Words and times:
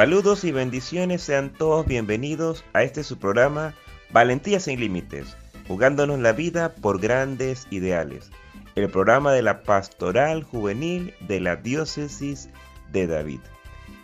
Saludos 0.00 0.44
y 0.44 0.50
bendiciones, 0.50 1.20
sean 1.20 1.52
todos 1.52 1.84
bienvenidos 1.84 2.64
a 2.72 2.84
este 2.84 3.04
su 3.04 3.18
programa 3.18 3.74
Valentía 4.10 4.58
sin 4.58 4.80
Límites, 4.80 5.36
jugándonos 5.68 6.18
la 6.20 6.32
vida 6.32 6.74
por 6.76 7.02
grandes 7.02 7.66
ideales, 7.68 8.30
el 8.76 8.88
programa 8.88 9.30
de 9.34 9.42
la 9.42 9.62
Pastoral 9.62 10.42
Juvenil 10.42 11.12
de 11.28 11.40
la 11.40 11.56
Diócesis 11.56 12.48
de 12.90 13.08
David. 13.08 13.40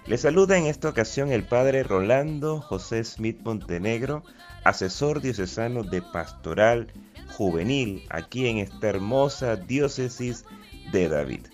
Le 0.05 0.19
saluda 0.19 0.59
en 0.59 0.67
esta 0.67 0.91
ocasión 0.91 1.33
el 1.33 1.45
Padre 1.45 1.83
Rolando 1.83 2.61
José 2.61 3.03
Smith 3.03 3.41
Montenegro, 3.43 4.23
asesor 4.65 5.23
diocesano 5.23 5.83
de 5.83 6.03
Pastoral 6.03 6.93
Juvenil 7.39 8.05
aquí 8.11 8.49
en 8.49 8.59
esta 8.59 8.89
hermosa 8.89 9.57
Diócesis 9.57 10.45
de 10.93 11.09
David. 11.09 11.47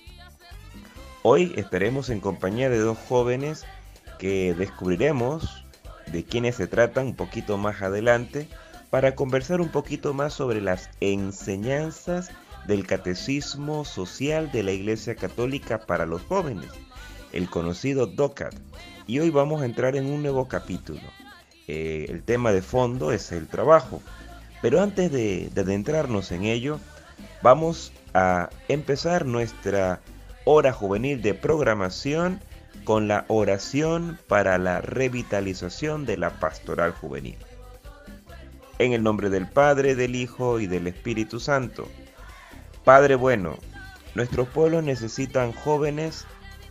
Hoy 1.22 1.52
estaremos 1.54 2.10
en 2.10 2.18
compañía 2.18 2.68
de 2.70 2.78
dos 2.78 2.98
jóvenes 3.08 3.64
que 4.22 4.54
descubriremos 4.54 5.64
de 6.06 6.22
quiénes 6.22 6.54
se 6.54 6.68
tratan 6.68 7.08
un 7.08 7.16
poquito 7.16 7.58
más 7.58 7.82
adelante 7.82 8.46
para 8.88 9.16
conversar 9.16 9.60
un 9.60 9.68
poquito 9.68 10.14
más 10.14 10.32
sobre 10.32 10.60
las 10.60 10.90
enseñanzas 11.00 12.30
del 12.68 12.86
Catecismo 12.86 13.84
Social 13.84 14.52
de 14.52 14.62
la 14.62 14.70
Iglesia 14.70 15.16
Católica 15.16 15.80
para 15.86 16.06
los 16.06 16.22
jóvenes, 16.22 16.70
el 17.32 17.50
conocido 17.50 18.06
DOCAT. 18.06 18.54
Y 19.08 19.18
hoy 19.18 19.30
vamos 19.30 19.60
a 19.60 19.64
entrar 19.64 19.96
en 19.96 20.06
un 20.06 20.22
nuevo 20.22 20.46
capítulo. 20.46 21.02
Eh, 21.66 22.06
el 22.08 22.22
tema 22.22 22.52
de 22.52 22.62
fondo 22.62 23.10
es 23.10 23.32
el 23.32 23.48
trabajo. 23.48 24.00
Pero 24.60 24.80
antes 24.80 25.10
de, 25.10 25.50
de 25.52 25.60
adentrarnos 25.62 26.30
en 26.30 26.44
ello, 26.44 26.78
vamos 27.42 27.92
a 28.14 28.50
empezar 28.68 29.26
nuestra 29.26 30.00
hora 30.44 30.72
juvenil 30.72 31.22
de 31.22 31.34
programación 31.34 32.40
con 32.84 33.08
la 33.08 33.24
oración 33.28 34.18
para 34.28 34.58
la 34.58 34.80
revitalización 34.80 36.04
de 36.04 36.16
la 36.16 36.30
pastoral 36.40 36.92
juvenil. 36.92 37.36
En 38.78 38.92
el 38.92 39.02
nombre 39.02 39.30
del 39.30 39.48
Padre, 39.48 39.94
del 39.94 40.16
Hijo 40.16 40.60
y 40.60 40.66
del 40.66 40.86
Espíritu 40.86 41.38
Santo. 41.40 41.88
Padre 42.84 43.14
bueno, 43.14 43.58
nuestros 44.14 44.48
pueblos 44.48 44.82
necesitan 44.82 45.52
jóvenes 45.52 46.26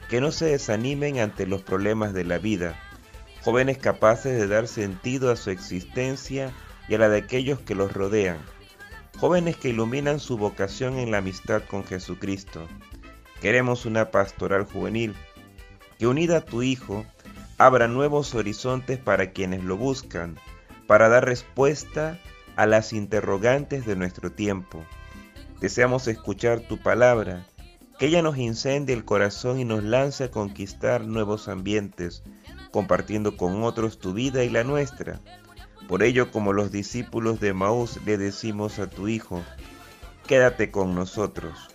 que 0.09 0.19
no 0.19 0.31
se 0.31 0.45
desanimen 0.45 1.19
ante 1.19 1.47
los 1.47 1.61
problemas 1.61 2.13
de 2.13 2.25
la 2.25 2.37
vida, 2.37 2.75
jóvenes 3.43 3.77
capaces 3.77 4.37
de 4.37 4.47
dar 4.47 4.67
sentido 4.67 5.31
a 5.31 5.35
su 5.35 5.49
existencia 5.49 6.51
y 6.89 6.95
a 6.95 6.97
la 6.97 7.07
de 7.07 7.19
aquellos 7.19 7.59
que 7.61 7.75
los 7.75 7.93
rodean, 7.93 8.37
jóvenes 9.17 9.55
que 9.55 9.69
iluminan 9.69 10.19
su 10.19 10.37
vocación 10.37 10.99
en 10.99 11.11
la 11.11 11.19
amistad 11.19 11.63
con 11.63 11.85
Jesucristo. 11.85 12.67
Queremos 13.39 13.85
una 13.85 14.11
pastoral 14.11 14.65
juvenil 14.65 15.15
que 16.01 16.07
unida 16.07 16.37
a 16.37 16.41
tu 16.41 16.63
Hijo 16.63 17.05
abra 17.59 17.87
nuevos 17.87 18.33
horizontes 18.33 18.97
para 18.97 19.33
quienes 19.33 19.63
lo 19.63 19.77
buscan, 19.77 20.35
para 20.87 21.09
dar 21.09 21.25
respuesta 21.25 22.17
a 22.55 22.65
las 22.65 22.91
interrogantes 22.91 23.85
de 23.85 23.95
nuestro 23.95 24.31
tiempo. 24.31 24.83
Deseamos 25.59 26.07
escuchar 26.07 26.61
tu 26.61 26.79
palabra, 26.79 27.45
que 27.99 28.07
ella 28.07 28.23
nos 28.23 28.39
incendie 28.39 28.95
el 28.95 29.05
corazón 29.05 29.59
y 29.59 29.63
nos 29.63 29.83
lance 29.83 30.23
a 30.23 30.31
conquistar 30.31 31.05
nuevos 31.05 31.47
ambientes, 31.47 32.23
compartiendo 32.71 33.37
con 33.37 33.61
otros 33.63 33.99
tu 33.99 34.13
vida 34.13 34.43
y 34.43 34.49
la 34.49 34.63
nuestra. 34.63 35.19
Por 35.87 36.01
ello, 36.01 36.31
como 36.31 36.51
los 36.51 36.71
discípulos 36.71 37.39
de 37.39 37.53
Maús 37.53 37.99
le 38.07 38.17
decimos 38.17 38.79
a 38.79 38.89
tu 38.89 39.07
Hijo, 39.07 39.43
quédate 40.25 40.71
con 40.71 40.95
nosotros, 40.95 41.69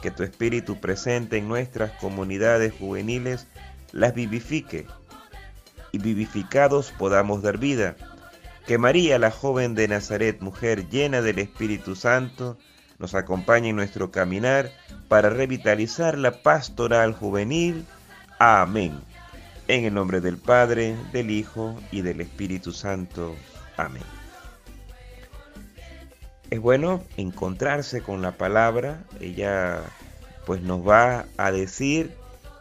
que 0.00 0.10
tu 0.10 0.22
espíritu 0.22 0.80
presente 0.80 1.36
en 1.36 1.48
nuestras 1.48 1.92
comunidades 2.00 2.72
juveniles 2.72 3.46
las 3.96 4.14
vivifique 4.14 4.86
y 5.90 5.98
vivificados 5.98 6.92
podamos 6.92 7.42
dar 7.42 7.56
vida. 7.56 7.96
Que 8.66 8.76
María, 8.76 9.18
la 9.18 9.30
joven 9.30 9.74
de 9.74 9.88
Nazaret, 9.88 10.40
mujer 10.40 10.90
llena 10.90 11.22
del 11.22 11.38
Espíritu 11.38 11.96
Santo, 11.96 12.58
nos 12.98 13.14
acompañe 13.14 13.70
en 13.70 13.76
nuestro 13.76 14.10
caminar 14.10 14.70
para 15.08 15.30
revitalizar 15.30 16.18
la 16.18 16.42
pastoral 16.42 17.14
juvenil. 17.14 17.86
Amén. 18.38 19.00
En 19.66 19.84
el 19.86 19.94
nombre 19.94 20.20
del 20.20 20.36
Padre, 20.36 20.94
del 21.12 21.30
Hijo 21.30 21.80
y 21.90 22.02
del 22.02 22.20
Espíritu 22.20 22.72
Santo. 22.72 23.34
Amén. 23.78 24.02
Es 26.50 26.60
bueno 26.60 27.02
encontrarse 27.16 28.02
con 28.02 28.20
la 28.20 28.32
palabra. 28.32 29.04
Ella 29.20 29.80
pues 30.44 30.60
nos 30.60 30.86
va 30.86 31.24
a 31.38 31.50
decir 31.50 32.14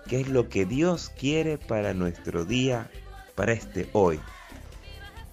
qué 0.07 0.21
es 0.21 0.27
lo 0.27 0.49
que 0.49 0.65
Dios 0.65 1.11
quiere 1.17 1.57
para 1.57 1.93
nuestro 1.93 2.45
día, 2.45 2.89
para 3.35 3.53
este 3.53 3.89
hoy. 3.93 4.19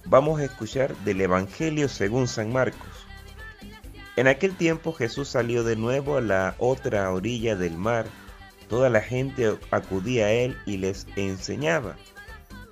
Vamos 0.05 0.41
a 0.41 0.45
escuchar 0.45 0.97
del 0.99 1.21
Evangelio 1.21 1.89
según 1.89 2.27
San 2.27 2.53
Marcos. 2.53 2.89
En 4.17 4.27
aquel 4.27 4.57
tiempo 4.57 4.93
Jesús 4.93 5.29
salió 5.29 5.65
de 5.65 5.77
nuevo 5.77 6.17
a 6.17 6.21
la 6.21 6.55
otra 6.59 7.11
orilla 7.11 7.57
del 7.57 7.77
mar. 7.77 8.07
Toda 8.69 8.91
la 8.91 9.01
gente 9.01 9.57
acudía 9.71 10.27
a 10.27 10.33
él 10.33 10.57
y 10.67 10.79
les 10.79 11.07
enseñaba. 11.17 11.97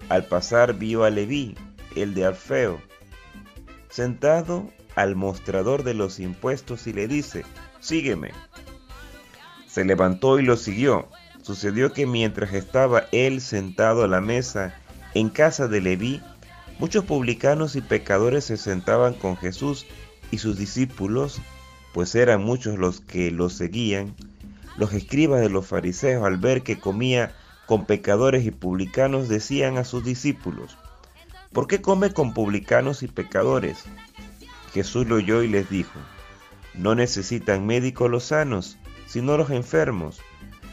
Al 0.09 0.25
pasar 0.25 0.75
vio 0.75 1.05
a 1.05 1.11
Leví, 1.11 1.55
el 1.95 2.15
de 2.15 2.27
Alfeo, 2.27 2.81
sentado 3.89 4.71
al 4.97 5.17
mostrador 5.17 5.85
de 5.85 5.95
los 5.95 6.19
impuestos 6.19 6.87
y 6.87 6.93
le 6.93 7.07
dice, 7.07 7.45
sígueme. 7.81 8.33
Se 9.67 9.85
levantó 9.85 10.39
y 10.41 10.43
lo 10.43 10.57
siguió. 10.57 11.09
Sucedió 11.43 11.93
que 11.93 12.07
mientras 12.07 12.53
estaba 12.53 13.05
él 13.13 13.41
sentado 13.41 14.05
a 14.05 14.09
la 14.09 14.21
mesa 14.21 14.75
en 15.15 15.31
casa 15.31 15.69
de 15.69 15.81
Leví, 15.81 16.21
muchos 16.79 17.05
publicanos 17.05 17.77
y 17.77 17.81
pecadores 17.81 18.45
se 18.45 18.57
sentaban 18.57 19.15
con 19.15 19.37
Jesús 19.37 19.87
y 20.31 20.39
sus 20.39 20.57
discípulos, 20.57 21.41
pues 21.93 22.15
eran 22.15 22.43
muchos 22.43 22.79
los 22.79 23.01
que 23.01 23.31
lo 23.31 23.49
seguían. 23.49 24.15
Los 24.77 24.93
escribas 24.93 25.41
de 25.41 25.51
los 25.51 25.67
fariseos 25.67 26.25
al 26.25 26.37
ver 26.37 26.63
que 26.63 26.79
comía 26.79 27.35
con 27.67 27.87
pecadores 27.87 28.45
y 28.45 28.51
publicanos 28.51 29.29
decían 29.29 29.79
a 29.79 29.85
sus 29.85 30.05
discípulos, 30.05 30.77
¿por 31.53 31.67
qué 31.67 31.81
come 31.81 32.13
con 32.13 32.35
publicanos 32.35 33.03
y 33.03 33.09
pecadores? 33.09 33.85
Jesús 34.73 35.07
lo 35.07 35.17
oyó 35.17 35.43
y 35.43 35.49
les 35.49 35.69
dijo, 35.69 35.99
no 36.75 36.95
necesitan 36.95 37.67
médicos 37.67 38.11
los 38.11 38.25
sanos, 38.25 38.77
sino 39.07 39.37
los 39.37 39.51
enfermos. 39.51 40.21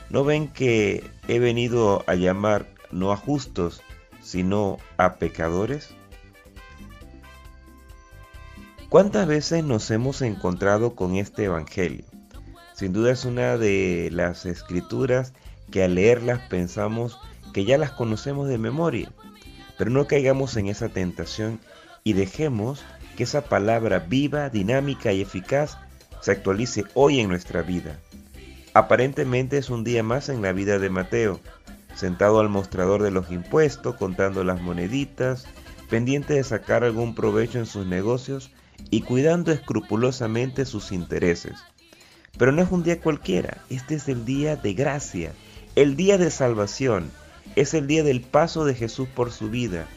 ¿No 0.10 0.24
ven 0.24 0.48
que 0.48 1.10
he 1.28 1.40
venido 1.40 2.04
a 2.08 2.16
llamar 2.16 2.66
no 2.92 3.12
a 3.12 3.18
justos, 3.18 3.82
sino 4.22 4.78
a 4.98 5.16
pecadores? 5.16 5.90
¿Cuántas 8.90 9.28
veces 9.28 9.66
nos 9.66 9.92
hemos 9.92 10.22
encontrado 10.22 10.96
con 10.96 11.16
este 11.16 11.46
Evangelio? 11.46 12.06
Sin 12.74 12.94
duda 12.94 13.12
es 13.12 13.26
una 13.26 13.58
de 13.58 14.10
las 14.14 14.46
escrituras 14.46 15.34
que 15.72 15.84
al 15.84 15.96
leerlas 15.96 16.40
pensamos 16.48 17.20
que 17.54 17.66
ya 17.66 17.78
las 17.78 17.92
conocemos 17.92 18.48
de 18.48 18.58
memoria, 18.58 19.12
pero 19.78 19.90
no 19.90 20.08
caigamos 20.08 20.56
en 20.56 20.68
esa 20.68 20.88
tentación 20.88 21.60
y 22.06 22.14
dejemos 22.14 22.86
que 23.18 23.24
esa 23.24 23.42
palabra 23.42 24.00
viva, 24.00 24.50
dinámica 24.50 25.12
y 25.12 25.22
eficaz 25.22 25.78
se 26.22 26.32
actualice 26.32 26.86
hoy 26.94 27.20
en 27.20 27.28
nuestra 27.28 27.64
vida. 27.64 28.00
Aparentemente 28.78 29.58
es 29.58 29.72
un 29.72 29.84
día 29.84 30.04
más 30.04 30.30
en 30.30 30.44
la 30.44 30.54
vida 30.54 30.78
de 30.78 30.92
Mateo, 30.92 31.40
sentado 31.96 32.40
al 32.40 32.48
mostrador 32.48 33.02
de 33.02 33.10
los 33.10 33.32
impuestos, 33.32 33.96
contando 33.96 34.44
las 34.44 34.62
moneditas, 34.62 35.48
pendiente 35.90 36.36
de 36.36 36.44
sacar 36.44 36.84
algún 36.84 37.16
provecho 37.16 37.58
en 37.58 37.66
sus 37.66 37.88
negocios 37.88 38.52
y 38.92 39.02
cuidando 39.02 39.52
escrupulosamente 39.52 40.64
sus 40.64 40.92
intereses. 40.92 41.56
Pero 42.38 42.52
no 42.52 42.62
es 42.62 42.70
un 42.70 42.84
día 42.84 43.02
cualquiera, 43.02 43.64
este 43.72 43.96
es 43.96 44.08
el 44.10 44.26
día 44.26 44.56
de 44.58 44.76
gracia, 44.76 45.32
el 45.76 45.96
día 45.96 46.20
de 46.20 46.30
salvación, 46.30 47.10
es 47.56 47.74
el 47.74 47.88
día 47.88 48.04
del 48.04 48.22
paso 48.22 48.64
de 48.64 48.76
Jesús 48.76 49.08
por 49.08 49.32
su 49.32 49.50
vida. 49.50 49.88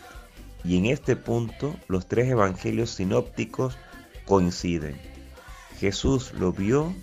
Y 0.64 0.78
en 0.78 0.86
este 0.86 1.16
punto 1.16 1.76
los 1.86 2.06
tres 2.06 2.30
evangelios 2.30 2.92
sinópticos 2.92 3.76
coinciden. 4.24 4.98
Jesús 5.78 6.32
lo 6.32 6.52
vio 6.52 6.94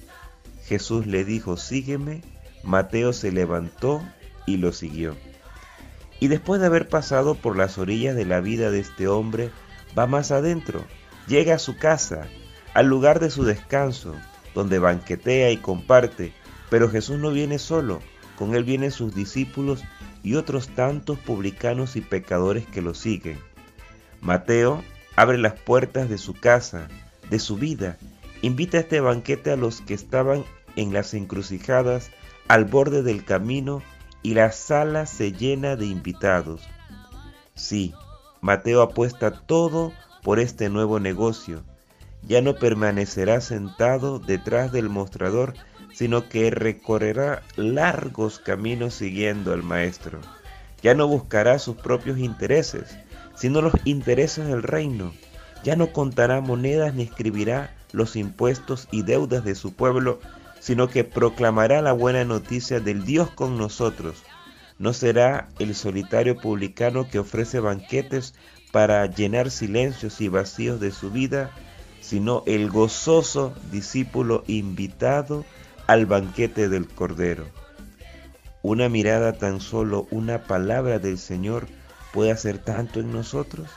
Jesús 0.68 1.08
le 1.08 1.24
dijo, 1.24 1.58
sígueme. 1.58 2.22
Mateo 2.64 3.14
se 3.14 3.32
levantó 3.32 4.02
y 4.46 4.58
lo 4.58 4.74
siguió. 4.74 5.16
Y 6.20 6.28
después 6.28 6.60
de 6.60 6.68
haber 6.68 6.90
pasado 6.90 7.36
por 7.36 7.56
las 7.56 7.78
orillas 7.78 8.16
de 8.16 8.26
la 8.26 8.42
vida 8.42 8.72
de 8.72 8.80
este 8.80 9.08
hombre, 9.08 9.52
va 9.98 10.08
más 10.08 10.32
adentro, 10.32 10.84
llega 11.28 11.56
a 11.56 11.60
su 11.60 11.78
casa, 11.78 12.28
al 12.74 12.88
lugar 12.88 13.20
de 13.20 13.30
su 13.30 13.44
descanso, 13.44 14.16
donde 14.54 14.80
banquetea 14.80 15.52
y 15.52 15.58
comparte, 15.58 16.34
pero 16.70 16.90
Jesús 16.90 17.20
no 17.20 17.32
viene 17.32 17.60
solo, 17.60 18.02
con 18.38 18.56
él 18.56 18.64
vienen 18.64 18.92
sus 18.92 19.16
discípulos 19.16 19.84
y 20.24 20.36
otros 20.36 20.70
tantos 20.70 21.20
publicanos 21.20 21.96
y 21.96 22.02
pecadores 22.02 22.66
que 22.66 22.82
lo 22.82 22.94
siguen. 22.94 23.40
Mateo 24.20 24.84
abre 25.16 25.38
las 25.38 25.54
puertas 25.54 26.10
de 26.10 26.18
su 26.18 26.34
casa, 26.34 26.88
de 27.30 27.40
su 27.40 27.56
vida, 27.56 27.98
invita 28.42 28.78
a 28.78 28.82
este 28.82 29.00
banquete 29.00 29.52
a 29.52 29.56
los 29.56 29.82
que 29.82 29.94
estaban 29.94 30.44
en 30.78 30.94
las 30.94 31.14
encrucijadas 31.14 32.12
al 32.48 32.64
borde 32.64 33.04
del 33.04 33.26
camino 33.26 33.84
y 34.24 34.34
la 34.34 34.52
sala 34.54 35.06
se 35.06 35.34
llena 35.34 35.76
de 35.76 35.88
invitados. 35.88 36.62
Sí, 37.56 37.94
Mateo 38.40 38.82
apuesta 38.82 39.32
todo 39.32 39.92
por 40.24 40.40
este 40.40 40.70
nuevo 40.70 41.00
negocio. 41.00 41.64
Ya 42.24 42.42
no 42.42 42.56
permanecerá 42.56 43.42
sentado 43.42 44.20
detrás 44.20 44.72
del 44.72 44.90
mostrador, 44.90 45.54
sino 45.94 46.30
que 46.30 46.52
recorrerá 46.52 47.42
largos 47.56 48.40
caminos 48.40 48.94
siguiendo 48.94 49.54
al 49.54 49.64
Maestro. 49.64 50.20
Ya 50.82 50.94
no 50.94 51.08
buscará 51.08 51.58
sus 51.58 51.76
propios 51.78 52.20
intereses, 52.20 52.98
sino 53.36 53.62
los 53.62 53.74
intereses 53.86 54.48
del 54.48 54.64
reino. 54.64 55.14
Ya 55.64 55.76
no 55.76 55.92
contará 55.92 56.42
monedas 56.42 56.94
ni 56.94 57.04
escribirá 57.04 57.76
los 57.92 58.16
impuestos 58.16 58.88
y 58.92 59.04
deudas 59.04 59.44
de 59.44 59.56
su 59.56 59.74
pueblo, 59.74 60.20
sino 60.68 60.90
que 60.90 61.06
proclamará 61.06 61.82
la 61.82 61.94
buena 61.94 62.26
noticia 62.26 62.82
del 62.82 63.06
Dios 63.06 63.30
con 63.32 63.58
nosotros. 63.58 64.22
No 64.78 64.92
será 64.92 65.48
el 65.60 65.74
solitario 65.74 66.36
publicano 66.36 67.08
que 67.08 67.20
ofrece 67.20 67.62
banquetes 67.62 68.34
para 68.74 69.06
llenar 69.06 69.50
silencios 69.50 70.20
y 70.20 70.28
vacíos 70.28 70.82
de 70.82 70.92
su 70.92 71.10
vida, 71.10 71.52
sino 72.02 72.44
el 72.48 72.70
gozoso 72.70 73.54
discípulo 73.72 74.44
invitado 74.48 75.46
al 75.88 76.06
banquete 76.06 76.68
del 76.68 76.86
Cordero. 76.86 77.46
Una 78.62 78.90
mirada 78.90 79.38
tan 79.38 79.62
solo, 79.62 80.06
una 80.12 80.44
palabra 80.44 81.00
del 81.00 81.18
Señor 81.18 81.68
puede 82.12 82.32
hacer 82.32 82.58
tanto 82.58 83.00
en 83.00 83.14
nosotros. 83.14 83.70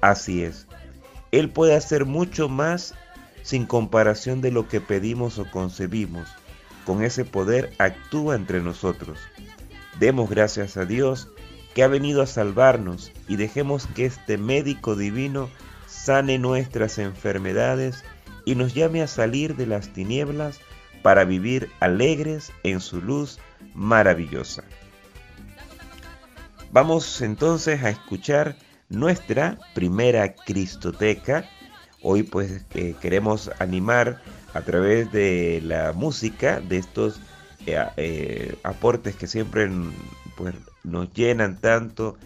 Así 0.00 0.42
es, 0.42 0.66
Él 1.30 1.50
puede 1.50 1.76
hacer 1.76 2.04
mucho 2.04 2.48
más 2.48 2.96
sin 3.46 3.64
comparación 3.64 4.40
de 4.40 4.50
lo 4.50 4.66
que 4.66 4.80
pedimos 4.80 5.38
o 5.38 5.48
concebimos. 5.48 6.28
Con 6.84 7.04
ese 7.04 7.24
poder 7.24 7.72
actúa 7.78 8.34
entre 8.34 8.60
nosotros. 8.60 9.20
Demos 10.00 10.28
gracias 10.28 10.76
a 10.76 10.84
Dios 10.84 11.28
que 11.72 11.84
ha 11.84 11.88
venido 11.88 12.22
a 12.22 12.26
salvarnos 12.26 13.12
y 13.28 13.36
dejemos 13.36 13.86
que 13.86 14.04
este 14.04 14.36
médico 14.36 14.96
divino 14.96 15.48
sane 15.86 16.40
nuestras 16.40 16.98
enfermedades 16.98 18.02
y 18.44 18.56
nos 18.56 18.74
llame 18.74 19.00
a 19.00 19.06
salir 19.06 19.54
de 19.54 19.66
las 19.66 19.92
tinieblas 19.92 20.58
para 21.02 21.24
vivir 21.24 21.70
alegres 21.78 22.52
en 22.64 22.80
su 22.80 23.00
luz 23.00 23.38
maravillosa. 23.74 24.64
Vamos 26.72 27.22
entonces 27.22 27.84
a 27.84 27.90
escuchar 27.90 28.56
nuestra 28.88 29.56
primera 29.72 30.34
Cristoteca 30.34 31.48
Hoy 32.08 32.22
pues 32.22 32.64
eh, 32.74 32.94
queremos 33.00 33.50
animar 33.58 34.22
a 34.54 34.60
través 34.60 35.10
de 35.10 35.60
la 35.64 35.92
música, 35.92 36.60
de 36.60 36.78
estos 36.78 37.18
eh, 37.66 37.84
eh, 37.96 38.56
aportes 38.62 39.16
que 39.16 39.26
siempre 39.26 39.68
pues, 40.36 40.54
nos 40.84 41.12
llenan 41.12 41.56
tanto 41.56 42.16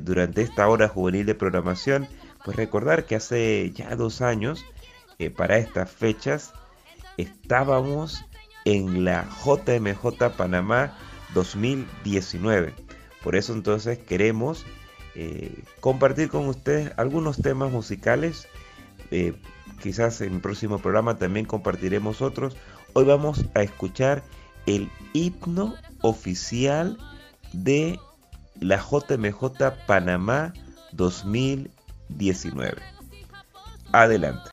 durante 0.00 0.40
esta 0.40 0.66
hora 0.66 0.88
juvenil 0.88 1.26
de 1.26 1.34
programación, 1.34 2.08
pues 2.42 2.56
recordar 2.56 3.04
que 3.04 3.16
hace 3.16 3.70
ya 3.74 3.94
dos 3.96 4.22
años, 4.22 4.64
para 5.36 5.58
estas 5.58 5.90
fechas, 5.90 6.54
estábamos 7.18 8.24
en 8.64 9.04
la 9.04 9.28
JMJ 9.44 10.30
Panamá 10.38 10.96
2019. 11.34 12.72
Por 13.22 13.36
eso 13.36 13.52
entonces 13.52 13.98
queremos 13.98 14.64
compartir 15.80 16.28
con 16.28 16.48
ustedes 16.48 16.92
algunos 16.96 17.40
temas 17.42 17.72
musicales 17.72 18.46
eh, 19.10 19.34
quizás 19.82 20.20
en 20.20 20.34
el 20.34 20.40
próximo 20.40 20.78
programa 20.78 21.18
también 21.18 21.46
compartiremos 21.46 22.22
otros. 22.22 22.56
Hoy 22.92 23.04
vamos 23.04 23.44
a 23.54 23.62
escuchar 23.62 24.22
el 24.66 24.90
himno 25.12 25.74
oficial 26.02 26.98
de 27.52 27.98
la 28.60 28.76
JMJ 28.76 29.86
Panamá 29.86 30.52
2019. 30.92 32.76
Adelante. 33.92 34.50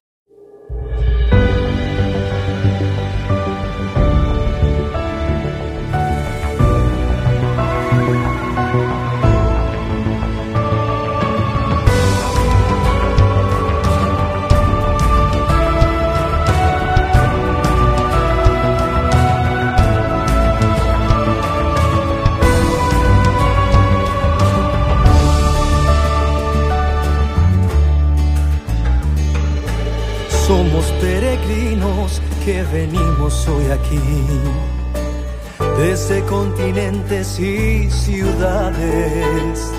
Continentes 36.55 37.39
y 37.39 37.89
ciudades. 37.89 39.71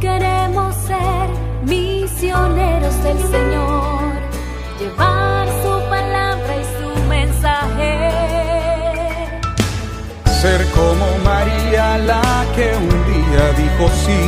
Queremos 0.00 0.74
ser 0.74 1.28
misioneros 1.64 3.02
del 3.04 3.18
Señor, 3.18 4.00
llevar 4.80 5.46
su 5.62 5.88
palabra 5.88 6.56
y 6.56 6.64
su 6.78 7.08
mensaje. 7.08 8.10
Ser 10.40 10.66
como 10.70 11.06
María 11.24 11.98
la 11.98 12.44
que 12.56 12.72
un 12.76 12.88
día 13.12 13.52
dijo 13.56 13.88
sí 14.04 14.22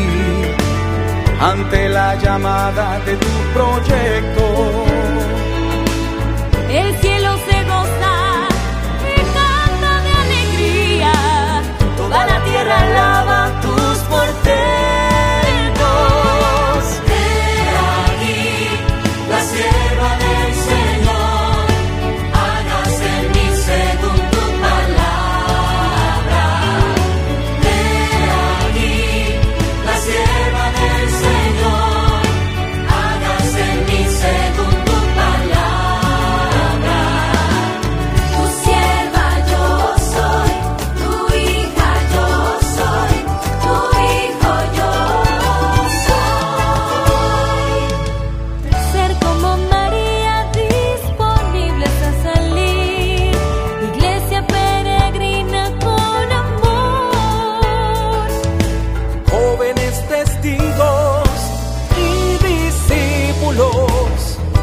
ante 1.40 1.88
la 1.88 2.14
llamada 2.16 3.00
de 3.00 3.16
tu 3.16 3.26
proyecto 3.54 4.84
el 6.72 6.94
cielo 7.00 7.29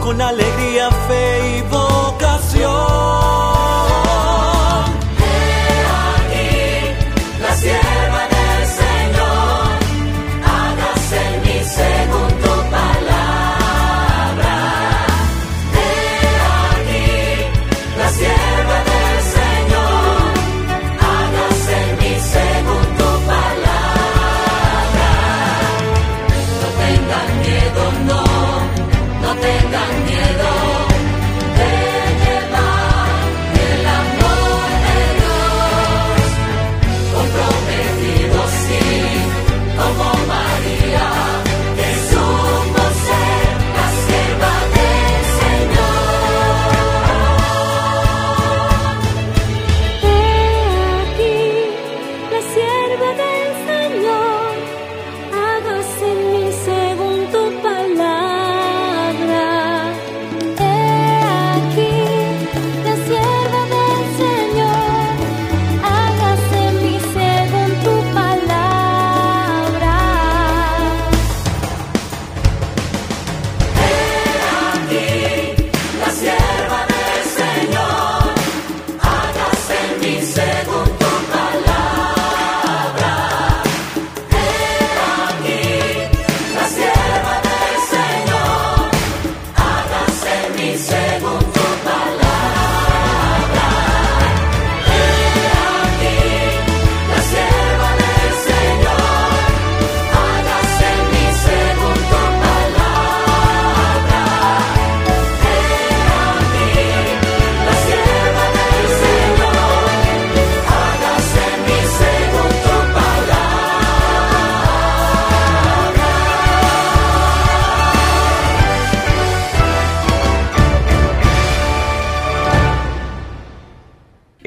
con 0.07 0.21
alegría, 0.21 0.89
fe 1.09 1.57
y 1.57 1.61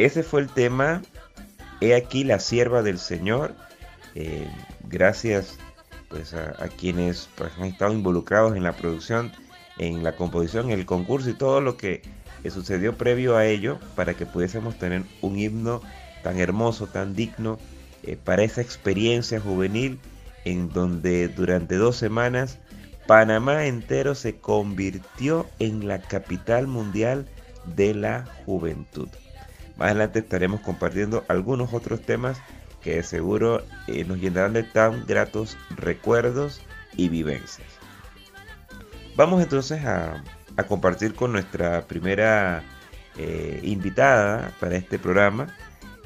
ese 0.04 0.23
fue 0.23 0.40
el 0.40 0.49
tema. 0.49 1.02
He 1.80 1.95
aquí 1.95 2.25
la 2.25 2.40
sierva 2.40 2.83
del 2.83 2.99
Señor. 2.99 3.54
Eh, 4.14 4.49
gracias 4.88 5.59
pues 6.09 6.35
a, 6.35 6.69
quienes 6.69 7.28
pues, 7.37 7.52
han 7.57 7.64
estado 7.64 7.92
involucrados 7.92 8.57
en 8.57 8.64
la 8.64 8.73
producción, 8.73 9.33
en 9.78 10.02
la 10.02 10.16
composición, 10.16 10.71
en 10.71 10.78
el 10.78 10.87
concurso 10.87 11.30
y 11.30 11.35
todo 11.35 11.61
lo 11.61 11.76
que 11.76 12.02
sucedió 12.49 12.97
previo 12.97 13.37
a 13.37 13.47
ello 13.47 13.78
para 13.95 14.14
que 14.14 14.26
pudiésemos 14.26 14.76
tener 14.78 15.04
un 15.21 15.38
himno 15.38 15.80
tan 16.23 16.38
hermoso, 16.38 16.87
tan 16.87 17.14
digno 17.14 17.59
eh, 18.02 18.16
para 18.16 18.42
esa 18.42 18.61
experiencia 18.61 19.40
juvenil 19.40 20.00
en 20.45 20.71
donde 20.71 21.28
durante 21.28 21.76
dos 21.76 21.97
semanas 21.97 22.59
Panamá 23.07 23.66
entero 23.66 24.14
se 24.14 24.37
convirtió 24.37 25.47
en 25.59 25.88
la 25.88 26.00
capital 26.00 26.66
mundial 26.66 27.26
de 27.75 27.95
la 27.95 28.25
juventud. 28.47 29.09
Más 29.81 29.93
adelante 29.93 30.19
estaremos 30.19 30.61
compartiendo 30.61 31.25
algunos 31.27 31.73
otros 31.73 32.03
temas 32.03 32.43
que 32.83 33.03
seguro 33.03 33.65
eh, 33.89 34.05
nos 34.05 34.19
llenarán 34.19 34.53
de 34.53 34.63
tan 34.63 35.07
gratos 35.07 35.57
recuerdos 35.75 36.61
y 36.97 37.09
vivencias. 37.09 37.67
Vamos 39.17 39.43
entonces 39.43 39.83
a, 39.87 40.23
compartir 40.69 41.15
con 41.15 41.33
nuestra 41.33 41.87
primera 41.87 42.63
eh, 43.17 43.61
invitada 43.63 44.53
para 44.61 44.77
este 44.77 44.99
programa. 44.99 45.57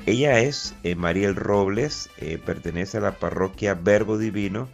Ella 0.07 0.39
es 0.39 0.77
eh, 0.85 0.95
Mariel 0.95 1.35
Robles, 1.35 2.09
pertenece 2.47 2.99
a 2.99 3.01
la 3.01 3.19
parroquia 3.19 3.75
Verbo 3.75 4.19
Divino 4.19 4.69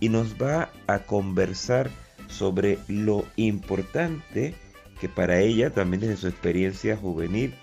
y 0.00 0.08
nos 0.08 0.42
va 0.42 0.70
a 0.88 0.98
conversar 0.98 1.88
sobre 2.26 2.80
lo 2.88 3.24
importante 3.36 4.56
que 5.00 5.08
para 5.08 5.38
ella, 5.38 5.70
también 5.70 6.00
desde 6.00 6.16
su 6.16 6.26
experiencia 6.26 6.96
juvenil, 6.96 7.54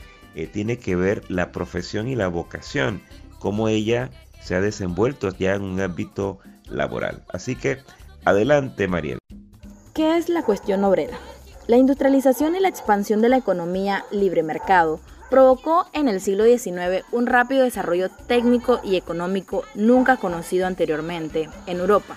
tiene 0.46 0.77
que 0.77 0.96
ver 0.96 1.24
la 1.29 1.51
profesión 1.51 2.08
y 2.08 2.15
la 2.15 2.27
vocación 2.27 3.01
cómo 3.39 3.67
ella 3.70 4.12
se 4.41 4.56
ha 4.56 4.62
desenvuelto 4.62 5.29
ya 5.38 5.56
en 5.56 5.63
un 5.63 5.82
ámbito 5.82 6.39
laboral. 6.70 7.24
Así 7.29 7.56
que 7.56 7.79
adelante, 8.25 8.88
Mariel. 8.88 9.20
¿Qué 9.94 10.17
es 10.17 10.29
la 10.29 10.44
cuestión 10.44 10.84
obrera? 10.84 11.17
La 11.67 11.77
industrialización 11.77 12.56
y 12.56 12.60
la 12.60 12.70
expansión 12.70 13.22
de 13.22 13.29
la 13.29 13.38
economía 13.38 14.06
libre 14.12 14.44
mercado 14.44 15.00
provocó 15.29 15.88
en 15.91 16.08
el 16.08 16.22
siglo 16.22 16.46
XIX 16.46 17.03
un 17.12 17.25
rápido 17.25 17.63
desarrollo 17.63 18.10
técnico 18.10 18.79
y 18.84 18.96
económico 18.96 19.63
nunca 19.75 20.17
conocido 20.17 20.67
anteriormente 20.67 21.50
en 21.65 21.79
Europa. 21.79 22.15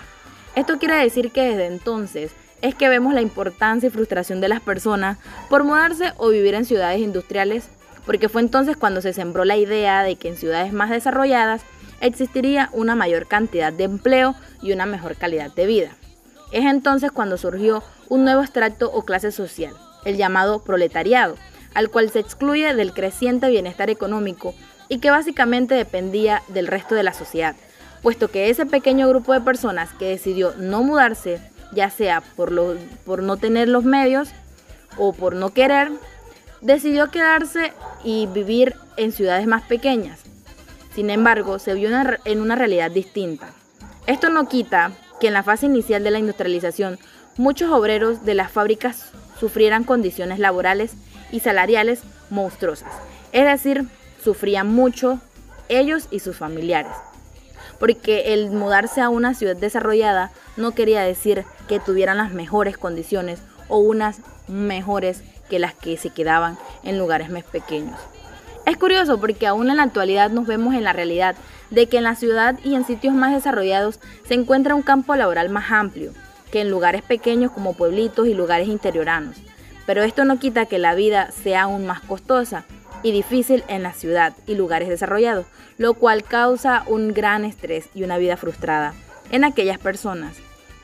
Esto 0.55 0.79
quiere 0.79 0.95
decir 0.95 1.31
que 1.31 1.41
desde 1.41 1.65
entonces 1.65 2.31
es 2.61 2.75
que 2.75 2.87
vemos 2.87 3.13
la 3.13 3.21
importancia 3.21 3.87
y 3.87 3.89
frustración 3.89 4.39
de 4.39 4.49
las 4.49 4.61
personas 4.61 5.17
por 5.49 5.63
mudarse 5.63 6.13
o 6.17 6.29
vivir 6.29 6.53
en 6.53 6.65
ciudades 6.65 7.01
industriales 7.01 7.69
porque 8.05 8.29
fue 8.29 8.41
entonces 8.41 8.77
cuando 8.77 9.01
se 9.01 9.13
sembró 9.13 9.45
la 9.45 9.57
idea 9.57 10.03
de 10.03 10.15
que 10.15 10.29
en 10.29 10.37
ciudades 10.37 10.73
más 10.73 10.89
desarrolladas 10.89 11.61
existiría 12.01 12.69
una 12.73 12.95
mayor 12.95 13.27
cantidad 13.27 13.71
de 13.71 13.83
empleo 13.83 14.35
y 14.61 14.71
una 14.71 14.85
mejor 14.85 15.15
calidad 15.15 15.53
de 15.53 15.65
vida. 15.65 15.91
Es 16.51 16.65
entonces 16.65 17.11
cuando 17.11 17.37
surgió 17.37 17.83
un 18.09 18.25
nuevo 18.25 18.41
extracto 18.41 18.91
o 18.91 19.05
clase 19.05 19.31
social, 19.31 19.73
el 20.03 20.17
llamado 20.17 20.63
proletariado, 20.63 21.35
al 21.73 21.89
cual 21.89 22.09
se 22.09 22.19
excluye 22.19 22.73
del 22.73 22.93
creciente 22.93 23.49
bienestar 23.49 23.89
económico 23.89 24.53
y 24.89 24.99
que 24.99 25.11
básicamente 25.11 25.75
dependía 25.75 26.43
del 26.49 26.67
resto 26.67 26.95
de 26.95 27.03
la 27.03 27.13
sociedad, 27.13 27.55
puesto 28.01 28.29
que 28.29 28.49
ese 28.49 28.65
pequeño 28.65 29.07
grupo 29.07 29.31
de 29.31 29.41
personas 29.41 29.93
que 29.93 30.09
decidió 30.09 30.53
no 30.57 30.83
mudarse, 30.83 31.39
ya 31.71 31.89
sea 31.89 32.21
por, 32.35 32.51
por 33.05 33.23
no 33.23 33.37
tener 33.37 33.69
los 33.69 33.85
medios 33.85 34.29
o 34.97 35.13
por 35.13 35.35
no 35.35 35.53
querer, 35.53 35.91
decidió 36.61 37.09
quedarse 37.11 37.73
y 38.03 38.27
vivir 38.27 38.75
en 38.97 39.11
ciudades 39.11 39.47
más 39.47 39.63
pequeñas. 39.63 40.19
Sin 40.93 41.09
embargo, 41.09 41.59
se 41.59 41.73
vio 41.73 41.89
en 42.25 42.41
una 42.41 42.55
realidad 42.55 42.91
distinta. 42.91 43.49
Esto 44.07 44.29
no 44.29 44.47
quita 44.47 44.91
que 45.19 45.27
en 45.27 45.33
la 45.33 45.43
fase 45.43 45.67
inicial 45.67 46.03
de 46.03 46.11
la 46.11 46.19
industrialización 46.19 46.99
muchos 47.37 47.71
obreros 47.71 48.25
de 48.25 48.33
las 48.33 48.51
fábricas 48.51 49.11
sufrieran 49.39 49.83
condiciones 49.83 50.39
laborales 50.39 50.93
y 51.31 51.39
salariales 51.39 52.01
monstruosas. 52.29 52.91
Es 53.31 53.45
decir, 53.45 53.85
sufrían 54.23 54.67
mucho 54.67 55.19
ellos 55.69 56.07
y 56.11 56.19
sus 56.19 56.37
familiares. 56.37 56.91
Porque 57.79 58.33
el 58.33 58.51
mudarse 58.51 59.01
a 59.01 59.09
una 59.09 59.33
ciudad 59.33 59.55
desarrollada 59.55 60.31
no 60.57 60.71
quería 60.71 61.01
decir 61.01 61.45
que 61.67 61.79
tuvieran 61.79 62.17
las 62.17 62.33
mejores 62.33 62.77
condiciones 62.77 63.39
o 63.69 63.79
unas 63.79 64.19
mejores 64.47 65.23
que 65.51 65.59
las 65.59 65.73
que 65.73 65.97
se 65.97 66.11
quedaban 66.11 66.57
en 66.83 66.97
lugares 66.97 67.29
más 67.29 67.43
pequeños. 67.43 67.99
Es 68.65 68.77
curioso 68.77 69.19
porque 69.19 69.47
aún 69.47 69.69
en 69.69 69.75
la 69.75 69.83
actualidad 69.83 70.31
nos 70.31 70.47
vemos 70.47 70.75
en 70.75 70.85
la 70.85 70.93
realidad 70.93 71.35
de 71.71 71.87
que 71.87 71.97
en 71.97 72.05
la 72.05 72.15
ciudad 72.15 72.57
y 72.63 72.75
en 72.75 72.85
sitios 72.85 73.13
más 73.13 73.33
desarrollados 73.33 73.99
se 74.25 74.33
encuentra 74.35 74.75
un 74.75 74.81
campo 74.81 75.13
laboral 75.17 75.49
más 75.49 75.69
amplio 75.69 76.13
que 76.53 76.61
en 76.61 76.69
lugares 76.69 77.01
pequeños 77.01 77.51
como 77.51 77.73
pueblitos 77.73 78.27
y 78.27 78.33
lugares 78.33 78.69
interioranos. 78.69 79.35
Pero 79.85 80.03
esto 80.03 80.23
no 80.23 80.39
quita 80.39 80.67
que 80.67 80.79
la 80.79 80.95
vida 80.95 81.31
sea 81.31 81.63
aún 81.63 81.85
más 81.85 81.99
costosa 81.99 82.63
y 83.03 83.11
difícil 83.11 83.65
en 83.67 83.83
la 83.83 83.91
ciudad 83.91 84.33
y 84.47 84.55
lugares 84.55 84.87
desarrollados, 84.87 85.47
lo 85.77 85.95
cual 85.95 86.23
causa 86.23 86.83
un 86.87 87.13
gran 87.13 87.43
estrés 87.43 87.89
y 87.93 88.03
una 88.03 88.17
vida 88.17 88.37
frustrada 88.37 88.93
en 89.31 89.43
aquellas 89.43 89.79
personas 89.79 90.37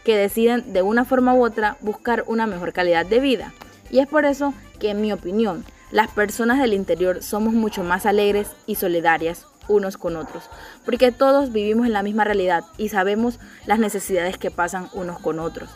que 0.03 0.17
deciden 0.17 0.73
de 0.73 0.81
una 0.81 1.05
forma 1.05 1.33
u 1.33 1.45
otra 1.45 1.77
buscar 1.79 2.25
una 2.27 2.47
mejor 2.47 2.73
calidad 2.73 3.05
de 3.05 3.21
vida. 3.21 3.53
Y 3.89 3.99
es 3.99 4.07
por 4.07 4.25
eso 4.25 4.53
que, 4.79 4.91
en 4.91 5.01
mi 5.01 5.11
opinión, 5.11 5.65
las 5.91 6.09
personas 6.09 6.59
del 6.59 6.73
interior 6.73 7.23
somos 7.23 7.53
mucho 7.53 7.83
más 7.83 8.05
alegres 8.05 8.49
y 8.65 8.75
solidarias 8.75 9.45
unos 9.69 9.97
con 9.97 10.15
otros, 10.15 10.49
porque 10.85 11.11
todos 11.11 11.51
vivimos 11.51 11.87
en 11.87 11.93
la 11.93 12.03
misma 12.03 12.23
realidad 12.23 12.63
y 12.77 12.89
sabemos 12.89 13.39
las 13.65 13.79
necesidades 13.79 14.37
que 14.37 14.51
pasan 14.51 14.89
unos 14.93 15.19
con 15.19 15.39
otros. 15.39 15.69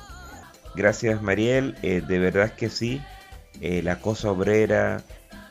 Gracias 0.75 1.21
Mariel, 1.21 1.75
eh, 1.81 2.01
de 2.05 2.19
verdad 2.19 2.53
que 2.53 2.69
sí, 2.69 3.01
eh, 3.59 3.81
la 3.83 3.99
cosa 3.99 4.31
obrera, 4.31 5.03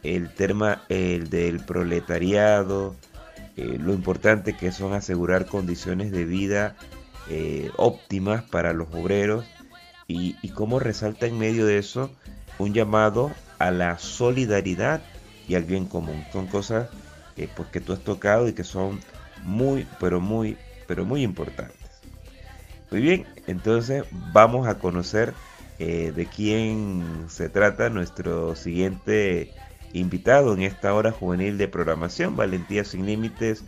el 0.02 0.32
tema 0.32 0.82
el 0.88 1.28
del 1.28 1.60
proletariado, 1.60 2.96
eh, 3.56 3.76
lo 3.78 3.92
importante 3.92 4.56
que 4.56 4.72
son 4.72 4.94
asegurar 4.94 5.46
condiciones 5.46 6.10
de 6.10 6.24
vida 6.24 6.76
óptimas 7.76 8.42
para 8.42 8.72
los 8.72 8.88
obreros. 8.92 9.44
Y, 10.08 10.34
y 10.42 10.48
cómo 10.48 10.80
resalta 10.80 11.26
en 11.26 11.38
medio 11.38 11.64
de 11.64 11.78
eso 11.78 12.10
un 12.60 12.74
llamado 12.74 13.30
a 13.58 13.70
la 13.70 13.98
solidaridad 13.98 15.02
y 15.48 15.54
al 15.54 15.64
bien 15.64 15.86
común. 15.86 16.24
Son 16.32 16.46
cosas 16.46 16.88
que, 17.36 17.48
pues, 17.48 17.68
que 17.68 17.80
tú 17.80 17.92
has 17.92 18.00
tocado 18.00 18.48
y 18.48 18.52
que 18.52 18.64
son 18.64 19.00
muy, 19.42 19.86
pero 19.98 20.20
muy, 20.20 20.56
pero 20.86 21.04
muy 21.04 21.22
importantes. 21.22 21.76
Muy 22.90 23.00
bien, 23.00 23.26
entonces 23.46 24.04
vamos 24.32 24.66
a 24.66 24.78
conocer 24.78 25.32
eh, 25.78 26.12
de 26.14 26.26
quién 26.26 27.26
se 27.28 27.48
trata 27.48 27.88
nuestro 27.88 28.56
siguiente 28.56 29.54
invitado 29.92 30.54
en 30.54 30.62
esta 30.62 30.92
hora 30.94 31.12
juvenil 31.12 31.56
de 31.56 31.68
programación, 31.68 32.36
Valentía 32.36 32.84
sin 32.84 33.06
Límites, 33.06 33.64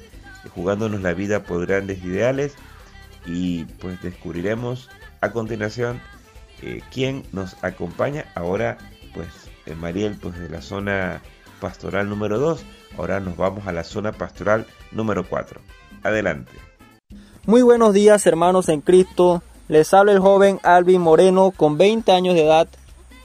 jugándonos 0.54 1.00
la 1.00 1.14
vida 1.14 1.44
por 1.44 1.66
grandes 1.66 2.02
ideales. 2.04 2.54
Y 3.24 3.64
pues 3.80 4.02
descubriremos 4.02 4.90
a 5.20 5.30
continuación 5.30 6.00
eh, 6.62 6.82
quién 6.92 7.24
nos 7.32 7.62
acompaña 7.62 8.26
ahora, 8.34 8.78
pues 9.14 9.28
en 9.66 9.78
Mariel, 9.78 10.16
pues 10.20 10.38
de 10.38 10.48
la 10.48 10.62
zona 10.62 11.22
pastoral 11.60 12.08
número 12.08 12.38
2. 12.38 12.64
Ahora 12.98 13.20
nos 13.20 13.36
vamos 13.36 13.66
a 13.66 13.72
la 13.72 13.84
zona 13.84 14.12
pastoral 14.12 14.66
número 14.90 15.28
4. 15.28 15.60
Adelante. 16.02 16.52
Muy 17.46 17.62
buenos 17.62 17.92
días 17.92 18.26
hermanos 18.26 18.68
en 18.68 18.80
Cristo. 18.80 19.42
Les 19.68 19.92
habla 19.94 20.12
el 20.12 20.18
joven 20.18 20.60
Alvin 20.62 21.00
Moreno 21.00 21.52
con 21.56 21.78
20 21.78 22.12
años 22.12 22.34
de 22.34 22.44
edad. 22.44 22.68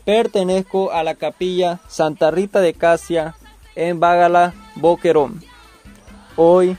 Pertenezco 0.06 0.92
a 0.92 1.04
la 1.04 1.16
capilla 1.16 1.80
Santa 1.88 2.32
Rita 2.32 2.62
de 2.62 2.74
Casia 2.74 3.36
en 3.76 4.00
Bagala, 4.00 4.54
Boquerón. 4.76 5.44
Hoy, 6.36 6.78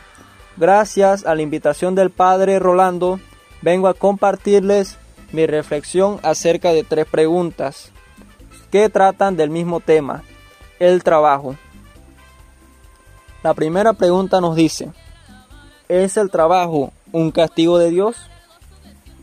gracias 0.56 1.26
a 1.26 1.34
la 1.34 1.42
invitación 1.42 1.94
del 1.94 2.10
Padre 2.10 2.58
Rolando, 2.58 3.20
vengo 3.60 3.88
a 3.88 3.94
compartirles 3.94 4.96
mi 5.32 5.46
reflexión 5.46 6.20
acerca 6.22 6.72
de 6.72 6.84
tres 6.84 7.06
preguntas 7.06 7.90
que 8.70 8.88
tratan 8.88 9.36
del 9.36 9.50
mismo 9.50 9.80
tema, 9.80 10.22
el 10.78 11.02
trabajo. 11.02 11.56
La 13.42 13.54
primera 13.54 13.92
pregunta 13.92 14.40
nos 14.40 14.56
dice, 14.56 14.90
¿es 15.88 16.16
el 16.16 16.30
trabajo 16.30 16.92
un 17.12 17.30
castigo 17.30 17.78
de 17.78 17.90
Dios? 17.90 18.16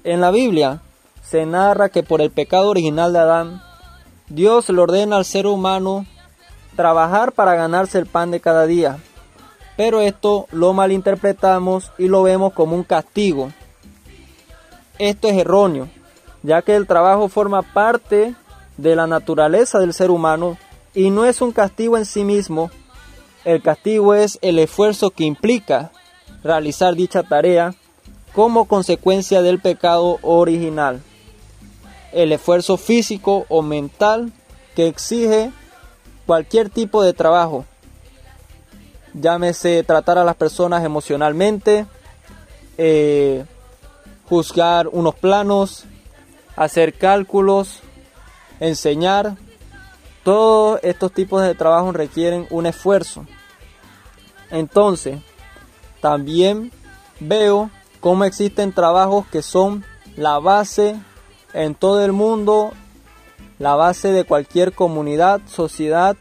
En 0.04 0.22
la 0.22 0.32
Biblia 0.32 0.82
se 1.24 1.46
narra 1.46 1.90
que 1.90 2.04
por 2.04 2.22
el 2.22 2.32
pecado 2.32 2.70
original 2.70 3.14
de 3.14 3.20
Adán, 3.20 3.62
Dios 4.28 4.70
le 4.70 4.80
ordena 4.82 5.18
al 5.18 5.26
ser 5.26 5.48
humano 5.48 6.06
trabajar 6.76 7.32
para 7.32 7.56
ganarse 7.56 7.98
el 7.98 8.06
pan 8.06 8.32
de 8.32 8.40
cada 8.40 8.66
día. 8.66 8.98
Pero 9.78 10.02
esto 10.02 10.48
lo 10.52 10.74
malinterpretamos 10.74 11.92
y 11.98 12.08
lo 12.08 12.24
vemos 12.24 12.54
como 12.54 12.76
un 12.76 12.84
castigo. 12.84 13.52
Esto 14.98 15.28
es 15.28 15.38
erróneo, 15.38 15.90
ya 16.46 16.62
que 16.62 16.76
el 16.76 16.86
trabajo 16.86 17.28
forma 17.28 17.64
parte 17.64 18.36
de 18.78 18.96
la 18.96 19.08
naturaleza 19.08 19.80
del 19.80 19.94
ser 19.94 20.12
humano 20.12 20.58
y 20.94 21.10
no 21.10 21.26
es 21.26 21.42
un 21.42 21.52
castigo 21.52 21.98
en 21.98 22.06
sí 22.06 22.24
mismo, 22.24 22.70
El 23.44 23.62
castigo 23.62 24.16
es 24.16 24.40
el 24.42 24.58
esfuerzo 24.58 25.12
que 25.12 25.24
implica 25.24 25.92
realizar 26.44 26.96
dicha 26.96 27.22
tarea 27.22 27.76
como 28.34 28.66
consecuencia 28.66 29.44
del 29.44 29.60
pecado 29.60 30.18
original. 30.24 31.04
El 32.12 32.32
esfuerzo 32.32 32.78
físico 32.78 33.46
o 33.48 33.62
mental 33.62 34.34
que 34.76 34.88
exige 34.88 35.52
cualquier 36.26 36.72
tipo 36.72 37.04
de 37.04 37.14
trabajo. 37.14 37.66
Llámese 39.14 39.84
tratar 39.84 40.18
a 40.18 40.24
las 40.24 40.36
personas 40.36 40.84
emocionalmente, 40.84 41.86
eh, 42.80 43.46
juzgar 44.28 44.88
unos 44.88 45.14
planos, 45.14 45.86
hacer 46.56 46.94
cálculos, 46.94 47.82
enseñar. 48.60 49.36
Todos 50.24 50.80
estos 50.84 51.12
tipos 51.12 51.44
de 51.44 51.54
trabajo 51.54 51.92
requieren 51.92 52.48
un 52.50 52.66
esfuerzo. 52.66 53.26
Entonces, 54.50 55.20
también 56.02 56.72
veo 57.20 57.70
cómo 58.00 58.24
existen 58.26 58.74
trabajos 58.74 59.26
que 59.28 59.42
son 59.42 59.86
la 60.16 60.40
base 60.40 60.96
en 61.54 61.76
todo 61.76 62.04
el 62.04 62.12
mundo, 62.12 62.72
la 63.60 63.76
base 63.76 64.12
de 64.12 64.24
cualquier 64.24 64.74
comunidad, 64.74 65.42
sociedad, 65.48 66.18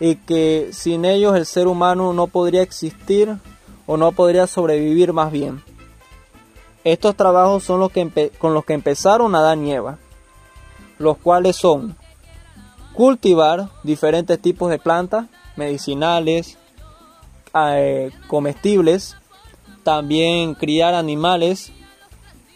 y 0.00 0.16
que 0.16 0.70
sin 0.72 1.04
ellos 1.04 1.36
el 1.36 1.44
ser 1.44 1.66
humano 1.66 2.12
no 2.14 2.26
podría 2.26 2.62
existir 2.62 3.36
o 3.86 3.96
no 3.96 4.12
podría 4.12 4.46
sobrevivir 4.46 5.12
más 5.12 5.30
bien. 5.30 5.62
Estos 6.84 7.14
trabajos 7.14 7.64
son 7.64 7.80
los 7.80 7.92
que 7.92 8.32
con 8.38 8.54
los 8.54 8.64
que 8.64 8.72
empezaron 8.72 9.34
Adán 9.34 9.66
y 9.66 9.72
Eva, 9.72 9.98
los 10.98 11.18
cuales 11.18 11.56
son 11.56 11.96
cultivar 12.94 13.68
diferentes 13.82 14.40
tipos 14.40 14.70
de 14.70 14.78
plantas 14.78 15.26
medicinales, 15.56 16.58
eh, 17.54 18.10
comestibles, 18.26 19.16
también 19.82 20.54
criar 20.54 20.94
animales, 20.94 21.72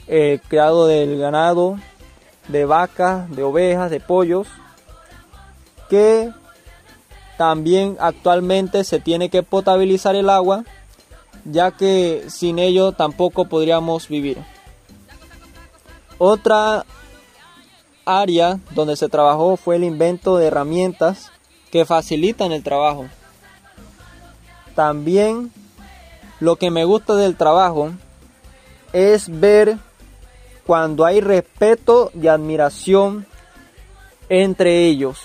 eh, 0.06 0.40
criado 0.48 0.86
del 0.86 1.18
ganado, 1.18 1.78
de 2.48 2.64
vacas, 2.64 3.30
de 3.34 3.42
ovejas, 3.42 3.90
de 3.90 4.00
pollos, 4.00 4.46
que 5.88 6.30
también 7.36 7.96
actualmente 8.00 8.84
se 8.84 9.00
tiene 9.00 9.28
que 9.28 9.42
potabilizar 9.42 10.14
el 10.14 10.30
agua, 10.30 10.64
ya 11.44 11.70
que 11.70 12.24
sin 12.28 12.58
ello 12.58 12.92
tampoco 12.92 13.46
podríamos 13.46 14.08
vivir. 14.08 14.38
Otra 16.18 16.84
área 18.04 18.60
donde 18.70 18.96
se 18.96 19.08
trabajó 19.08 19.56
fue 19.56 19.76
el 19.76 19.84
invento 19.84 20.36
de 20.36 20.46
herramientas 20.46 21.30
que 21.70 21.84
facilitan 21.84 22.52
el 22.52 22.62
trabajo. 22.62 23.06
También 24.74 25.52
lo 26.40 26.56
que 26.56 26.70
me 26.70 26.84
gusta 26.84 27.14
del 27.14 27.36
trabajo 27.36 27.90
es 28.92 29.28
ver 29.28 29.78
cuando 30.66 31.04
hay 31.04 31.20
respeto 31.20 32.10
y 32.20 32.28
admiración 32.28 33.26
entre 34.28 34.86
ellos. 34.86 35.18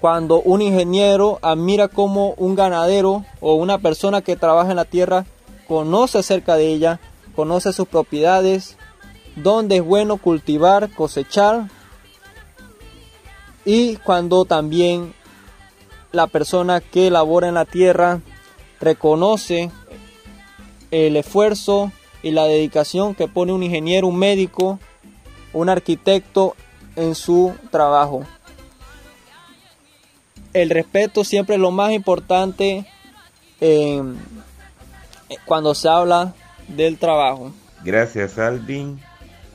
Cuando 0.00 0.40
un 0.42 0.62
ingeniero 0.62 1.38
admira 1.42 1.88
como 1.88 2.34
un 2.34 2.54
ganadero 2.54 3.24
o 3.40 3.54
una 3.54 3.78
persona 3.78 4.20
que 4.22 4.36
trabaja 4.36 4.70
en 4.70 4.76
la 4.76 4.84
tierra 4.84 5.24
conoce 5.66 6.18
acerca 6.18 6.56
de 6.56 6.68
ella, 6.68 7.00
conoce 7.34 7.72
sus 7.72 7.88
propiedades, 7.88 8.76
dónde 9.36 9.76
es 9.76 9.84
bueno 9.84 10.16
cultivar, 10.16 10.90
cosechar. 10.90 11.68
Y 13.64 13.96
cuando 13.96 14.44
también 14.44 15.14
la 16.12 16.26
persona 16.26 16.80
que 16.80 17.10
labora 17.10 17.48
en 17.48 17.54
la 17.54 17.64
tierra 17.64 18.20
reconoce 18.80 19.70
el 20.90 21.16
esfuerzo 21.16 21.90
y 22.22 22.30
la 22.30 22.44
dedicación 22.44 23.14
que 23.14 23.28
pone 23.28 23.52
un 23.52 23.62
ingeniero, 23.62 24.06
un 24.06 24.18
médico, 24.18 24.78
un 25.52 25.68
arquitecto 25.68 26.54
en 26.96 27.14
su 27.14 27.54
trabajo. 27.70 28.24
El 30.56 30.70
respeto 30.70 31.22
siempre 31.22 31.56
es 31.56 31.60
lo 31.60 31.70
más 31.70 31.92
importante 31.92 32.86
cuando 35.44 35.74
se 35.74 35.86
habla 35.86 36.34
del 36.66 36.96
trabajo. 36.96 37.52
Gracias 37.84 38.38
Alvin 38.38 38.98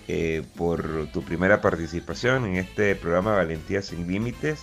eh, 0.07 0.43
por 0.55 1.07
tu 1.11 1.23
primera 1.23 1.59
participación 1.59 2.45
en 2.45 2.57
este 2.57 2.95
programa 2.95 3.35
Valentía 3.35 3.81
sin 3.81 4.07
Límites. 4.07 4.59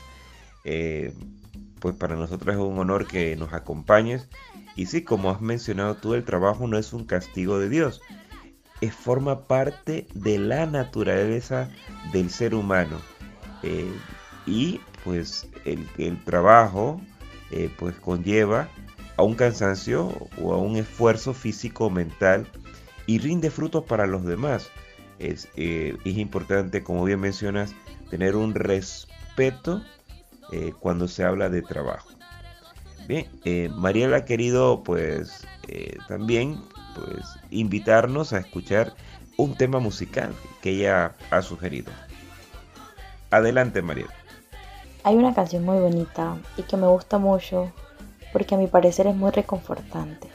Eh, 0.62 1.12
pues 1.80 1.96
para 1.96 2.14
nosotros 2.14 2.54
es 2.54 2.60
un 2.60 2.78
honor 2.78 3.08
que 3.08 3.34
nos 3.34 3.52
acompañes 3.52 4.28
y 4.76 4.86
sí, 4.86 5.02
como 5.02 5.32
has 5.32 5.40
mencionado 5.40 5.96
tú, 5.96 6.14
el 6.14 6.24
trabajo 6.24 6.68
no 6.68 6.78
es 6.78 6.92
un 6.92 7.04
castigo 7.04 7.58
de 7.58 7.68
Dios, 7.68 8.00
es 8.80 8.94
forma 8.94 9.44
parte 9.48 10.06
de 10.14 10.38
la 10.38 10.66
naturaleza 10.66 11.68
del 12.12 12.30
ser 12.30 12.54
humano. 12.54 13.00
Eh, 13.64 13.92
y 14.46 14.80
pues 15.04 15.46
el, 15.64 16.22
trabajo 16.24 17.00
eh, 17.50 17.70
pues 17.78 17.94
conlleva 17.96 18.68
a 19.16 19.22
un 19.22 19.34
cansancio 19.34 20.08
o 20.40 20.54
a 20.54 20.58
un 20.58 20.76
esfuerzo 20.76 21.34
físico 21.34 21.86
o 21.86 21.90
mental 21.90 22.46
y 23.06 23.18
rinde 23.18 23.50
frutos 23.50 23.84
para 23.84 24.06
los 24.06 24.24
demás. 24.24 24.70
Es, 25.18 25.48
eh, 25.56 25.96
es 26.04 26.16
importante, 26.18 26.82
como 26.82 27.04
bien 27.04 27.20
mencionas, 27.20 27.74
tener 28.10 28.36
un 28.36 28.54
respeto 28.54 29.82
cuando 30.80 31.08
se 31.08 31.24
habla 31.24 31.50
de 31.50 31.60
trabajo. 31.60 32.08
Bien, 33.08 33.26
eh, 33.46 33.70
Mariela 33.74 34.18
ha 34.18 34.24
querido 34.26 34.82
pues 34.84 35.46
eh, 35.66 35.96
también 36.08 36.60
pues 36.94 37.24
invitarnos 37.50 38.34
a 38.34 38.38
escuchar 38.38 38.94
un 39.38 39.56
tema 39.56 39.78
musical 39.78 40.34
que 40.60 40.72
ella 40.72 41.14
ha 41.30 41.40
sugerido. 41.40 41.90
Adelante 43.30 43.80
Mariela. 43.80 44.12
Hay 45.08 45.16
una 45.16 45.32
canción 45.32 45.64
muy 45.64 45.78
bonita 45.78 46.36
y 46.58 46.64
que 46.64 46.76
me 46.76 46.86
gusta 46.86 47.16
mucho 47.16 47.72
porque 48.30 48.56
a 48.56 48.58
mi 48.58 48.66
parecer 48.66 49.06
es 49.06 49.16
muy 49.16 49.30
reconfortante. 49.30 50.28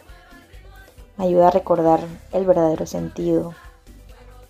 Me 1.15 1.25
ayuda 1.25 1.49
a 1.49 1.51
recordar 1.51 1.99
el 2.31 2.43
verdadero 2.43 2.87
sentido, 2.87 3.53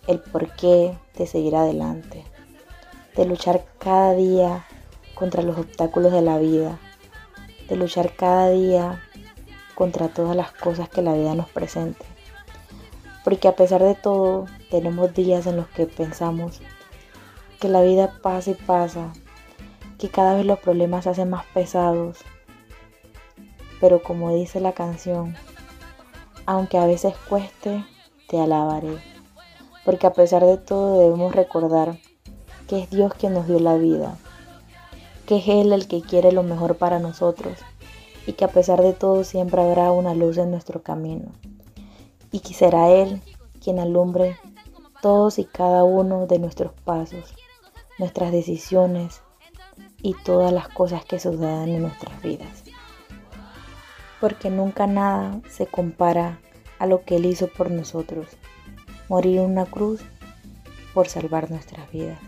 el 0.07 0.21
porqué 0.21 0.97
de 1.17 1.27
seguir 1.27 1.57
adelante, 1.57 2.23
de 3.17 3.25
luchar 3.25 3.65
cada 3.79 4.13
día 4.13 4.65
contra 5.13 5.43
los 5.43 5.57
obstáculos 5.57 6.13
de 6.13 6.21
la 6.21 6.37
vida 6.37 6.79
de 7.67 7.75
luchar 7.75 8.15
cada 8.15 8.49
día 8.49 9.03
contra 9.75 10.07
todas 10.07 10.37
las 10.37 10.53
cosas 10.53 10.87
que 10.87 11.01
la 11.01 11.15
vida 11.15 11.35
nos 11.35 11.49
presente. 11.49 12.05
Porque 13.25 13.49
a 13.49 13.57
pesar 13.57 13.83
de 13.83 13.95
todo, 13.95 14.45
tenemos 14.71 15.13
días 15.13 15.47
en 15.47 15.57
los 15.57 15.67
que 15.67 15.85
pensamos 15.85 16.61
que 17.59 17.67
la 17.67 17.81
vida 17.81 18.21
pasa 18.21 18.51
y 18.51 18.53
pasa, 18.53 19.11
que 20.03 20.09
cada 20.09 20.35
vez 20.35 20.45
los 20.45 20.59
problemas 20.59 21.05
se 21.05 21.11
hacen 21.11 21.29
más 21.29 21.45
pesados. 21.53 22.17
Pero 23.79 24.03
como 24.03 24.35
dice 24.35 24.59
la 24.59 24.73
canción, 24.73 25.33
aunque 26.45 26.77
a 26.77 26.85
veces 26.85 27.15
cueste, 27.29 27.85
te 28.27 28.41
alabaré. 28.41 28.97
Porque 29.85 30.05
a 30.05 30.11
pesar 30.11 30.43
de 30.43 30.57
todo 30.57 30.99
debemos 30.99 31.33
recordar 31.33 31.97
que 32.67 32.81
es 32.81 32.89
Dios 32.89 33.13
quien 33.13 33.33
nos 33.33 33.47
dio 33.47 33.61
la 33.61 33.75
vida 33.75 34.17
que 35.25 35.37
es 35.37 35.47
Él 35.47 35.71
el 35.71 35.87
que 35.87 36.01
quiere 36.01 36.33
lo 36.33 36.43
mejor 36.43 36.75
para 36.75 36.99
nosotros 36.99 37.57
y 38.27 38.33
que 38.33 38.43
a 38.43 38.49
pesar 38.49 38.81
de 38.81 38.91
todo 38.91 39.23
siempre 39.23 39.61
habrá 39.61 39.89
una 39.93 40.13
luz 40.13 40.37
en 40.37 40.51
nuestro 40.51 40.83
camino 40.83 41.31
y 42.29 42.41
que 42.41 42.53
será 42.53 42.89
Él 42.89 43.21
quien 43.63 43.79
alumbre 43.79 44.35
todos 45.01 45.39
y 45.39 45.45
cada 45.45 45.85
uno 45.85 46.27
de 46.27 46.39
nuestros 46.39 46.73
pasos, 46.83 47.33
nuestras 47.99 48.33
decisiones 48.33 49.21
y 50.03 50.13
todas 50.13 50.53
las 50.53 50.67
cosas 50.67 51.03
que 51.05 51.19
sucedan 51.19 51.69
en 51.69 51.81
nuestras 51.81 52.21
vidas. 52.21 52.63
Porque 54.21 54.51
nunca 54.51 54.85
nada 54.85 55.41
se 55.49 55.65
compara 55.65 56.39
a 56.77 56.85
lo 56.85 57.03
que 57.03 57.15
Él 57.15 57.25
hizo 57.25 57.47
por 57.47 57.71
nosotros, 57.71 58.27
morir 59.09 59.39
en 59.39 59.49
una 59.49 59.65
cruz 59.65 60.01
por 60.93 61.07
salvar 61.07 61.49
nuestras 61.49 61.91
vidas, 61.91 62.19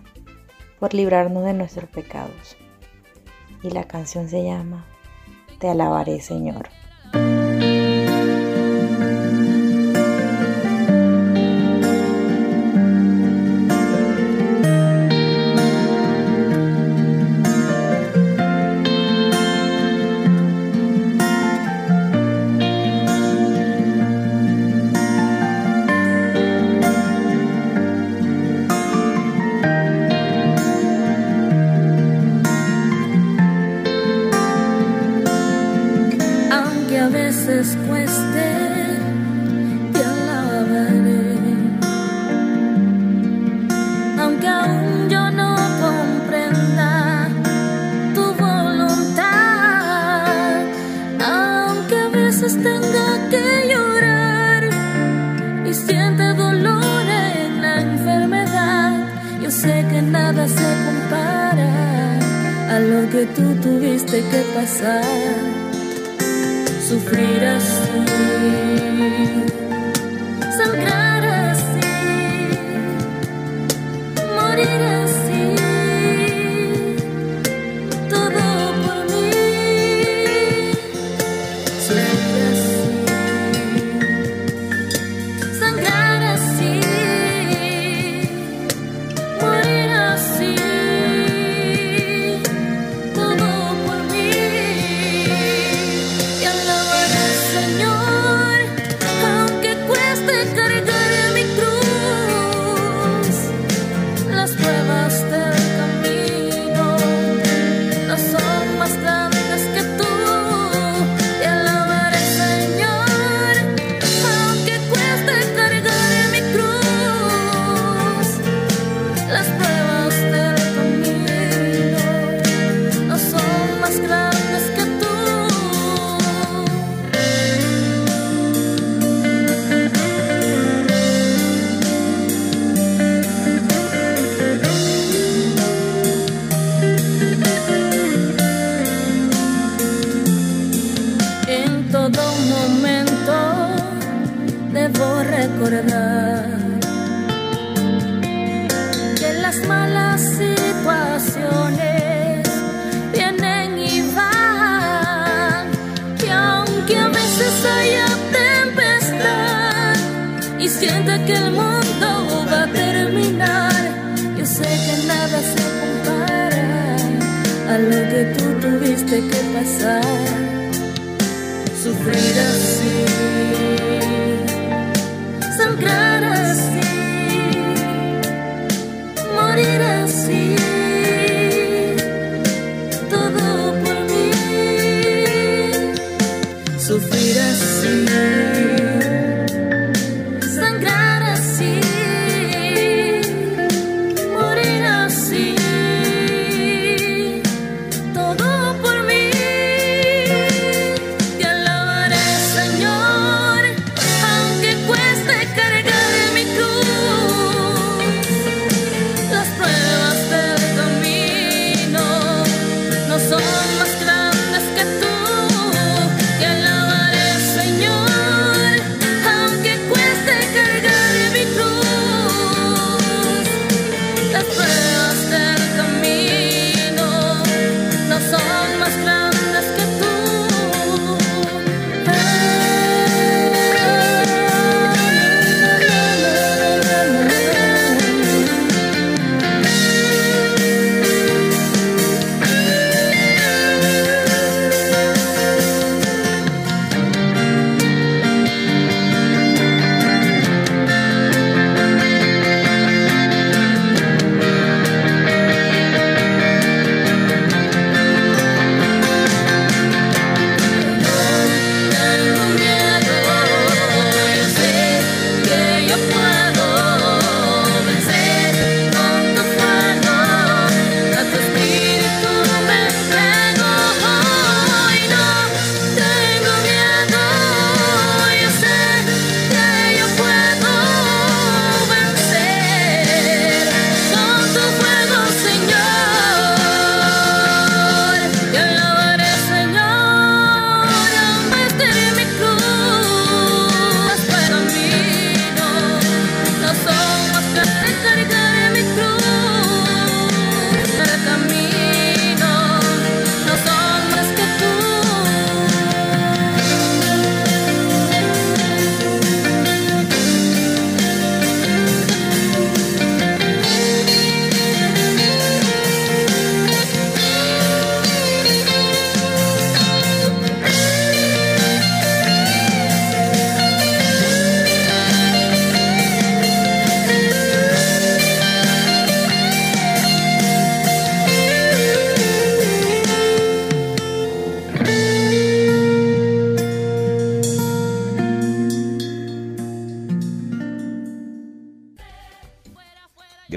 por 0.80 0.96
librarnos 0.96 1.46
de 1.46 1.54
nuestros 1.54 1.88
pecados 1.90 2.58
y 3.66 3.72
la 3.72 3.84
canción 3.86 4.30
se 4.30 4.44
llama 4.44 4.86
Te 5.60 5.70
alabaré 5.70 6.22
Señor. 6.22 6.70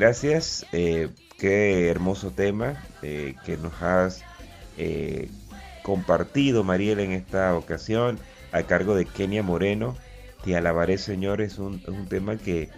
gracias. 0.09 0.65
Eh, 0.73 1.11
qué 1.37 1.91
hermoso 1.91 2.31
tema 2.31 2.83
eh, 3.03 3.35
que 3.45 3.59
nos 3.59 3.83
has 3.83 4.23
eh, 4.79 5.29
compartido, 5.83 6.65
Mariel, 6.65 7.01
en 7.01 7.13
esta 7.13 7.55
ocasión, 7.55 8.19
a 8.51 8.63
cargo 8.63 8.95
de 8.95 9.05
Kenia 9.05 9.43
Moreno. 9.43 9.99
Te 10.43 10.57
alabaré, 10.57 10.97
Señor. 10.97 11.43
Es 11.43 11.59
un, 11.59 11.83
un 11.87 12.09
tema 12.09 12.39
que, 12.39 12.71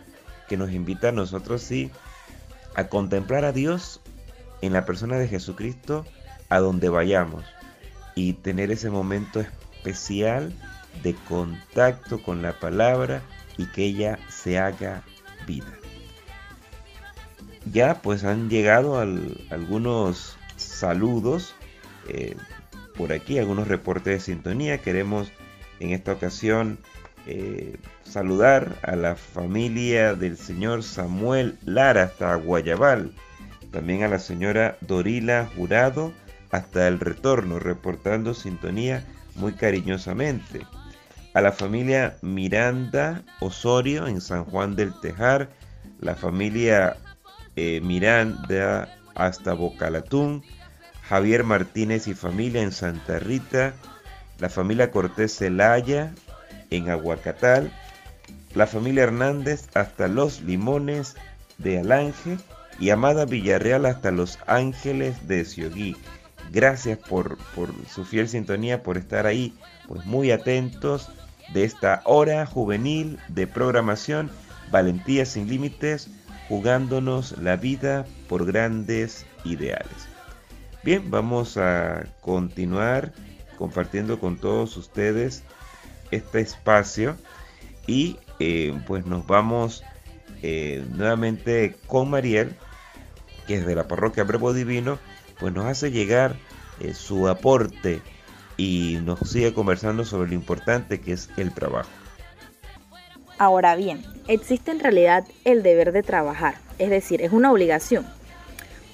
que 0.49 0.57
nos 0.57 0.73
invita 0.73 1.11
a 1.11 1.13
nosotros, 1.13 1.63
sí, 1.63 1.93
a 2.75 2.89
contemplar 2.89 3.45
a 3.45 3.53
Dios 3.53 4.01
en 4.61 4.73
la 4.73 4.85
persona 4.85 5.17
de 5.17 5.29
Jesucristo 5.29 6.05
a 6.49 6.59
donde 6.59 6.89
vayamos 6.89 7.45
y 8.17 8.33
tener 8.33 8.73
ese 8.73 8.91
momento 8.91 9.39
especial 9.39 10.53
de 11.05 11.15
contacto 11.29 12.21
con 12.25 12.43
la 12.43 12.59
palabra 12.59 13.23
y 13.57 13.67
que 13.67 13.85
ella 13.85 14.19
se 14.29 14.59
haga 14.59 15.05
vida. 15.47 15.80
Ya 17.67 18.01
pues 18.03 18.25
han 18.25 18.49
llegado 18.49 18.99
algunos 18.99 20.37
saludos 20.57 21.55
eh, 22.09 22.37
por 22.97 23.13
aquí, 23.13 23.39
algunos 23.39 23.69
reportes 23.69 24.15
de 24.15 24.21
sintonía. 24.21 24.79
Queremos 24.79 25.31
en 25.79 25.91
esta 25.91 26.13
ocasión 26.13 26.79
eh, 27.27 27.77
saludar 28.03 28.77
a 28.83 28.97
la 28.97 29.15
familia 29.15 30.15
del 30.15 30.37
señor 30.37 30.83
Samuel 30.83 31.59
Lara 31.65 32.05
hasta 32.05 32.35
Guayabal, 32.35 33.13
también 33.71 34.03
a 34.03 34.09
la 34.09 34.19
señora 34.19 34.77
Dorila 34.81 35.49
Jurado 35.55 36.13
hasta 36.51 36.89
el 36.89 36.99
retorno, 36.99 37.59
reportando 37.59 38.35
sintonía 38.35 39.05
muy 39.37 39.53
cariñosamente. 39.53 40.67
A 41.35 41.41
la 41.41 41.53
familia 41.53 42.17
Miranda 42.23 43.23
Osorio 43.39 44.09
en 44.09 44.21
San 44.21 44.45
Juan 44.45 44.75
del 44.75 44.99
Tejar, 45.01 45.51
la 46.01 46.17
familia 46.17 46.97
eh, 47.63 47.83
Miranda 47.83 48.89
hasta 49.15 49.53
Bocalatún, 49.53 50.43
Javier 51.03 51.45
Martínez 51.45 52.09
y 52.09 52.15
familia 52.15 52.63
en 52.63 52.73
Santa 52.73 53.19
Rita, 53.19 53.75
la 54.39 54.49
familia 54.49 54.91
Cortés 54.91 55.37
Celaya 55.37 56.15
en 56.71 56.89
Aguacatal, 56.89 57.71
la 58.55 58.67
familia 58.67 59.03
Hernández 59.03 59.69
hasta 59.75 60.09
Los 60.09 60.41
Limones 60.41 61.17
de 61.59 61.81
Alange 61.81 62.39
y 62.79 62.89
Amada 62.89 63.27
Villarreal 63.27 63.85
hasta 63.85 64.11
Los 64.11 64.39
Ángeles 64.47 65.29
de 65.29 65.45
Ciogui. 65.45 65.99
Gracias 66.51 66.97
por, 66.97 67.37
por 67.55 67.75
su 67.89 68.07
fiel 68.07 68.27
sintonía, 68.27 68.83
por 68.83 68.97
estar 68.97 69.27
ahí, 69.27 69.55
pues 69.87 70.07
muy 70.07 70.31
atentos 70.31 71.11
de 71.53 71.65
esta 71.65 72.01
hora 72.07 72.47
juvenil 72.47 73.19
de 73.29 73.47
programación, 73.47 74.31
Valentía 74.71 75.27
sin 75.27 75.47
Límites, 75.47 76.09
jugándonos 76.51 77.39
la 77.39 77.55
vida 77.55 78.05
por 78.29 78.45
grandes 78.45 79.25
ideales. 79.45 80.09
Bien, 80.83 81.09
vamos 81.09 81.57
a 81.57 82.07
continuar 82.21 83.13
compartiendo 83.57 84.19
con 84.19 84.37
todos 84.37 84.77
ustedes 84.77 85.45
este 86.11 86.41
espacio 86.41 87.17
y 87.87 88.19
eh, 88.41 88.77
pues 88.89 89.07
nos 89.07 89.29
vamos 89.29 89.85
eh, 90.43 90.85
nuevamente 90.91 91.77
con 91.87 92.11
Mariel, 92.11 92.57
que 93.47 93.55
es 93.55 93.65
de 93.65 93.77
la 93.77 93.87
parroquia 93.87 94.25
Brevo 94.25 94.53
Divino, 94.53 94.99
pues 95.39 95.55
nos 95.55 95.67
hace 95.67 95.93
llegar 95.93 96.35
eh, 96.81 96.95
su 96.95 97.29
aporte 97.29 98.03
y 98.57 98.99
nos 99.05 99.21
sigue 99.21 99.55
conversando 99.55 100.05
sobre 100.05 100.31
lo 100.31 100.35
importante 100.35 101.01
que 101.01 101.13
es 101.13 101.31
el 101.37 101.55
trabajo. 101.55 101.91
Ahora 103.39 103.77
bien, 103.77 104.03
existe 104.31 104.71
en 104.71 104.79
realidad 104.79 105.25
el 105.45 105.65
deber 105.65 105.91
de 105.91 106.05
trabajar, 106.05 106.55
es 106.79 106.89
decir, 106.89 107.21
es 107.21 107.33
una 107.33 107.51
obligación. 107.51 108.07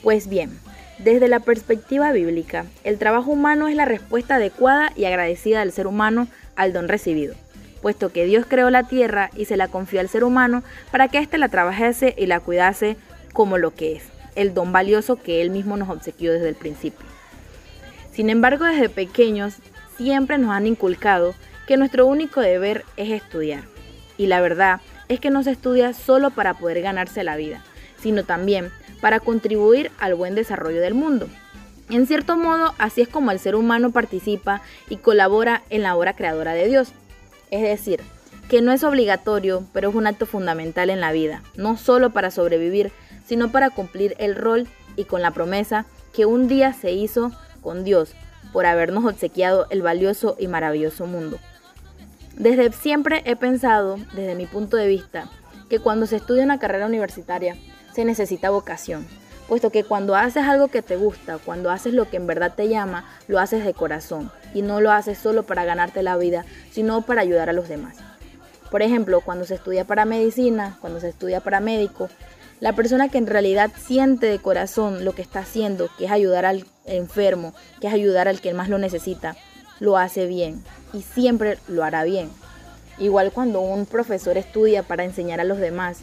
Pues 0.03 0.29
bien, 0.29 0.59
desde 0.99 1.29
la 1.29 1.41
perspectiva 1.41 2.11
bíblica, 2.13 2.65
el 2.85 2.99
trabajo 2.99 3.33
humano 3.33 3.69
es 3.69 3.77
la 3.77 3.85
respuesta 3.85 4.37
adecuada 4.37 4.93
y 4.97 5.05
agradecida 5.05 5.61
del 5.61 5.73
ser 5.73 5.87
humano 5.87 6.27
al 6.57 6.73
don 6.73 6.89
recibido, 6.89 7.35
puesto 7.83 8.13
que 8.13 8.25
Dios 8.25 8.47
creó 8.49 8.71
la 8.71 8.85
tierra 8.85 9.31
y 9.37 9.45
se 9.45 9.59
la 9.59 9.69
confió 9.69 10.01
al 10.01 10.09
ser 10.09 10.25
humano 10.25 10.63
para 10.91 11.09
que 11.09 11.19
éste 11.19 11.37
la 11.37 11.51
trabajase 11.51 12.15
y 12.17 12.25
la 12.25 12.41
cuidase 12.41 12.97
como 13.35 13.59
lo 13.59 13.75
que 13.75 13.97
es, 13.97 14.05
el 14.37 14.55
don 14.55 14.73
valioso 14.73 15.17
que 15.17 15.43
Él 15.43 15.51
mismo 15.51 15.77
nos 15.77 15.91
obsequió 15.91 16.33
desde 16.33 16.49
el 16.49 16.55
principio. 16.55 17.05
Sin 18.11 18.31
embargo, 18.31 18.65
desde 18.65 18.89
pequeños 18.89 19.57
siempre 19.99 20.39
nos 20.39 20.51
han 20.51 20.67
inculcado 20.67 21.35
que 21.67 21.77
nuestro 21.77 22.07
único 22.07 22.41
deber 22.41 22.87
es 22.97 23.11
estudiar. 23.11 23.65
Y 24.17 24.29
la 24.29 24.41
verdad 24.41 24.81
es 25.09 25.21
que 25.21 25.31
no 25.31 25.43
se 25.43 25.53
estudia 25.53 25.93
solo 25.93 26.31
para 26.31 26.55
poder 26.55 26.83
ganarse 26.83 27.25
la 27.25 27.37
vida, 27.37 27.65
sino 28.01 28.25
también 28.25 28.71
para 29.01 29.21
contribuir 29.21 29.91
al 29.99 30.15
buen 30.15 30.35
desarrollo 30.35 30.81
del 30.81 30.95
mundo. 30.95 31.29
En 31.89 32.07
cierto 32.07 32.37
modo, 32.37 32.75
así 32.79 33.03
es 33.03 33.09
como 33.09 33.31
el 33.31 33.39
ser 33.39 33.55
humano 33.55 33.93
participa 33.93 34.63
y 34.89 34.97
colabora 34.97 35.63
en 35.71 35.83
la 35.83 35.97
obra 35.97 36.17
creadora 36.17 36.53
de 36.53 36.67
Dios. 36.67 36.89
Es 37.51 37.63
decir, 37.63 38.01
que 38.49 38.61
no 38.61 38.73
es 38.73 38.83
obligatorio, 38.83 39.65
pero 39.73 39.91
es 39.91 39.95
un 39.95 40.07
acto 40.07 40.27
fundamental 40.27 40.91
en 40.91 41.01
la 41.01 41.13
vida, 41.13 41.43
no 41.57 41.77
solo 41.77 42.11
para 42.11 42.31
sobrevivir, 42.31 42.93
sino 43.25 43.51
para 43.53 43.71
cumplir 43.71 44.17
el 44.19 44.35
rol 44.35 44.67
y 44.97 45.05
con 45.05 45.23
la 45.23 45.33
promesa 45.33 45.87
que 46.13 46.27
un 46.27 46.49
día 46.49 46.73
se 46.73 46.93
hizo 46.93 47.33
con 47.61 47.85
Dios 47.85 48.15
por 48.53 48.67
habernos 48.67 49.05
obsequiado 49.05 49.67
el 49.71 49.83
valioso 49.83 50.37
y 50.39 50.49
maravilloso 50.49 51.07
mundo. 51.07 51.39
Desde 52.37 52.71
siempre 52.71 53.23
he 53.25 53.35
pensado, 53.35 53.97
desde 54.15 54.35
mi 54.35 54.45
punto 54.45 54.77
de 54.77 54.87
vista, 54.87 55.31
que 55.71 55.79
cuando 55.79 56.07
se 56.07 56.17
estudia 56.17 56.45
una 56.45 56.59
carrera 56.59 56.85
universitaria 56.85 57.57
se 57.95 58.05
necesita 58.05 58.51
vocación, 58.51 59.07
puesto 59.49 59.71
que 59.71 59.85
cuando 59.85 60.15
haces 60.17 60.45
algo 60.45 60.69
que 60.69 60.83
te 60.83 60.99
gusta, 60.99 61.39
cuando 61.39 61.71
haces 61.71 61.95
lo 61.95 62.11
que 62.11 62.19
en 62.19 62.27
verdad 62.27 62.53
te 62.55 62.69
llama, 62.69 63.09
lo 63.27 63.39
haces 63.39 63.65
de 63.65 63.73
corazón 63.73 64.31
y 64.53 64.61
no 64.61 64.83
lo 64.83 64.93
haces 64.93 65.17
solo 65.17 65.45
para 65.45 65.65
ganarte 65.65 66.03
la 66.03 66.19
vida, 66.19 66.45
sino 66.71 67.01
para 67.01 67.23
ayudar 67.23 67.49
a 67.49 67.55
los 67.55 67.71
demás. 67.71 67.97
Por 68.71 68.83
ejemplo, 68.83 69.23
cuando 69.23 69.47
se 69.47 69.55
estudia 69.55 69.87
para 69.87 70.05
medicina, 70.05 70.77
cuando 70.83 71.01
se 71.01 71.09
estudia 71.09 71.41
para 71.41 71.61
médico, 71.61 72.11
la 72.61 72.75
persona 72.75 73.09
que 73.09 73.17
en 73.17 73.29
realidad 73.29 73.71
siente 73.79 74.27
de 74.27 74.41
corazón 74.41 75.07
lo 75.07 75.15
que 75.15 75.23
está 75.23 75.41
haciendo, 75.41 75.89
que 75.97 76.05
es 76.05 76.11
ayudar 76.11 76.45
al 76.45 76.67
enfermo, 76.85 77.55
que 77.81 77.87
es 77.87 77.95
ayudar 77.95 78.29
al 78.29 78.43
que 78.43 78.53
más 78.53 78.69
lo 78.69 78.77
necesita, 78.77 79.37
lo 79.81 79.97
hace 79.97 80.27
bien 80.27 80.63
y 80.93 81.03
siempre 81.03 81.59
lo 81.69 81.85
hará 81.85 82.05
bien. 82.05 82.31
Igual 82.99 83.33
cuando 83.33 83.61
un 83.61 83.87
profesor 83.87 84.39
estudia 84.39 84.83
para 84.83 85.05
enseñar 85.05 85.41
a 85.41 85.45
los 85.45 85.59
demás, 85.59 85.99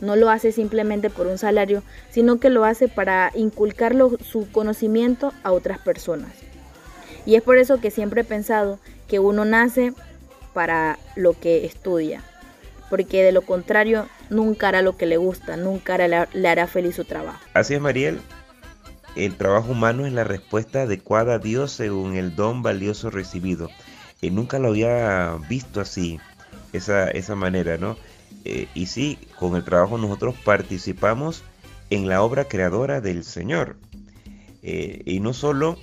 no 0.00 0.14
lo 0.14 0.30
hace 0.30 0.52
simplemente 0.52 1.10
por 1.10 1.26
un 1.26 1.38
salario, 1.38 1.82
sino 2.10 2.38
que 2.38 2.50
lo 2.50 2.64
hace 2.64 2.88
para 2.88 3.32
inculcar 3.34 3.94
su 4.22 4.50
conocimiento 4.52 5.32
a 5.42 5.52
otras 5.52 5.78
personas. 5.78 6.32
Y 7.26 7.34
es 7.34 7.42
por 7.42 7.58
eso 7.58 7.80
que 7.80 7.90
siempre 7.90 8.20
he 8.20 8.24
pensado 8.24 8.78
que 9.08 9.18
uno 9.18 9.44
nace 9.44 9.92
para 10.52 10.98
lo 11.16 11.32
que 11.32 11.64
estudia 11.64 12.22
porque 12.88 13.22
de 13.22 13.32
lo 13.32 13.42
contrario 13.42 14.08
nunca 14.30 14.68
hará 14.68 14.82
lo 14.82 14.96
que 14.96 15.06
le 15.06 15.16
gusta, 15.16 15.56
nunca 15.56 15.98
le 15.98 16.48
hará 16.48 16.66
feliz 16.66 16.96
su 16.96 17.04
trabajo. 17.04 17.40
Así 17.54 17.74
es, 17.74 17.80
Mariel. 17.80 18.20
El 19.18 19.34
trabajo 19.34 19.72
humano 19.72 20.06
es 20.06 20.12
la 20.12 20.22
respuesta 20.22 20.82
adecuada 20.82 21.34
a 21.34 21.38
Dios 21.40 21.72
según 21.72 22.14
el 22.14 22.36
don 22.36 22.62
valioso 22.62 23.10
recibido. 23.10 23.68
Eh, 24.22 24.30
nunca 24.30 24.60
lo 24.60 24.68
había 24.68 25.36
visto 25.48 25.80
así, 25.80 26.20
esa, 26.72 27.10
esa 27.10 27.34
manera, 27.34 27.78
¿no? 27.78 27.96
Eh, 28.44 28.68
y 28.74 28.86
sí, 28.86 29.18
con 29.36 29.56
el 29.56 29.64
trabajo 29.64 29.98
nosotros 29.98 30.36
participamos 30.44 31.42
en 31.90 32.08
la 32.08 32.22
obra 32.22 32.44
creadora 32.44 33.00
del 33.00 33.24
Señor. 33.24 33.76
Eh, 34.62 35.02
y 35.04 35.18
no 35.18 35.32
solo 35.32 35.80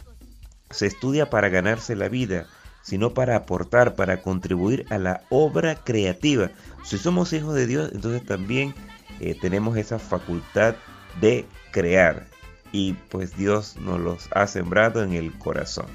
se 0.69 0.87
estudia 0.87 1.29
para 1.29 1.49
ganarse 1.49 1.97
la 1.97 2.07
vida, 2.07 2.47
sino 2.83 3.13
para 3.13 3.35
aportar, 3.35 3.95
para 3.95 4.21
contribuir 4.21 4.85
a 4.89 4.97
la 4.97 5.23
obra 5.27 5.75
creativa. 5.75 6.51
Si 6.85 6.97
somos 6.97 7.33
hijos 7.33 7.53
de 7.53 7.67
Dios, 7.67 7.91
entonces 7.93 8.25
también 8.25 8.73
eh, 9.19 9.35
tenemos 9.37 9.75
esa 9.75 9.99
facultad 9.99 10.75
de 11.19 11.45
crear 11.71 12.33
y 12.75 12.91
pues 13.09 13.37
Dios 13.37 13.77
nos 13.77 14.01
los 14.01 14.27
ha 14.31 14.47
sembrado 14.47 15.01
en 15.01 15.13
el 15.13 15.31
corazón. 15.37 15.85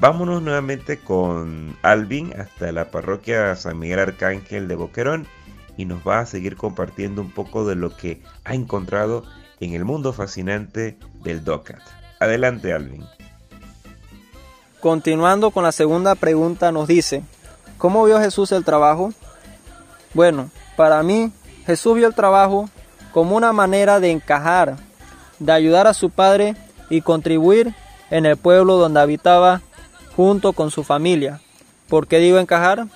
Vámonos 0.00 0.42
nuevamente 0.42 0.98
con 0.98 1.76
Alvin 1.82 2.34
hasta 2.36 2.72
la 2.72 2.90
parroquia 2.90 3.54
San 3.54 3.78
Miguel 3.78 4.00
Arcángel 4.00 4.66
de 4.66 4.74
Boquerón 4.74 5.28
y 5.76 5.84
nos 5.84 6.00
va 6.00 6.18
a 6.18 6.26
seguir 6.26 6.56
compartiendo 6.56 7.22
un 7.22 7.30
poco 7.30 7.64
de 7.64 7.76
lo 7.76 7.96
que 7.96 8.20
ha 8.44 8.54
encontrado 8.54 9.22
en 9.60 9.72
el 9.72 9.84
mundo 9.84 10.12
fascinante 10.12 10.98
del 11.22 11.44
DOCAT. 11.44 11.78
Adelante 12.18 12.72
Alvin. 12.72 13.04
Continuando 14.80 15.52
con 15.52 15.62
la 15.62 15.70
segunda 15.70 16.16
pregunta 16.16 16.72
nos 16.72 16.88
dice, 16.88 17.22
¿cómo 17.76 18.04
vio 18.04 18.18
Jesús 18.18 18.50
el 18.50 18.64
trabajo? 18.64 19.12
Bueno, 20.12 20.50
para 20.76 21.00
mí 21.04 21.30
Jesús 21.66 21.94
vio 21.94 22.08
el 22.08 22.14
trabajo 22.16 22.68
como 23.12 23.36
una 23.36 23.52
manera 23.52 24.00
de 24.00 24.10
encajar, 24.10 24.87
de 25.38 25.52
ayudar 25.52 25.86
a 25.86 25.94
su 25.94 26.10
Padre 26.10 26.56
y 26.90 27.00
contribuir 27.00 27.74
en 28.10 28.26
el 28.26 28.36
pueblo 28.36 28.76
donde 28.76 29.00
habitaba 29.00 29.60
junto 30.16 30.52
con 30.52 30.70
su 30.70 30.84
familia. 30.84 31.40
¿Por 31.88 32.06
qué 32.06 32.18
digo 32.18 32.38
encajar? 32.38 32.86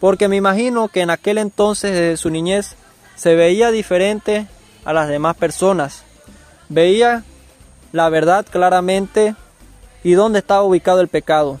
Porque 0.00 0.28
me 0.28 0.36
imagino 0.36 0.88
que 0.88 1.00
en 1.00 1.10
aquel 1.10 1.38
entonces 1.38 1.92
desde 1.92 2.16
su 2.16 2.30
niñez 2.30 2.76
se 3.14 3.34
veía 3.34 3.70
diferente 3.70 4.46
a 4.84 4.92
las 4.92 5.08
demás 5.08 5.36
personas. 5.36 6.02
Veía 6.68 7.22
la 7.92 8.08
verdad 8.08 8.44
claramente 8.50 9.34
y 10.02 10.12
dónde 10.12 10.40
estaba 10.40 10.62
ubicado 10.62 11.00
el 11.00 11.08
pecado. 11.08 11.58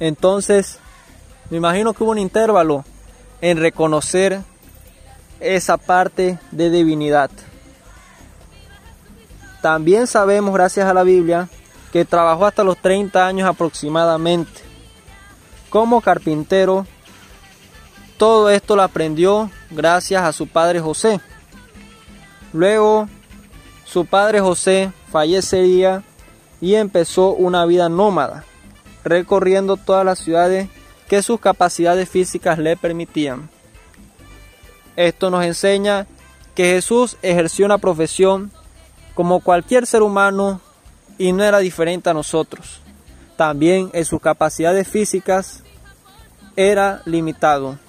Entonces, 0.00 0.78
me 1.50 1.56
imagino 1.56 1.92
que 1.92 2.02
hubo 2.02 2.12
un 2.12 2.18
intervalo 2.18 2.84
en 3.40 3.58
reconocer 3.58 4.40
esa 5.40 5.76
parte 5.76 6.38
de 6.50 6.70
divinidad. 6.70 7.30
También 9.62 10.06
sabemos, 10.06 10.54
gracias 10.54 10.88
a 10.88 10.94
la 10.94 11.02
Biblia, 11.02 11.48
que 11.92 12.04
trabajó 12.04 12.46
hasta 12.46 12.64
los 12.64 12.78
30 12.78 13.26
años 13.26 13.48
aproximadamente 13.48 14.68
como 15.70 16.00
carpintero. 16.00 16.86
Todo 18.16 18.50
esto 18.50 18.76
lo 18.76 18.82
aprendió 18.82 19.50
gracias 19.70 20.22
a 20.22 20.32
su 20.32 20.46
padre 20.46 20.80
José. 20.80 21.20
Luego, 22.52 23.08
su 23.84 24.06
padre 24.06 24.40
José 24.40 24.92
fallecería 25.10 26.02
y 26.60 26.74
empezó 26.74 27.30
una 27.30 27.64
vida 27.66 27.88
nómada, 27.88 28.44
recorriendo 29.04 29.76
todas 29.76 30.04
las 30.04 30.18
ciudades 30.18 30.68
que 31.08 31.22
sus 31.22 31.40
capacidades 31.40 32.08
físicas 32.08 32.58
le 32.58 32.76
permitían. 32.76 33.48
Esto 34.96 35.30
nos 35.30 35.44
enseña 35.44 36.06
que 36.54 36.64
Jesús 36.64 37.16
ejerció 37.22 37.66
una 37.66 37.78
profesión 37.78 38.50
como 39.18 39.40
cualquier 39.40 39.84
ser 39.84 40.02
humano 40.02 40.60
y 41.18 41.32
no 41.32 41.42
era 41.42 41.58
diferente 41.58 42.08
a 42.08 42.14
nosotros. 42.14 42.78
También 43.36 43.90
en 43.92 44.04
sus 44.04 44.20
capacidades 44.20 44.86
físicas 44.86 45.64
era 46.54 47.02
limitado. 47.04 47.80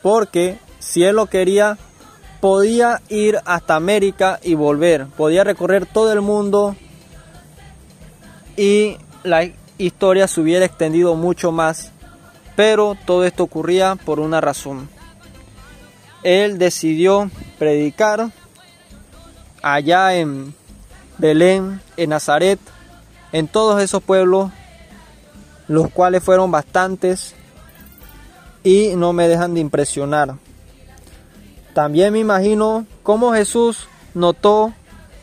Porque 0.00 0.58
si 0.78 1.04
él 1.04 1.16
lo 1.16 1.26
quería, 1.26 1.76
podía 2.40 3.02
ir 3.10 3.40
hasta 3.44 3.76
América 3.76 4.40
y 4.42 4.54
volver. 4.54 5.04
Podía 5.04 5.44
recorrer 5.44 5.84
todo 5.84 6.10
el 6.14 6.22
mundo 6.22 6.76
y 8.56 8.96
la 9.22 9.50
historia 9.76 10.26
se 10.28 10.40
hubiera 10.40 10.64
extendido 10.64 11.14
mucho 11.14 11.52
más. 11.52 11.92
Pero 12.56 12.96
todo 13.04 13.26
esto 13.26 13.42
ocurría 13.42 13.96
por 13.96 14.18
una 14.18 14.40
razón. 14.40 14.88
Él 16.22 16.56
decidió 16.56 17.30
predicar 17.58 18.30
allá 19.62 20.14
en 20.14 20.54
Belén, 21.18 21.80
en 21.96 22.10
Nazaret, 22.10 22.58
en 23.32 23.48
todos 23.48 23.82
esos 23.82 24.02
pueblos, 24.02 24.50
los 25.68 25.90
cuales 25.90 26.22
fueron 26.22 26.50
bastantes 26.50 27.34
y 28.62 28.94
no 28.96 29.12
me 29.12 29.28
dejan 29.28 29.54
de 29.54 29.60
impresionar. 29.60 30.34
También 31.74 32.12
me 32.12 32.20
imagino 32.20 32.86
cómo 33.02 33.32
Jesús 33.32 33.88
notó 34.14 34.72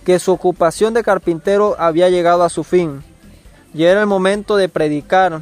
que 0.06 0.20
su 0.20 0.32
ocupación 0.32 0.94
de 0.94 1.04
carpintero 1.04 1.76
había 1.80 2.10
llegado 2.10 2.44
a 2.44 2.50
su 2.50 2.64
fin 2.64 3.04
y 3.74 3.86
era 3.86 4.02
el 4.02 4.08
momento 4.08 4.56
de 4.56 4.70
predicar 4.70 5.42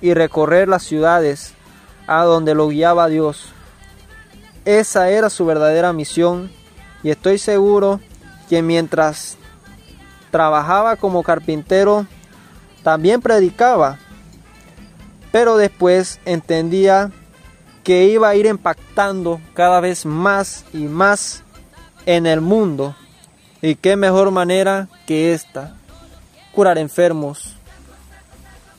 y 0.00 0.14
recorrer 0.14 0.68
las 0.68 0.82
ciudades 0.82 1.54
a 2.06 2.24
donde 2.24 2.54
lo 2.54 2.68
guiaba 2.68 3.08
Dios. 3.08 3.52
Esa 4.64 5.08
era 5.10 5.30
su 5.30 5.46
verdadera 5.46 5.92
misión 5.92 6.50
y 7.02 7.10
estoy 7.10 7.38
seguro 7.38 8.00
que 8.52 8.60
mientras 8.60 9.38
trabajaba 10.30 10.96
como 10.96 11.22
carpintero 11.22 12.06
también 12.82 13.22
predicaba, 13.22 13.98
pero 15.30 15.56
después 15.56 16.20
entendía 16.26 17.10
que 17.82 18.08
iba 18.08 18.28
a 18.28 18.34
ir 18.34 18.44
impactando 18.44 19.40
cada 19.54 19.80
vez 19.80 20.04
más 20.04 20.66
y 20.74 20.80
más 20.80 21.42
en 22.04 22.26
el 22.26 22.42
mundo. 22.42 22.94
Y 23.62 23.74
qué 23.74 23.96
mejor 23.96 24.30
manera 24.32 24.86
que 25.06 25.32
esta, 25.32 25.74
curar 26.54 26.76
enfermos, 26.76 27.56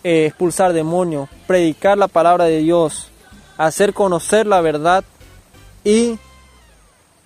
eh, 0.03 0.27
expulsar 0.27 0.71
demonios, 0.73 1.29
predicar 1.47 1.97
la 1.97 2.07
palabra 2.07 2.45
de 2.45 2.59
Dios, 2.59 3.07
hacer 3.57 3.95
conocer 3.95 4.45
la 4.45 4.61
verdad 4.61 5.03
y 5.83 6.19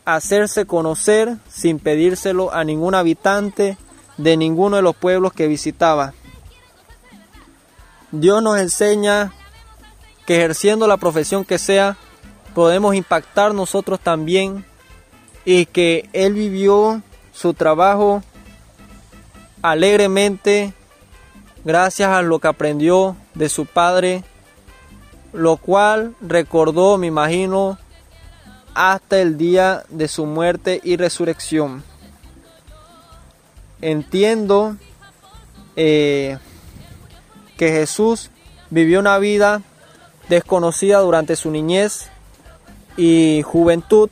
hacerse 0.08 0.65
conocer 0.65 1.36
sin 1.50 1.80
pedírselo 1.80 2.54
a 2.54 2.63
ningún 2.63 2.96
habitante 2.96 3.78
de 4.15 4.38
ninguno 4.38 4.78
de 4.78 4.82
los 4.82 4.96
pueblos 4.96 5.34
que 5.34 5.48
visitaba. 5.48 6.13
Dios 8.12 8.41
nos 8.41 8.58
enseña 8.58 9.34
que 10.26 10.38
ejerciendo 10.38 10.88
la 10.88 10.96
profesión 10.96 11.43
que 11.43 11.58
sea, 11.58 11.98
podemos 12.56 12.96
impactar 12.96 13.54
nosotros 13.54 14.00
también 14.00 14.63
y 15.43 15.65
que 15.65 16.10
Él 16.13 16.36
vivió 16.36 17.02
su 17.34 17.54
trabajo 17.54 18.24
alegremente 19.62 20.74
gracias 21.65 22.12
a 22.12 22.22
lo 22.22 22.39
que 22.39 22.48
aprendió 22.48 23.18
de 23.34 23.49
su 23.49 23.66
padre, 23.66 24.24
lo 25.34 25.58
cual 25.58 26.16
recordó, 26.22 26.97
me 26.97 27.08
imagino, 27.08 27.78
hasta 28.78 29.19
el 29.19 29.39
día 29.39 29.84
de 29.89 30.07
su 30.07 30.28
muerte 30.28 30.80
y 30.84 30.97
resurrección. 30.97 31.84
Entiendo 33.82 34.78
eh, 35.75 36.38
que 37.57 37.71
Jesús 37.71 38.30
vivió 38.69 38.99
una 38.99 39.17
vida 39.17 39.63
desconocida 40.30 40.99
durante 40.99 41.36
su 41.36 41.49
niñez 41.49 42.09
y 42.97 43.41
juventud, 43.43 44.11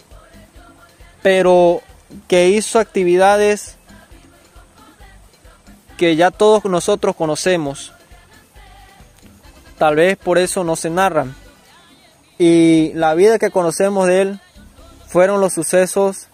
pero 1.21 1.81
que 2.27 2.49
hizo 2.49 2.79
actividades 2.79 3.77
que 5.95 6.15
ya 6.15 6.31
todos 6.31 6.65
nosotros 6.65 7.15
conocemos. 7.15 7.93
Tal 9.77 9.95
vez 9.95 10.17
por 10.17 10.39
eso 10.39 10.63
no 10.63 10.75
se 10.75 10.89
narran. 10.89 11.35
Y 12.39 12.93
la 12.93 13.13
vida 13.13 13.37
que 13.37 13.51
conocemos 13.51 14.07
de 14.07 14.21
él 14.21 14.39
fueron 15.15 15.39
los 15.39 15.53
sucesos 15.53 16.27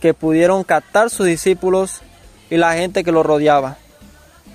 que 0.00 0.14
pudieron 0.14 0.64
captar 0.64 1.10
sus 1.10 1.26
discípulos 1.26 2.00
y 2.48 2.56
la 2.56 2.72
gente 2.72 3.04
que 3.04 3.12
lo 3.12 3.22
rodeaba, 3.22 3.76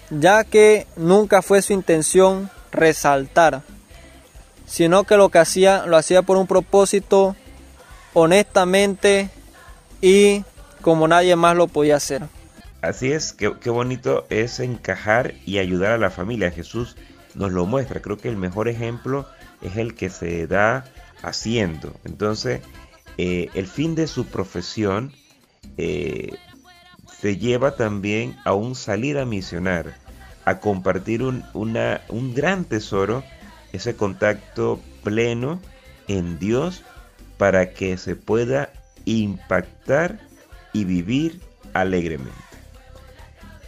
ya 0.09 0.43
que 0.43 0.87
nunca 0.95 1.43
fue 1.43 1.61
su 1.61 1.71
intención 1.71 2.49
resaltar 2.71 3.61
sino 4.65 5.03
que 5.03 5.15
lo 5.15 5.29
que 5.29 5.37
hacía 5.37 5.85
lo 5.85 5.95
hacía 5.95 6.23
por 6.23 6.37
un 6.37 6.47
propósito 6.47 7.35
honestamente 8.13 9.29
y 10.01 10.43
como 10.81 11.07
nadie 11.07 11.35
más 11.35 11.55
lo 11.55 11.67
podía 11.67 11.97
hacer. 11.97 12.23
Así 12.81 13.11
es, 13.11 13.31
qué, 13.31 13.69
bonito 13.69 14.25
es 14.31 14.59
encajar 14.59 15.35
y 15.45 15.59
ayudar 15.59 15.91
a 15.91 15.97
la 15.99 16.09
familia. 16.09 16.49
Jesús 16.49 16.97
nos 17.35 17.51
lo 17.51 17.67
muestra. 17.67 18.01
Creo 18.01 18.17
que 18.17 18.27
el 18.27 18.37
mejor 18.37 18.69
ejemplo 18.69 19.27
es 19.61 19.77
el 19.77 19.93
que 19.93 20.09
se 20.09 20.47
da 20.47 20.85
haciendo. 21.21 21.93
Entonces, 22.05 22.61
eh, 23.17 23.49
el 23.53 23.67
fin 23.67 23.95
de 23.95 24.07
su 24.07 24.25
profesión 24.25 25.11
eh, 25.77 26.35
se 27.19 27.37
lleva 27.37 27.75
también 27.75 28.35
a 28.45 28.53
un 28.53 28.75
salir 28.75 29.17
a 29.17 29.25
misionar, 29.25 29.95
a 30.45 30.59
compartir 30.59 31.23
un, 31.23 31.43
un 31.53 32.33
gran 32.33 32.65
tesoro 32.65 33.23
ese 33.73 33.95
contacto 33.95 34.79
pleno 35.03 35.61
en 36.07 36.39
Dios 36.39 36.83
para 37.37 37.71
que 37.71 37.97
se 37.97 38.15
pueda 38.15 38.71
impactar 39.05 40.19
y 40.73 40.85
vivir 40.85 41.41
alegremente. 41.73 42.33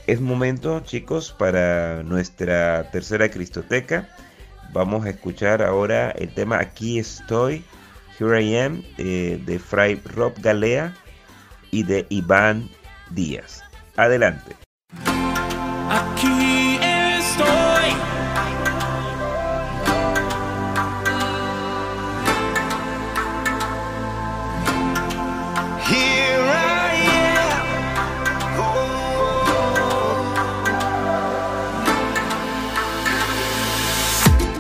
Es 0.06 0.20
momento, 0.20 0.82
chicos, 0.82 1.32
para 1.32 2.04
nuestra 2.04 2.92
tercera 2.92 3.30
Cristoteca. 3.30 4.10
Vamos 4.74 5.06
a 5.06 5.12
escuchar 5.12 5.62
ahora 5.62 6.12
el 6.12 6.34
tema 6.34 6.60
Aquí 6.60 7.00
estoy, 7.00 7.64
Here 8.20 8.40
I 8.40 8.58
Am, 8.58 8.84
eh, 8.98 9.42
de 9.46 9.60
Fray 9.60 10.00
Rob 10.06 10.34
Galea 10.40 10.96
y 11.72 11.84
de 11.84 12.06
Iván 12.10 12.70
Díaz. 13.10 13.64
Adelante. 13.96 14.56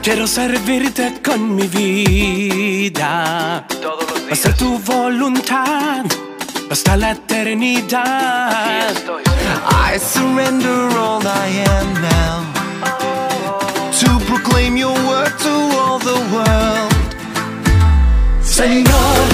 Quiero 0.03 0.27
servirte 0.27 1.21
con 1.23 1.55
mi 1.55 1.65
vida. 1.65 3.65
Todos 3.81 4.03
los 4.09 4.19
días. 4.25 4.33
Hacer 4.33 4.53
tu 4.57 4.77
voluntad 4.79 6.03
hasta 6.69 6.97
la 6.97 7.11
eternidad. 7.11 8.91
I 9.93 9.97
surrender 9.97 10.89
all 10.97 11.25
I 11.25 11.63
am 11.69 11.93
now. 12.01 12.43
To 14.01 14.19
proclaim 14.25 14.75
your 14.75 14.93
word 15.07 15.31
to 15.39 15.53
all 15.79 15.99
the 15.99 16.19
world. 16.33 16.91
Señor, 18.41 19.29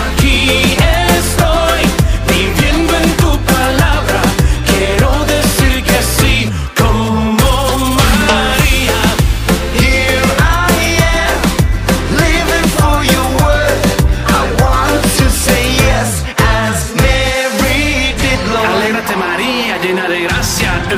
aquí 0.00 0.76
estoy, 0.78 1.05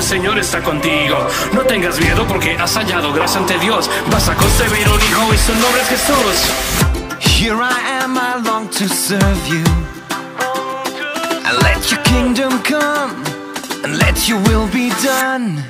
Señor 0.09 0.39
está 0.39 0.63
contigo. 0.63 1.19
No 1.53 1.61
tengas 1.65 2.01
miedo 2.01 2.27
porque 2.27 2.57
has 2.57 2.75
hallado 2.79 3.13
gracia 3.13 3.41
ante 3.41 3.59
Dios. 3.59 3.91
Vas 4.11 4.27
a 4.31 4.35
concebir 4.35 4.89
un 4.89 4.99
hijo 5.03 5.35
y 5.35 5.37
su 5.37 5.53
nombre 5.53 5.83
es 5.83 5.89
Jesús. 5.89 6.47
Here 7.21 7.57
I 7.57 8.01
am, 8.01 8.17
I 8.17 8.43
long 8.43 8.71
to 8.71 8.89
serve 8.89 9.47
you. 9.47 9.63
And 11.45 11.63
let 11.63 11.91
your 11.91 12.03
kingdom 12.05 12.63
come, 12.63 13.23
and 13.85 13.99
let 13.99 14.27
your 14.27 14.39
will 14.49 14.67
be 14.73 14.89
done. 15.05 15.63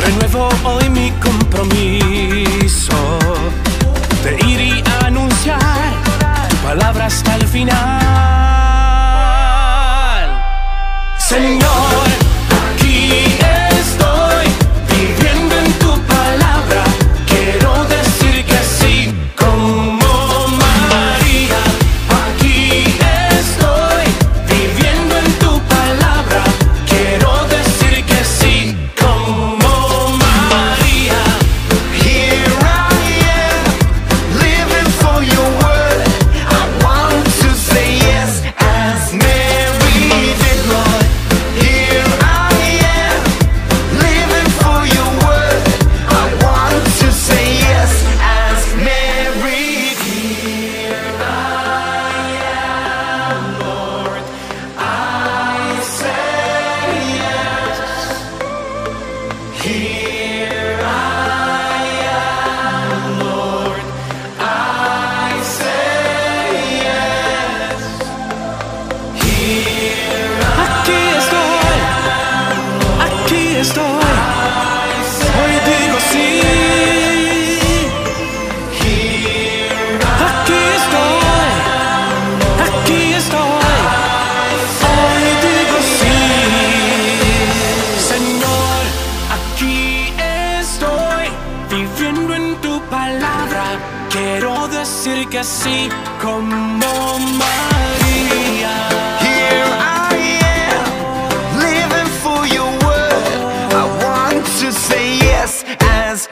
Renuevo 0.00 0.48
hoy 0.64 0.88
mi 0.88 1.12
compromiso 1.20 2.96
de 4.24 4.36
ir 4.46 4.60
y 4.60 4.82
anunciar 5.04 5.92
tu 6.48 6.56
palabra 6.66 7.04
hasta 7.06 7.34
el 7.34 7.46
final. 7.46 8.38
Señor, 11.18 12.07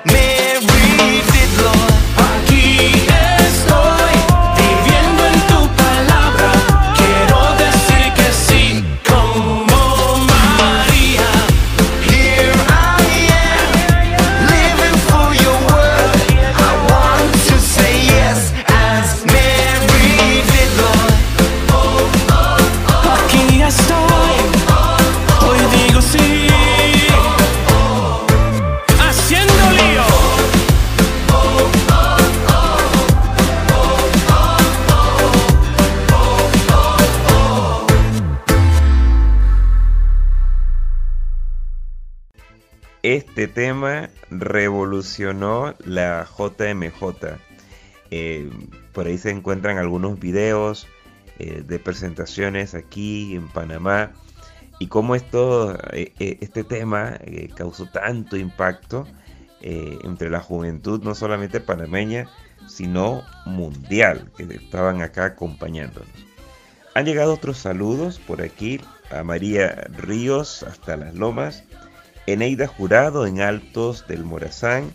me 0.06 0.35
la 45.84 46.26
JMJ. 46.26 47.38
Eh, 48.10 48.50
por 48.92 49.06
ahí 49.06 49.18
se 49.18 49.30
encuentran 49.30 49.78
algunos 49.78 50.18
videos 50.18 50.86
eh, 51.38 51.62
de 51.66 51.78
presentaciones 51.78 52.74
aquí 52.74 53.34
en 53.34 53.48
Panamá 53.48 54.12
y 54.78 54.86
cómo 54.86 55.14
esto, 55.14 55.76
eh, 55.92 56.12
este 56.18 56.64
tema 56.64 57.18
causó 57.54 57.86
tanto 57.86 58.36
impacto 58.36 59.06
entre 59.62 60.30
la 60.30 60.38
juventud, 60.38 61.02
no 61.02 61.16
solamente 61.16 61.58
panameña, 61.58 62.28
sino 62.68 63.24
mundial, 63.46 64.30
que 64.36 64.44
estaban 64.44 65.02
acá 65.02 65.24
acompañándonos. 65.24 66.08
Han 66.94 67.04
llegado 67.04 67.34
otros 67.34 67.58
saludos 67.58 68.20
por 68.20 68.42
aquí 68.42 68.80
a 69.10 69.24
María 69.24 69.88
Ríos 69.96 70.62
hasta 70.62 70.96
Las 70.96 71.14
Lomas, 71.14 71.64
Eneida 72.26 72.66
Jurado 72.66 73.26
en 73.26 73.40
Altos 73.40 74.06
del 74.08 74.24
Morazán, 74.24 74.92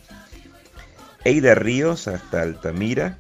Eida 1.24 1.56
Ríos 1.56 2.08
hasta 2.08 2.42
Altamira, 2.42 3.18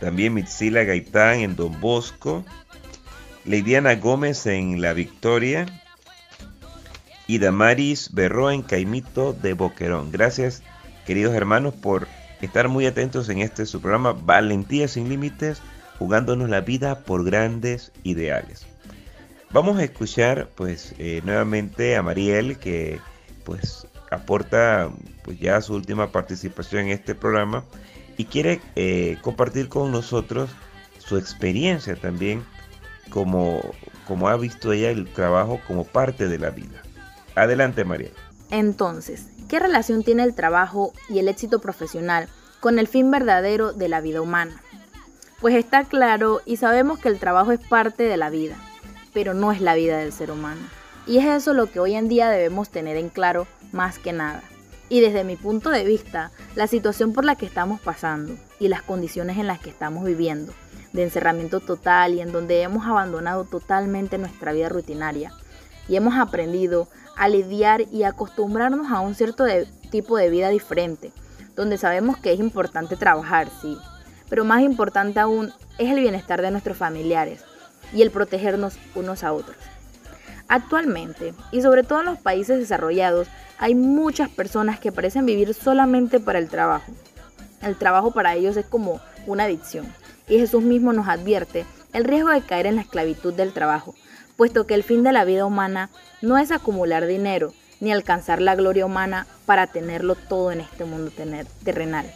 también 0.00 0.34
Mitzila 0.34 0.84
Gaitán 0.84 1.40
en 1.40 1.56
Don 1.56 1.80
Bosco, 1.80 2.44
Leidiana 3.44 3.96
Gómez 3.96 4.46
en 4.46 4.80
La 4.80 4.92
Victoria 4.92 5.66
y 7.26 7.38
Damaris 7.38 8.12
Berroa 8.12 8.54
en 8.54 8.62
Caimito 8.62 9.32
de 9.32 9.54
Boquerón. 9.54 10.12
Gracias, 10.12 10.62
queridos 11.06 11.34
hermanos, 11.34 11.74
por 11.74 12.06
estar 12.42 12.68
muy 12.68 12.86
atentos 12.86 13.28
en 13.28 13.40
este 13.40 13.66
su 13.66 13.80
programa 13.80 14.12
Valentía 14.12 14.88
sin 14.88 15.08
Límites, 15.08 15.60
jugándonos 15.98 16.48
la 16.48 16.60
vida 16.60 17.00
por 17.00 17.24
grandes 17.24 17.92
ideales. 18.02 18.66
Vamos 19.54 19.78
a 19.78 19.84
escuchar 19.84 20.48
pues 20.56 20.96
eh, 20.98 21.22
nuevamente 21.24 21.94
a 21.94 22.02
Mariel 22.02 22.58
que 22.58 22.98
pues 23.44 23.86
aporta 24.10 24.90
pues 25.22 25.38
ya 25.38 25.60
su 25.60 25.74
última 25.74 26.10
participación 26.10 26.86
en 26.86 26.88
este 26.88 27.14
programa 27.14 27.62
y 28.16 28.24
quiere 28.24 28.60
eh, 28.74 29.16
compartir 29.22 29.68
con 29.68 29.92
nosotros 29.92 30.50
su 30.98 31.18
experiencia 31.18 31.94
también 31.94 32.44
como, 33.10 33.60
como 34.08 34.28
ha 34.28 34.36
visto 34.36 34.72
ella 34.72 34.90
el 34.90 35.08
trabajo 35.12 35.60
como 35.68 35.84
parte 35.84 36.26
de 36.26 36.40
la 36.40 36.50
vida. 36.50 36.82
Adelante 37.36 37.84
Mariel. 37.84 38.12
Entonces, 38.50 39.28
¿qué 39.48 39.60
relación 39.60 40.02
tiene 40.02 40.24
el 40.24 40.34
trabajo 40.34 40.92
y 41.08 41.20
el 41.20 41.28
éxito 41.28 41.60
profesional 41.60 42.28
con 42.58 42.80
el 42.80 42.88
fin 42.88 43.08
verdadero 43.12 43.72
de 43.72 43.88
la 43.88 44.00
vida 44.00 44.20
humana? 44.20 44.60
Pues 45.40 45.54
está 45.54 45.84
claro 45.84 46.40
y 46.44 46.56
sabemos 46.56 46.98
que 46.98 47.08
el 47.08 47.20
trabajo 47.20 47.52
es 47.52 47.60
parte 47.60 48.02
de 48.02 48.16
la 48.16 48.30
vida, 48.30 48.56
pero 49.14 49.32
no 49.32 49.52
es 49.52 49.62
la 49.62 49.74
vida 49.74 49.96
del 49.96 50.12
ser 50.12 50.30
humano. 50.30 50.60
Y 51.06 51.18
es 51.18 51.24
eso 51.26 51.54
lo 51.54 51.70
que 51.70 51.80
hoy 51.80 51.94
en 51.94 52.08
día 52.08 52.28
debemos 52.28 52.68
tener 52.68 52.96
en 52.96 53.08
claro 53.08 53.46
más 53.72 53.98
que 53.98 54.12
nada. 54.12 54.42
Y 54.90 55.00
desde 55.00 55.24
mi 55.24 55.36
punto 55.36 55.70
de 55.70 55.84
vista, 55.84 56.30
la 56.54 56.66
situación 56.66 57.12
por 57.12 57.24
la 57.24 57.36
que 57.36 57.46
estamos 57.46 57.80
pasando 57.80 58.34
y 58.58 58.68
las 58.68 58.82
condiciones 58.82 59.38
en 59.38 59.46
las 59.46 59.60
que 59.60 59.70
estamos 59.70 60.04
viviendo, 60.04 60.52
de 60.92 61.04
encerramiento 61.04 61.60
total 61.60 62.14
y 62.14 62.20
en 62.20 62.32
donde 62.32 62.62
hemos 62.62 62.86
abandonado 62.86 63.44
totalmente 63.44 64.18
nuestra 64.18 64.52
vida 64.52 64.68
rutinaria 64.68 65.32
y 65.88 65.96
hemos 65.96 66.14
aprendido 66.16 66.88
a 67.16 67.28
lidiar 67.28 67.82
y 67.92 68.02
acostumbrarnos 68.04 68.90
a 68.90 69.00
un 69.00 69.14
cierto 69.14 69.44
tipo 69.90 70.16
de 70.16 70.30
vida 70.30 70.48
diferente, 70.48 71.12
donde 71.54 71.78
sabemos 71.78 72.16
que 72.16 72.32
es 72.32 72.40
importante 72.40 72.96
trabajar, 72.96 73.48
sí, 73.60 73.76
pero 74.28 74.44
más 74.44 74.62
importante 74.62 75.20
aún 75.20 75.52
es 75.78 75.90
el 75.90 76.00
bienestar 76.00 76.42
de 76.42 76.50
nuestros 76.50 76.76
familiares 76.76 77.44
y 77.94 78.02
el 78.02 78.10
protegernos 78.10 78.78
unos 78.94 79.24
a 79.24 79.32
otros. 79.32 79.56
Actualmente, 80.48 81.32
y 81.52 81.62
sobre 81.62 81.84
todo 81.84 82.00
en 82.00 82.06
los 82.06 82.18
países 82.18 82.58
desarrollados, 82.58 83.28
hay 83.58 83.74
muchas 83.74 84.28
personas 84.28 84.78
que 84.78 84.92
parecen 84.92 85.24
vivir 85.24 85.54
solamente 85.54 86.20
para 86.20 86.38
el 86.38 86.48
trabajo. 86.48 86.92
El 87.62 87.76
trabajo 87.76 88.10
para 88.10 88.34
ellos 88.34 88.56
es 88.56 88.66
como 88.66 89.00
una 89.26 89.44
adicción. 89.44 89.86
Y 90.28 90.38
Jesús 90.38 90.62
mismo 90.62 90.92
nos 90.92 91.08
advierte 91.08 91.64
el 91.92 92.04
riesgo 92.04 92.30
de 92.30 92.42
caer 92.42 92.66
en 92.66 92.76
la 92.76 92.82
esclavitud 92.82 93.32
del 93.32 93.52
trabajo, 93.52 93.94
puesto 94.36 94.66
que 94.66 94.74
el 94.74 94.82
fin 94.82 95.02
de 95.02 95.12
la 95.12 95.24
vida 95.24 95.46
humana 95.46 95.90
no 96.20 96.36
es 96.36 96.50
acumular 96.50 97.06
dinero 97.06 97.52
ni 97.80 97.92
alcanzar 97.92 98.40
la 98.40 98.54
gloria 98.54 98.86
humana 98.86 99.26
para 99.46 99.66
tenerlo 99.66 100.14
todo 100.14 100.52
en 100.52 100.60
este 100.60 100.84
mundo 100.84 101.12
terrenal, 101.64 102.10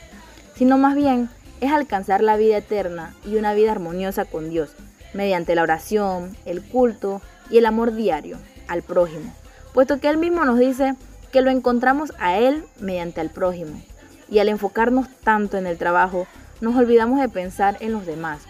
sino 0.54 0.78
más 0.78 0.94
bien 0.94 1.28
es 1.60 1.72
alcanzar 1.72 2.22
la 2.22 2.36
vida 2.36 2.58
eterna 2.58 3.14
y 3.24 3.36
una 3.36 3.54
vida 3.54 3.72
armoniosa 3.72 4.24
con 4.24 4.50
Dios, 4.50 4.70
mediante 5.14 5.54
la 5.54 5.62
oración, 5.62 6.36
el 6.44 6.62
culto 6.62 7.22
y 7.50 7.58
el 7.58 7.66
amor 7.66 7.94
diario 7.94 8.38
al 8.66 8.82
prójimo, 8.82 9.34
puesto 9.72 10.00
que 10.00 10.08
Él 10.08 10.18
mismo 10.18 10.44
nos 10.44 10.58
dice 10.58 10.94
que 11.32 11.42
lo 11.42 11.50
encontramos 11.50 12.12
a 12.18 12.38
Él 12.38 12.64
mediante 12.80 13.20
el 13.20 13.30
prójimo. 13.30 13.82
Y 14.30 14.40
al 14.40 14.48
enfocarnos 14.48 15.08
tanto 15.24 15.56
en 15.56 15.66
el 15.66 15.78
trabajo, 15.78 16.26
nos 16.60 16.76
olvidamos 16.76 17.20
de 17.20 17.28
pensar 17.28 17.76
en 17.80 17.92
los 17.92 18.04
demás 18.04 18.40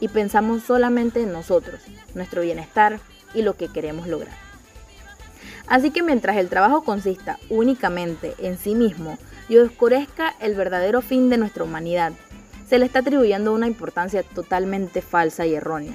y 0.00 0.08
pensamos 0.08 0.62
solamente 0.62 1.22
en 1.22 1.32
nosotros, 1.32 1.80
nuestro 2.14 2.42
bienestar 2.42 3.00
y 3.34 3.42
lo 3.42 3.56
que 3.56 3.68
queremos 3.68 4.06
lograr. 4.06 4.34
Así 5.66 5.90
que 5.90 6.02
mientras 6.02 6.36
el 6.36 6.48
trabajo 6.48 6.84
consista 6.84 7.38
únicamente 7.50 8.34
en 8.38 8.56
sí 8.56 8.74
mismo 8.74 9.18
y 9.48 9.58
oscurezca 9.58 10.34
el 10.40 10.54
verdadero 10.54 11.02
fin 11.02 11.28
de 11.28 11.38
nuestra 11.38 11.64
humanidad, 11.64 12.12
se 12.68 12.78
le 12.78 12.86
está 12.86 13.00
atribuyendo 13.00 13.52
una 13.52 13.66
importancia 13.66 14.22
totalmente 14.22 15.02
falsa 15.02 15.46
y 15.46 15.54
errónea. 15.54 15.94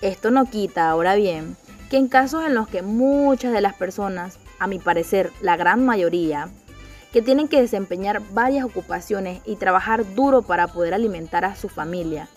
Esto 0.00 0.30
no 0.30 0.46
quita, 0.46 0.88
ahora 0.88 1.14
bien, 1.14 1.56
que 1.90 1.96
en 1.96 2.08
casos 2.08 2.44
en 2.44 2.54
los 2.54 2.68
que 2.68 2.82
muchas 2.82 3.52
de 3.52 3.60
las 3.60 3.74
personas, 3.74 4.38
a 4.58 4.66
mi 4.66 4.78
parecer 4.78 5.30
la 5.40 5.56
gran 5.56 5.84
mayoría, 5.84 6.48
que 7.12 7.22
tienen 7.22 7.46
que 7.46 7.60
desempeñar 7.60 8.22
varias 8.32 8.64
ocupaciones 8.64 9.42
y 9.44 9.56
trabajar 9.56 10.14
duro 10.14 10.42
para 10.42 10.68
poder 10.68 10.94
alimentar 10.94 11.44
a 11.44 11.54
su 11.54 11.68
familia, 11.68 12.28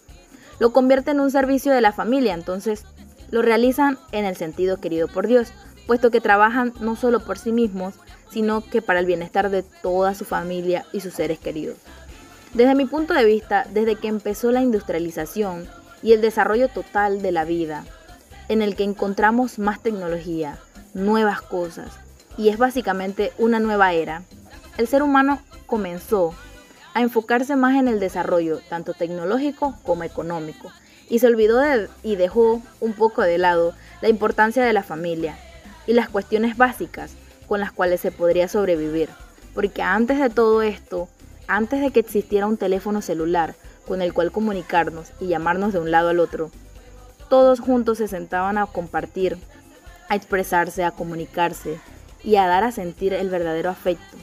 lo 0.59 0.73
convierten 0.73 1.17
en 1.17 1.21
un 1.21 1.31
servicio 1.31 1.71
de 1.71 1.81
la 1.81 1.93
familia, 1.93 2.33
entonces 2.33 2.83
lo 3.31 3.41
realizan 3.41 3.97
en 4.11 4.25
el 4.25 4.35
sentido 4.35 4.77
querido 4.77 5.07
por 5.07 5.27
Dios, 5.27 5.53
puesto 5.87 6.11
que 6.11 6.21
trabajan 6.21 6.73
no 6.79 6.95
solo 6.95 7.21
por 7.21 7.37
sí 7.37 7.51
mismos, 7.51 7.95
sino 8.29 8.61
que 8.61 8.81
para 8.81 8.99
el 8.99 9.05
bienestar 9.05 9.49
de 9.49 9.63
toda 9.63 10.13
su 10.13 10.25
familia 10.25 10.85
y 10.91 10.99
sus 10.99 11.13
seres 11.13 11.39
queridos. 11.39 11.77
Desde 12.55 12.73
mi 12.73 12.85
punto 12.85 13.13
de 13.13 13.25
vista, 13.25 13.67
desde 13.73 13.97
que 13.97 14.07
empezó 14.07 14.49
la 14.49 14.61
industrialización 14.61 15.67
y 16.01 16.13
el 16.13 16.21
desarrollo 16.21 16.69
total 16.69 17.21
de 17.21 17.33
la 17.33 17.43
vida, 17.43 17.83
en 18.47 18.61
el 18.61 18.77
que 18.77 18.85
encontramos 18.85 19.59
más 19.59 19.83
tecnología, 19.83 20.57
nuevas 20.93 21.41
cosas, 21.41 21.91
y 22.37 22.47
es 22.47 22.57
básicamente 22.57 23.33
una 23.37 23.59
nueva 23.59 23.91
era, 23.91 24.21
el 24.77 24.87
ser 24.87 25.03
humano 25.03 25.41
comenzó 25.65 26.33
a 26.93 27.01
enfocarse 27.01 27.57
más 27.57 27.75
en 27.75 27.89
el 27.89 27.99
desarrollo 27.99 28.61
tanto 28.69 28.93
tecnológico 28.93 29.75
como 29.83 30.05
económico 30.05 30.71
y 31.09 31.19
se 31.19 31.27
olvidó 31.27 31.61
y 32.03 32.15
dejó 32.15 32.61
un 32.79 32.93
poco 32.93 33.21
de 33.21 33.37
lado 33.37 33.73
la 33.99 34.07
importancia 34.07 34.63
de 34.63 34.71
la 34.71 34.83
familia 34.83 35.37
y 35.87 35.93
las 35.93 36.07
cuestiones 36.07 36.55
básicas 36.55 37.15
con 37.49 37.59
las 37.59 37.73
cuales 37.73 37.99
se 37.99 38.11
podría 38.11 38.47
sobrevivir. 38.47 39.09
Porque 39.53 39.81
antes 39.81 40.19
de 40.19 40.29
todo 40.29 40.61
esto, 40.61 41.09
antes 41.47 41.81
de 41.81 41.91
que 41.91 41.99
existiera 41.99 42.47
un 42.47 42.57
teléfono 42.57 43.01
celular 43.01 43.55
con 43.87 44.01
el 44.01 44.13
cual 44.13 44.31
comunicarnos 44.31 45.11
y 45.19 45.27
llamarnos 45.27 45.73
de 45.73 45.79
un 45.79 45.91
lado 45.91 46.09
al 46.09 46.19
otro, 46.19 46.51
todos 47.29 47.59
juntos 47.59 47.97
se 47.97 48.07
sentaban 48.07 48.57
a 48.57 48.65
compartir, 48.65 49.37
a 50.09 50.15
expresarse, 50.15 50.83
a 50.83 50.91
comunicarse 50.91 51.79
y 52.23 52.35
a 52.37 52.47
dar 52.47 52.63
a 52.63 52.71
sentir 52.71 53.13
el 53.13 53.29
verdadero 53.29 53.69
afecto. 53.69 54.17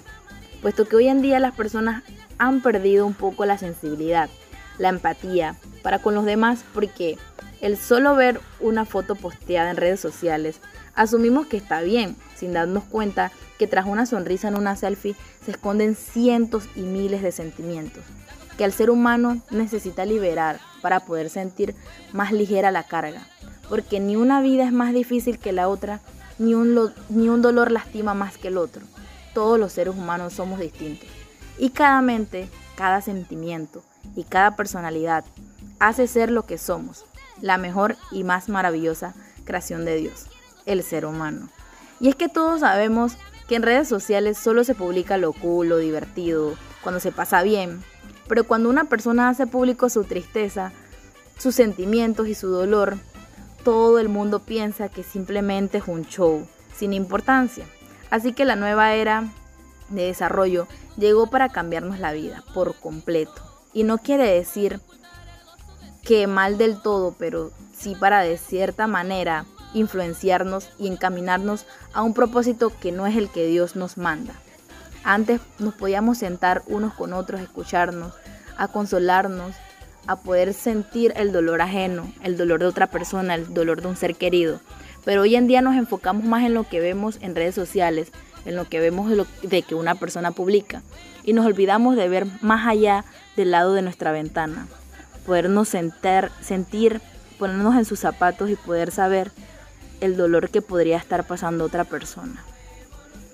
Puesto 0.61 0.87
que 0.87 0.97
hoy 0.97 1.09
en 1.09 1.23
día 1.23 1.41
las 1.41 1.55
personas 1.55 2.03
han 2.39 2.63
perdido 2.63 3.07
un 3.07 3.15
poco 3.15 3.45
la 3.45 3.59
sensibilidad, 3.59 4.29
la 4.79 4.89
empatía 4.89 5.57
para 5.83 5.99
con 5.99 6.15
los 6.15 6.25
demás 6.25 6.65
porque 6.73 7.19
el 7.61 7.77
solo 7.77 8.15
ver 8.17 8.41
una 8.61 8.85
foto 8.85 9.15
posteada 9.15 9.71
en 9.71 9.77
redes 9.77 10.01
sociales 10.01 10.61
asumimos 10.95 11.47
que 11.47 11.57
está 11.57 11.81
bien, 11.83 12.17
sin 12.37 12.53
darnos 12.53 12.85
cuenta 12.85 13.31
que 13.63 13.69
tras 13.69 13.87
una 13.87 14.07
sonrisa 14.07 14.49
en 14.49 14.57
una 14.57 14.75
selfie 14.75 15.15
se 15.45 15.53
esconden 15.53 15.95
cientos 15.95 16.65
y 16.75 16.81
miles 16.81 17.23
de 17.23 17.31
sentimientos 17.31 18.03
que 18.59 18.65
el 18.65 18.73
ser 18.73 18.91
humano 18.91 19.41
necesita 19.51 20.05
liberar 20.05 20.59
para 20.81 20.99
poder 20.99 21.31
sentir 21.31 21.77
más 22.13 22.33
ligera 22.33 22.73
la 22.73 22.83
carga, 22.83 23.25
porque 23.69 24.01
ni 24.01 24.17
una 24.17 24.41
vida 24.41 24.65
es 24.65 24.73
más 24.73 24.93
difícil 24.93 25.39
que 25.39 25.53
la 25.53 25.69
otra, 25.69 26.01
ni 26.41 26.57
un, 26.57 26.93
ni 27.09 27.29
un 27.29 27.41
dolor 27.41 27.71
lastima 27.71 28.15
más 28.15 28.37
que 28.37 28.49
el 28.49 28.59
otro. 28.59 28.83
Todos 29.33 29.61
los 29.61 29.73
seres 29.73 29.95
humanos 29.95 30.33
somos 30.33 30.59
distintos 30.59 31.09
y 31.57 31.71
cada 31.71 32.03
mente, 32.03 32.49
cada 32.75 33.01
sentimiento 33.01 33.85
y 34.17 34.25
cada 34.25 34.57
personalidad 34.57 35.25
hace 35.79 36.09
ser 36.09 36.33
lo 36.33 36.47
que 36.47 36.59
somos, 36.59 37.05
la 37.41 37.59
mejor 37.59 37.95
y 38.11 38.25
más 38.25 38.49
maravillosa 38.49 39.15
creación 39.45 39.85
de 39.85 39.95
Dios, 39.99 40.27
el 40.67 40.83
ser 40.83 41.07
humano. 41.07 41.49
Y 42.01 42.09
es 42.09 42.17
que 42.17 42.29
todos 42.29 42.59
sabemos 42.59 43.17
que 43.49 43.57
en 43.57 43.63
redes 43.63 43.89
sociales 43.89 44.39
solo 44.39 44.65
se 44.65 44.75
publica 44.75 45.17
lo 45.17 45.33
cool, 45.33 45.69
lo 45.69 45.79
divertido, 45.79 46.55
cuando 46.83 47.01
se 47.01 47.13
pasa 47.13 47.43
bien, 47.43 47.83
pero 48.29 48.45
cuando 48.45 48.69
una 48.71 48.85
persona 48.85 49.29
hace 49.29 49.47
público 49.47 49.89
su 49.89 50.05
tristeza, 50.05 50.73
sus 51.39 51.55
sentimientos 51.55 52.29
y 52.29 52.35
su 52.35 52.49
dolor, 52.49 52.97
todo 53.65 53.99
el 53.99 54.09
mundo 54.09 54.41
piensa 54.41 54.89
que 54.89 55.03
simplemente 55.03 55.79
es 55.79 55.85
un 55.87 56.05
show, 56.05 56.47
sin 56.75 56.93
importancia. 56.93 57.67
Así 58.11 58.33
que 58.33 58.45
la 58.45 58.57
nueva 58.57 58.95
era 58.95 59.25
de 59.89 60.07
desarrollo 60.07 60.67
llegó 60.97 61.29
para 61.29 61.49
cambiarnos 61.49 61.99
la 61.99 62.13
vida 62.13 62.43
por 62.55 62.75
completo. 62.75 63.43
Y 63.73 63.85
no 63.85 63.99
quiere 63.99 64.29
decir 64.31 64.81
que 66.03 66.27
mal 66.27 66.59
del 66.59 66.81
todo, 66.81 67.15
pero 67.19 67.53
sí 67.73 67.95
para 67.95 68.21
de 68.21 68.37
cierta 68.37 68.87
manera 68.87 69.47
influenciarnos 69.75 70.69
y 70.79 70.89
encaminarnos 70.89 71.67
a 71.93 72.03
un 72.03 72.15
propósito 72.15 72.73
que 72.81 72.93
no 72.93 73.07
es 73.07 73.17
el 73.17 73.29
que 73.31 73.47
Dios 73.47 73.77
nos 73.77 73.97
manda. 73.97 74.35
Antes 75.05 75.41
nos 75.59 75.75
podíamos 75.75 76.19
sentar 76.19 76.63
unos 76.67 76.95
con 76.95 77.13
otros, 77.13 77.41
escucharnos, 77.41 78.15
a 78.57 78.69
consolarnos, 78.69 79.55
a 80.07 80.17
poder 80.17 80.55
sentir 80.55 81.13
el 81.17 81.33
dolor 81.33 81.61
ajeno, 81.61 82.13
el 82.23 82.37
dolor 82.37 82.61
de 82.61 82.67
otra 82.67 82.89
persona, 82.89 83.35
el 83.35 83.53
dolor 83.53 83.83
de 83.83 83.89
un 83.89 83.97
ser 83.97 84.15
querido. 84.15 84.61
Pero 85.05 85.23
hoy 85.23 85.35
en 85.35 85.49
día 85.49 85.63
nos 85.63 85.77
enfocamos 85.77 86.25
más 86.25 86.45
en 86.45 86.55
lo 86.55 86.65
que 86.69 86.81
vemos 86.81 87.19
en 87.21 87.35
redes 87.35 87.55
sociales, 87.55 88.13
en 88.45 88.57
lo 88.57 88.69
que 88.69 88.81
vemos 88.81 89.11
de, 89.11 89.25
de 89.43 89.63
que 89.63 89.75
una 89.75 89.95
persona 89.97 90.31
publica. 90.31 90.83
Y 91.25 91.33
nos 91.33 91.47
olvidamos 91.47 91.97
de 91.97 92.09
ver 92.09 92.27
más 92.41 92.67
allá 92.67 93.05
del 93.37 93.51
lado 93.51 93.75
de 93.75 93.83
nuestra 93.83 94.13
ventana. 94.13 94.67
Podernos 95.27 95.69
sentar, 95.69 96.31
sentir, 96.41 97.01
ponernos 97.39 97.77
en 97.77 97.85
sus 97.85 98.01
zapatos 98.01 98.51
y 98.51 98.57
poder 98.57 98.91
saber 98.91 99.33
el 100.03 100.17
dolor 100.17 100.51
que 100.51 100.61
podría 100.61 100.99
estar 100.99 101.27
pasando 101.27 101.65
otra 101.65 101.85
persona. 101.85 102.45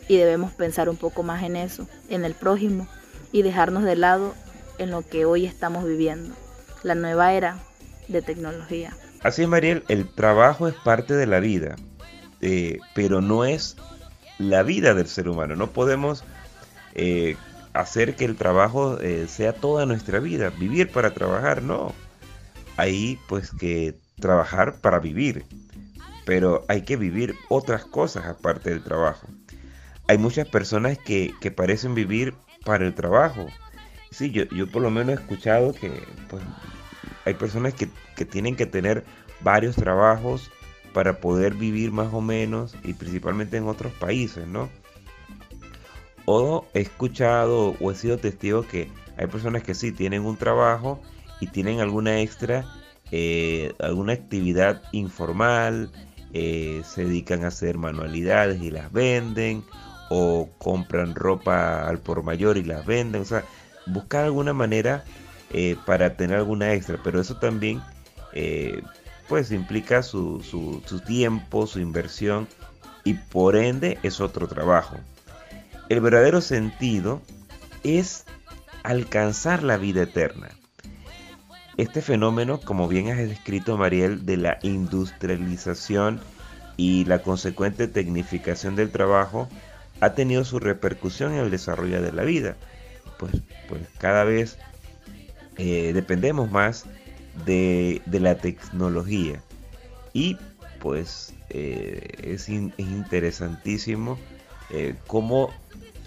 Y 0.06 0.16
debemos 0.16 0.52
pensar 0.52 0.88
un 0.88 0.96
poco 0.96 1.22
más 1.22 1.42
en 1.42 1.56
eso, 1.56 1.88
en 2.08 2.24
el 2.24 2.34
prójimo, 2.34 2.86
y 3.32 3.42
dejarnos 3.42 3.84
de 3.84 3.96
lado 3.96 4.34
en 4.78 4.90
lo 4.90 5.02
que 5.02 5.24
hoy 5.24 5.46
estamos 5.46 5.84
viviendo, 5.84 6.34
la 6.82 6.94
nueva 6.94 7.32
era 7.32 7.58
de 8.06 8.22
tecnología. 8.22 8.96
Así 9.22 9.42
es, 9.42 9.48
Mariel, 9.48 9.82
el 9.88 10.08
trabajo 10.08 10.68
es 10.68 10.74
parte 10.74 11.14
de 11.14 11.26
la 11.26 11.40
vida, 11.40 11.76
eh, 12.40 12.78
pero 12.94 13.20
no 13.20 13.44
es 13.44 13.76
la 14.38 14.62
vida 14.62 14.94
del 14.94 15.08
ser 15.08 15.28
humano. 15.28 15.56
No 15.56 15.70
podemos 15.70 16.22
eh, 16.94 17.36
hacer 17.72 18.14
que 18.14 18.24
el 18.24 18.36
trabajo 18.36 18.98
eh, 19.00 19.26
sea 19.28 19.52
toda 19.54 19.86
nuestra 19.86 20.20
vida, 20.20 20.50
vivir 20.50 20.90
para 20.90 21.14
trabajar, 21.14 21.62
no. 21.62 21.94
Hay 22.76 23.18
pues 23.28 23.50
que 23.50 23.98
trabajar 24.20 24.80
para 24.80 25.00
vivir, 25.00 25.44
pero 26.28 26.62
hay 26.68 26.82
que 26.82 26.98
vivir 26.98 27.36
otras 27.48 27.86
cosas 27.86 28.26
aparte 28.26 28.68
del 28.68 28.84
trabajo. 28.84 29.26
Hay 30.08 30.18
muchas 30.18 30.46
personas 30.46 30.98
que, 30.98 31.32
que 31.40 31.50
parecen 31.50 31.94
vivir 31.94 32.34
para 32.66 32.84
el 32.84 32.94
trabajo. 32.94 33.46
Sí, 34.10 34.30
yo, 34.30 34.44
yo 34.50 34.70
por 34.70 34.82
lo 34.82 34.90
menos 34.90 35.08
he 35.08 35.22
escuchado 35.22 35.72
que 35.72 35.90
pues, 36.28 36.42
hay 37.24 37.32
personas 37.32 37.72
que, 37.72 37.88
que 38.14 38.26
tienen 38.26 38.56
que 38.56 38.66
tener 38.66 39.04
varios 39.40 39.74
trabajos 39.74 40.50
para 40.92 41.18
poder 41.18 41.54
vivir 41.54 41.92
más 41.92 42.12
o 42.12 42.20
menos 42.20 42.76
y 42.84 42.92
principalmente 42.92 43.56
en 43.56 43.66
otros 43.66 43.94
países, 43.94 44.46
¿no? 44.46 44.68
O 46.26 46.66
he 46.74 46.80
escuchado 46.80 47.74
o 47.80 47.90
he 47.90 47.94
sido 47.94 48.18
testigo 48.18 48.66
que 48.66 48.90
hay 49.16 49.28
personas 49.28 49.62
que 49.62 49.74
sí 49.74 49.92
tienen 49.92 50.26
un 50.26 50.36
trabajo 50.36 51.00
y 51.40 51.46
tienen 51.46 51.80
alguna 51.80 52.20
extra, 52.20 52.66
eh, 53.12 53.72
alguna 53.78 54.12
actividad 54.12 54.82
informal, 54.92 55.90
eh, 56.32 56.82
se 56.84 57.04
dedican 57.04 57.44
a 57.44 57.48
hacer 57.48 57.78
manualidades 57.78 58.60
y 58.62 58.70
las 58.70 58.92
venden, 58.92 59.64
o 60.10 60.48
compran 60.58 61.14
ropa 61.14 61.86
al 61.88 61.98
por 61.98 62.22
mayor 62.22 62.56
y 62.56 62.62
las 62.64 62.84
venden, 62.86 63.22
o 63.22 63.24
sea, 63.26 63.44
buscar 63.86 64.24
alguna 64.24 64.52
manera 64.54 65.04
eh, 65.50 65.76
para 65.86 66.16
tener 66.16 66.36
alguna 66.38 66.72
extra, 66.74 66.98
pero 67.02 67.20
eso 67.20 67.36
también 67.36 67.80
eh, 68.32 68.82
pues 69.28 69.50
implica 69.52 70.02
su, 70.02 70.42
su- 70.42 70.82
su 70.86 71.00
tiempo, 71.00 71.66
su 71.66 71.80
inversión 71.80 72.48
y 73.04 73.14
por 73.14 73.56
ende 73.56 73.98
es 74.02 74.20
otro 74.20 74.48
trabajo. 74.48 74.96
El 75.88 76.00
verdadero 76.00 76.40
sentido 76.40 77.20
es 77.82 78.24
alcanzar 78.82 79.62
la 79.62 79.76
vida 79.76 80.02
eterna. 80.02 80.48
Este 81.78 82.02
fenómeno, 82.02 82.58
como 82.60 82.88
bien 82.88 83.08
has 83.08 83.18
descrito 83.18 83.76
Mariel, 83.76 84.26
de 84.26 84.36
la 84.36 84.58
industrialización 84.62 86.18
y 86.76 87.04
la 87.04 87.22
consecuente 87.22 87.86
tecnificación 87.86 88.74
del 88.74 88.90
trabajo 88.90 89.48
ha 90.00 90.10
tenido 90.14 90.44
su 90.44 90.58
repercusión 90.58 91.34
en 91.34 91.38
el 91.38 91.52
desarrollo 91.52 92.02
de 92.02 92.10
la 92.10 92.24
vida. 92.24 92.56
Pues, 93.16 93.32
pues 93.68 93.82
cada 93.98 94.24
vez 94.24 94.58
eh, 95.56 95.92
dependemos 95.94 96.50
más 96.50 96.84
de, 97.46 98.02
de, 98.06 98.18
la 98.18 98.34
tecnología 98.34 99.40
y 100.12 100.36
pues 100.80 101.32
eh, 101.50 102.08
es, 102.24 102.48
in, 102.48 102.74
es, 102.76 102.88
interesantísimo 102.88 104.18
eh, 104.70 104.96
cómo 105.06 105.50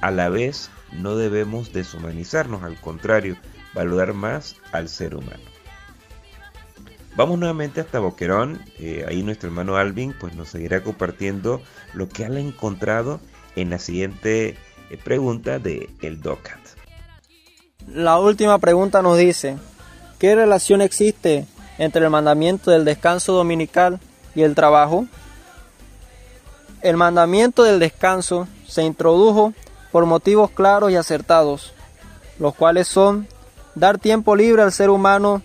a 0.02 0.12
la 0.12 0.28
vez 0.28 0.70
no 0.92 1.16
debemos 1.16 1.72
deshumanizarnos, 1.72 2.64
al 2.64 2.76
contrario, 2.82 3.38
valorar 3.74 4.14
más 4.14 4.58
al 4.74 4.90
ser 4.90 5.16
humano. 5.16 5.51
Vamos 7.16 7.38
nuevamente 7.38 7.82
hasta 7.82 8.00
Boquerón, 8.00 8.64
eh, 8.80 9.06
ahí 9.08 9.22
nuestro 9.22 9.50
hermano 9.50 9.76
Alvin 9.76 10.16
pues 10.18 10.34
nos 10.36 10.50
seguirá 10.50 10.82
compartiendo 10.82 11.62
lo 11.94 12.08
que 12.08 12.24
ha 12.24 12.28
encontrado 12.28 13.20
en 13.58 13.70
la 13.70 13.80
siguiente 13.80 14.56
eh, 14.90 14.98
pregunta 15.04 15.60
de 15.60 15.90
el 16.02 16.22
DOCAT. 16.22 16.60
La 17.88 18.18
última 18.18 18.60
pregunta 18.60 19.02
nos 19.02 19.18
dice, 19.18 19.58
¿qué 20.20 20.36
relación 20.36 20.82
existe 20.82 21.46
entre 21.78 22.06
el 22.06 22.10
mandamiento 22.10 22.72
del 22.72 22.86
descanso 22.86 23.34
dominical 23.34 24.00
y 24.34 24.44
el 24.44 24.56
trabajo? 24.56 25.06
El 26.82 26.96
mandamiento 26.96 27.64
del 27.64 27.80
descanso 27.80 28.48
se 28.68 28.84
introdujo 28.84 29.54
por 29.92 30.06
motivos 30.06 30.50
claros 30.50 30.92
y 30.92 30.96
acertados, 30.96 31.74
los 32.40 32.56
cuales 32.56 32.88
son 32.88 33.28
dar 33.76 33.98
tiempo 33.98 34.36
libre 34.38 34.62
al 34.62 34.72
ser 34.72 34.90
humano 34.90 35.42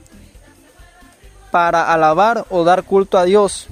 para 1.57 1.91
alabar 1.91 2.45
o 2.51 2.65
dar 2.65 2.83
culto 2.83 3.17
a 3.17 3.25
Dios 3.25 3.69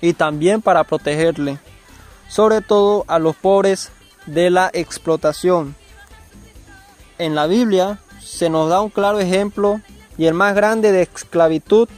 y 0.00 0.12
también 0.12 0.62
para 0.62 0.84
protegerle, 0.84 1.58
sobre 2.28 2.60
todo 2.60 3.04
a 3.08 3.18
los 3.18 3.34
pobres 3.34 3.90
de 4.26 4.48
la 4.48 4.70
explotación. 4.72 5.74
En 7.18 7.34
la 7.34 7.48
Biblia 7.48 7.98
se 8.22 8.48
nos 8.48 8.70
da 8.70 8.80
un 8.80 8.90
claro 8.90 9.18
ejemplo 9.18 9.80
y 10.18 10.26
el 10.26 10.34
más 10.34 10.54
grande 10.54 10.92
de 10.92 11.02
esclavitud, 11.02 11.88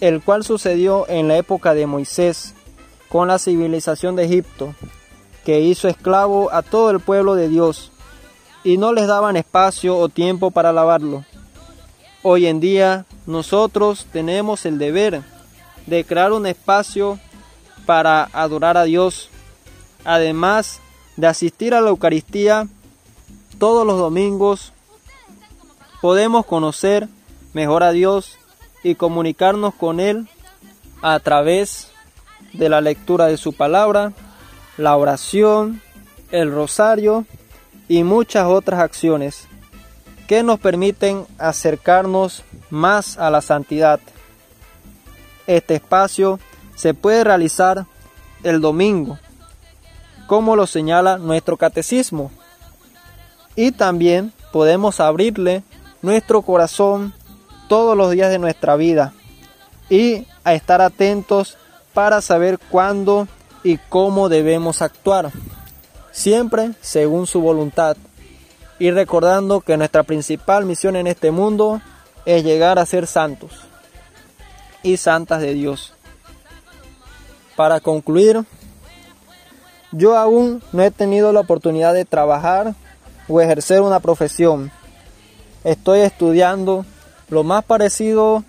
el 0.00 0.22
cual 0.22 0.44
sucedió 0.44 1.06
en 1.10 1.28
la 1.28 1.36
época 1.36 1.74
de 1.74 1.86
Moisés 1.86 2.54
con 3.10 3.28
la 3.28 3.38
civilización 3.38 4.16
de 4.16 4.24
Egipto, 4.24 4.74
que 5.44 5.60
hizo 5.60 5.88
esclavo 5.88 6.50
a 6.54 6.62
todo 6.62 6.88
el 6.88 7.00
pueblo 7.00 7.34
de 7.34 7.50
Dios 7.50 7.92
y 8.64 8.78
no 8.78 8.94
les 8.94 9.06
daban 9.06 9.36
espacio 9.36 9.98
o 9.98 10.08
tiempo 10.08 10.50
para 10.50 10.70
alabarlo. 10.70 11.22
Hoy 12.22 12.46
en 12.46 12.60
día 12.60 13.04
nosotros 13.26 14.06
tenemos 14.12 14.66
el 14.66 14.78
deber 14.78 15.22
de 15.86 16.04
crear 16.04 16.32
un 16.32 16.46
espacio 16.46 17.18
para 17.86 18.28
adorar 18.32 18.76
a 18.76 18.84
Dios, 18.84 19.28
además 20.04 20.80
de 21.16 21.26
asistir 21.26 21.74
a 21.74 21.80
la 21.80 21.90
Eucaristía 21.90 22.66
todos 23.58 23.86
los 23.86 23.98
domingos. 23.98 24.72
Podemos 26.00 26.46
conocer 26.46 27.08
mejor 27.52 27.82
a 27.82 27.92
Dios 27.92 28.38
y 28.82 28.96
comunicarnos 28.96 29.74
con 29.74 30.00
Él 30.00 30.28
a 31.00 31.18
través 31.20 31.90
de 32.52 32.68
la 32.68 32.80
lectura 32.80 33.26
de 33.26 33.36
su 33.36 33.52
palabra, 33.52 34.12
la 34.76 34.96
oración, 34.96 35.80
el 36.32 36.50
rosario 36.50 37.24
y 37.88 38.02
muchas 38.04 38.46
otras 38.46 38.80
acciones 38.80 39.46
que 40.32 40.42
nos 40.42 40.58
permiten 40.60 41.26
acercarnos 41.36 42.42
más 42.70 43.18
a 43.18 43.28
la 43.28 43.42
santidad. 43.42 44.00
Este 45.46 45.74
espacio 45.74 46.40
se 46.74 46.94
puede 46.94 47.22
realizar 47.22 47.84
el 48.42 48.62
domingo, 48.62 49.18
como 50.26 50.56
lo 50.56 50.66
señala 50.66 51.18
nuestro 51.18 51.58
catecismo, 51.58 52.30
y 53.56 53.72
también 53.72 54.32
podemos 54.54 55.00
abrirle 55.00 55.64
nuestro 56.00 56.40
corazón 56.40 57.12
todos 57.68 57.94
los 57.94 58.10
días 58.12 58.30
de 58.30 58.38
nuestra 58.38 58.74
vida 58.76 59.12
y 59.90 60.26
a 60.44 60.54
estar 60.54 60.80
atentos 60.80 61.58
para 61.92 62.22
saber 62.22 62.58
cuándo 62.70 63.28
y 63.62 63.76
cómo 63.76 64.30
debemos 64.30 64.80
actuar, 64.80 65.30
siempre 66.10 66.70
según 66.80 67.26
su 67.26 67.42
voluntad 67.42 67.98
y 68.82 68.90
recordando 68.90 69.60
que 69.60 69.76
nuestra 69.76 70.02
principal 70.02 70.64
misión 70.64 70.96
en 70.96 71.06
este 71.06 71.30
mundo 71.30 71.80
es 72.26 72.42
llegar 72.42 72.80
a 72.80 72.84
ser 72.84 73.06
santos 73.06 73.52
y 74.82 74.96
santas 74.96 75.40
de 75.40 75.54
Dios. 75.54 75.94
Para 77.54 77.78
concluir, 77.78 78.44
yo 79.92 80.18
aún 80.18 80.64
no 80.72 80.82
he 80.82 80.90
tenido 80.90 81.32
la 81.32 81.38
oportunidad 81.38 81.94
de 81.94 82.04
trabajar 82.04 82.74
o 83.28 83.40
ejercer 83.40 83.82
una 83.82 84.00
profesión. 84.00 84.72
Estoy 85.62 86.00
estudiando 86.00 86.84
lo 87.28 87.44
más 87.44 87.62
parecido 87.62 88.42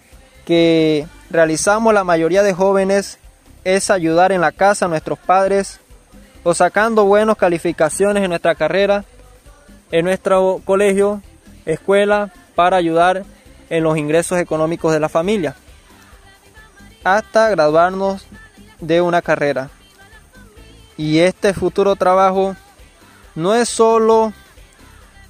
que 0.46 1.08
realizamos 1.30 1.94
la 1.94 2.04
mayoría 2.04 2.42
de 2.42 2.54
jóvenes 2.54 3.20
es 3.66 3.92
ayudar 3.92 4.32
en 4.32 4.42
la 4.42 4.52
casa 4.52 4.86
a 4.86 4.90
nuestros 4.90 5.20
padres 5.20 5.80
o 6.42 6.56
sacando 6.56 7.06
buenas 7.06 7.38
calificaciones 7.38 8.24
en 8.24 8.30
nuestra 8.32 8.56
carrera 8.56 9.06
en 9.94 10.06
nuestro 10.06 10.60
colegio, 10.66 11.22
escuela, 11.68 12.34
para 12.56 12.78
ayudar 12.78 13.26
en 13.70 13.84
los 13.84 13.96
ingresos 13.96 14.40
económicos 14.40 14.92
de 14.92 15.00
la 15.00 15.08
familia, 15.08 15.56
hasta 17.04 17.52
graduarnos 17.52 18.26
de 18.80 19.02
una 19.02 19.22
carrera. 19.22 19.70
Y 20.98 21.20
este 21.20 21.54
futuro 21.54 21.96
trabajo 21.96 22.56
no 23.36 23.54
es 23.54 23.70
solo 23.70 24.34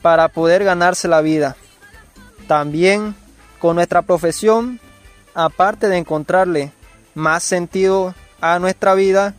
para 0.01 0.29
poder 0.29 0.63
ganarse 0.63 1.09
la 1.09 1.19
vida, 1.19 1.57
también 2.47 3.15
con 3.59 3.75
nuestra 3.75 4.01
profesión, 4.01 4.79
aparte 5.33 5.89
de 5.89 5.97
encontrarle 5.97 6.71
más 7.15 7.43
sentido 7.43 8.15
a 8.39 8.59
nuestra 8.59 8.93
vida, 8.93 9.33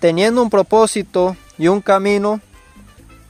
teniendo 0.00 0.42
un 0.42 0.48
propósito 0.48 1.36
y 1.58 1.68
un 1.68 1.82
camino 1.82 2.40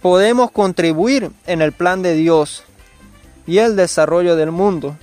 podemos 0.06 0.52
contribuir 0.52 1.32
en 1.48 1.60
el 1.60 1.72
plan 1.72 2.00
de 2.00 2.14
Dios 2.14 2.62
y 3.44 3.58
el 3.58 3.74
desarrollo 3.74 4.36
del 4.36 4.52
mundo, 4.52 4.96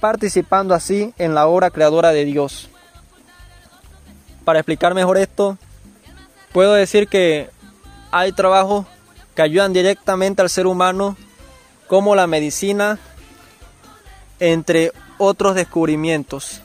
participando 0.00 0.72
así 0.74 1.12
en 1.18 1.34
la 1.34 1.46
obra 1.46 1.68
creadora 1.68 2.08
de 2.10 2.24
Dios. 2.24 2.70
Para 4.42 4.60
explicar 4.60 4.94
mejor 4.94 5.18
esto, 5.18 5.58
puedo 6.50 6.72
decir 6.72 7.08
que 7.08 7.50
hay 8.10 8.32
trabajos 8.32 8.86
que 9.34 9.42
ayudan 9.42 9.74
directamente 9.74 10.40
al 10.40 10.48
ser 10.48 10.66
humano, 10.66 11.18
como 11.86 12.14
la 12.14 12.26
medicina, 12.26 12.98
entre 14.38 14.92
otros 15.18 15.54
descubrimientos, 15.54 16.62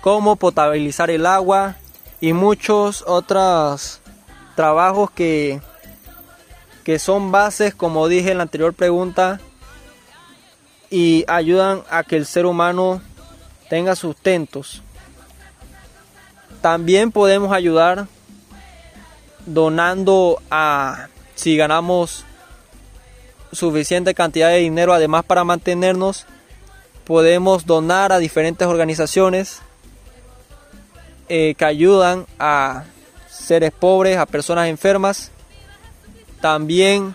como 0.00 0.36
potabilizar 0.36 1.10
el 1.10 1.26
agua 1.26 1.74
y 2.20 2.32
muchos 2.32 3.02
otros 3.08 3.98
trabajos 4.54 5.10
que 5.10 5.60
que 6.84 6.98
son 6.98 7.30
bases, 7.30 7.74
como 7.74 8.08
dije 8.08 8.30
en 8.32 8.38
la 8.38 8.44
anterior 8.44 8.74
pregunta, 8.74 9.40
y 10.90 11.24
ayudan 11.28 11.82
a 11.90 12.04
que 12.04 12.16
el 12.16 12.26
ser 12.26 12.44
humano 12.46 13.00
tenga 13.70 13.96
sustentos. 13.96 14.82
También 16.60 17.10
podemos 17.10 17.52
ayudar 17.52 18.06
donando 19.46 20.40
a, 20.50 21.08
si 21.34 21.56
ganamos 21.56 22.24
suficiente 23.52 24.14
cantidad 24.14 24.48
de 24.48 24.58
dinero, 24.58 24.92
además 24.92 25.24
para 25.24 25.44
mantenernos, 25.44 26.26
podemos 27.04 27.66
donar 27.66 28.12
a 28.12 28.18
diferentes 28.18 28.66
organizaciones 28.66 29.60
eh, 31.28 31.54
que 31.56 31.64
ayudan 31.64 32.26
a 32.38 32.84
seres 33.28 33.72
pobres, 33.72 34.18
a 34.18 34.26
personas 34.26 34.68
enfermas 34.68 35.30
también 36.42 37.14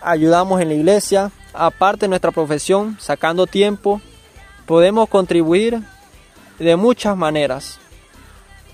ayudamos 0.00 0.60
en 0.62 0.68
la 0.68 0.74
iglesia, 0.74 1.30
aparte 1.52 2.06
de 2.06 2.08
nuestra 2.08 2.32
profesión, 2.32 2.96
sacando 2.98 3.46
tiempo, 3.46 4.00
podemos 4.66 5.08
contribuir 5.10 5.82
de 6.58 6.74
muchas 6.76 7.14
maneras. 7.16 7.78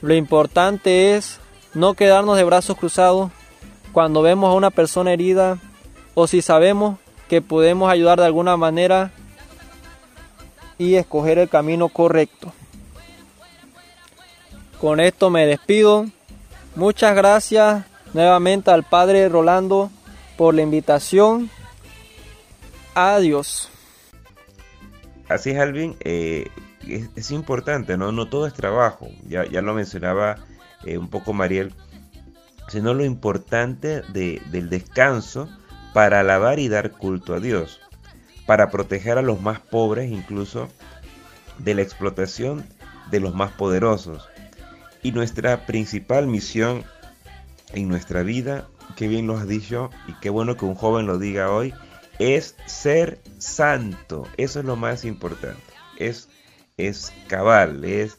Lo 0.01 0.15
importante 0.15 1.17
es 1.17 1.41
no 1.75 1.95
quedarnos 1.95 2.37
de 2.37 2.45
brazos 2.45 2.79
cruzados 2.79 3.33
cuando 3.93 4.23
vemos 4.23 4.51
a 4.51 4.57
una 4.57 4.71
persona 4.71 5.13
herida 5.13 5.59
o 6.15 6.29
si 6.29 6.43
sabemos 6.43 6.99
que 7.29 7.43
podemos 7.43 7.91
ayudar 7.91 8.21
de 8.21 8.27
alguna 8.27 8.57
manera 8.57 9.11
y 10.79 10.95
escoger 10.95 11.39
el 11.39 11.49
camino 11.49 11.89
correcto. 11.89 12.53
Con 14.81 15.01
esto 15.01 15.29
me 15.29 15.45
despido. 15.45 16.07
Muchas 16.77 17.17
gracias 17.17 17.85
nuevamente 18.15 18.71
al 18.71 18.83
Padre 18.85 19.29
Rolando 19.29 19.91
por 20.37 20.55
la 20.55 20.63
invitación. 20.63 21.51
Adiós. 22.95 23.69
Así 25.29 25.51
es, 25.51 25.59
Alvin. 25.59 25.97
Eh, 26.01 26.49
es, 27.17 27.31
importante, 27.31 27.97
¿no? 27.97 28.13
No 28.13 28.29
todo 28.29 28.47
es 28.47 28.55
trabajo, 28.55 29.09
ya, 29.27 29.45
ya 29.47 29.61
lo 29.63 29.75
mencionaba 29.75 30.37
eh, 30.85 30.97
un 30.97 31.09
poco 31.09 31.33
Mariel, 31.33 31.75
sino 32.69 32.95
lo 32.95 33.05
importante 33.05 34.03
de- 34.13 34.41
del 34.51 34.71
descanso 34.71 35.49
para 35.93 36.21
alabar 36.21 36.59
y 36.59 36.69
dar 36.69 36.93
culto 36.93 37.35
a 37.35 37.41
Dios, 37.41 37.81
para 38.47 38.71
proteger 38.71 39.19
a 39.19 39.23
los 39.23 39.41
más 39.41 39.61
pobres 39.61 40.11
incluso 40.11 40.69
de 41.59 41.75
la 41.75 41.83
explotación 41.83 42.65
de 43.11 43.21
los 43.21 43.35
más 43.35 43.53
poderosos. 43.53 44.29
Y 45.03 45.13
nuestra 45.13 45.67
principal 45.67 46.27
misión 46.27 46.85
en 47.73 47.89
nuestra 47.89 48.23
vida, 48.23 48.69
qué 48.97 49.09
bien 49.09 49.27
lo 49.27 49.37
has 49.37 49.47
dicho 49.47 49.91
y 50.07 50.15
qué 50.15 50.31
bueno 50.31 50.57
que 50.57 50.65
un 50.65 50.75
joven 50.75 51.07
lo 51.07 51.19
diga 51.19 51.51
hoy, 51.51 51.75
es 52.19 52.57
ser 52.67 53.21
santo. 53.39 54.27
Eso 54.37 54.61
es 54.61 54.65
lo 54.65 54.77
más 54.77 55.05
importante. 55.05 55.63
Es, 55.99 56.29
es 56.77 57.13
cabal, 57.29 57.85
es, 57.85 58.19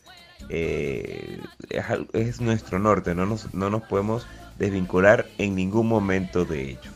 eh, 0.49 1.39
es, 2.13 2.41
nuestro 2.41 2.79
norte. 2.79 3.15
No 3.15 3.25
nos, 3.25 3.53
no 3.53 3.69
nos 3.69 3.83
podemos 3.83 4.25
desvincular 4.57 5.25
en 5.37 5.55
ningún 5.55 5.87
momento 5.87 6.45
de 6.45 6.71
ello. 6.71 6.91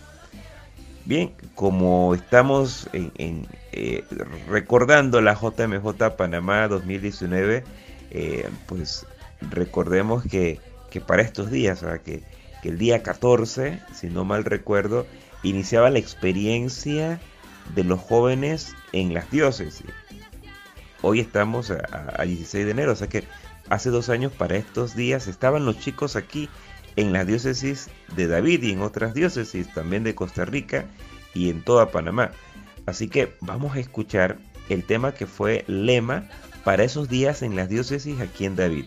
Bien, 1.06 1.34
como 1.56 2.16
estamos 2.16 2.90
en, 2.94 3.48
eh, 3.74 4.06
recordando 4.48 5.20
la 5.20 5.34
JMJ 5.34 6.16
Panamá 6.16 6.70
2019, 6.70 7.66
eh, 8.12 8.50
pues 8.68 9.06
recordemos 9.42 10.24
que, 10.24 10.62
que 10.90 11.02
para 11.02 11.22
estos 11.22 11.52
días, 11.52 11.80
sea, 11.80 12.00
que, 12.00 12.24
que 12.64 12.70
el 12.70 12.78
día 12.78 13.04
14, 13.04 13.82
si 13.94 14.08
no 14.08 14.24
mal 14.24 14.46
recuerdo, 14.46 15.06
iniciaba 15.44 15.90
la 15.90 16.00
experiencia 16.00 17.20
de 17.76 17.84
los 17.84 18.00
jóvenes 18.00 18.74
en 18.94 19.14
las 19.14 19.30
diócesis. 19.30 19.86
Hoy 21.02 21.20
estamos 21.20 21.70
a, 21.72 21.76
a- 21.92 22.22
a 22.22 22.24
16 22.26 22.64
de 22.66 22.72
enero, 22.72 22.94
o 22.94 22.96
sea 22.96 23.10
que 23.10 23.26
hace 23.70 23.90
dos 23.90 24.08
años 24.10 24.32
para 24.32 24.56
estos 24.56 24.96
días 24.96 25.28
estaban 25.28 25.66
los 25.66 25.78
chicos 25.78 26.16
aquí 26.16 26.50
en 26.96 27.12
las 27.12 27.28
diócesis 27.28 27.90
de 28.16 28.28
David 28.28 28.64
y 28.64 28.72
en 28.72 28.82
otras 28.82 29.14
diócesis 29.14 29.72
también 29.74 30.04
de 30.06 30.16
Costa 30.16 30.46
Rica 30.46 30.86
y 31.34 31.50
en 31.50 31.64
toda 31.64 31.92
Panamá. 31.92 32.32
Así 32.86 33.10
que 33.10 33.34
vamos 33.42 33.76
a 33.76 33.80
escuchar 33.80 34.38
el 34.70 34.86
tema 34.86 35.14
que 35.14 35.26
fue 35.28 35.66
lema 35.68 36.30
para 36.64 36.86
esos 36.86 37.10
días 37.10 37.42
en 37.42 37.58
las 37.58 37.68
diócesis 37.68 38.22
aquí 38.22 38.46
en 38.46 38.56
David. 38.56 38.86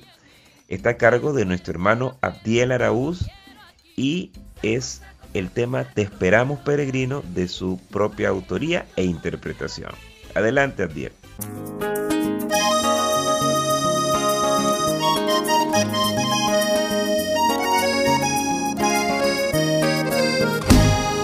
Está 0.69 0.91
a 0.91 0.97
cargo 0.97 1.35
de 1.35 1.45
nuestro 1.45 1.73
hermano 1.73 2.17
Abdiel 2.23 2.73
Araúz 2.73 3.27
y 3.97 4.31
es 4.63 5.03
el 5.35 5.51
tema 5.51 5.85
Te 5.85 6.03
esperamos 6.03 6.61
peregrino 6.61 7.23
de 7.35 7.49
su 7.49 7.81
propia 7.91 8.29
autoría 8.29 8.87
e 8.97 9.05
interpretación. 9.05 9.93
Adelante 10.35 10.83
Abdiel. 10.83 11.13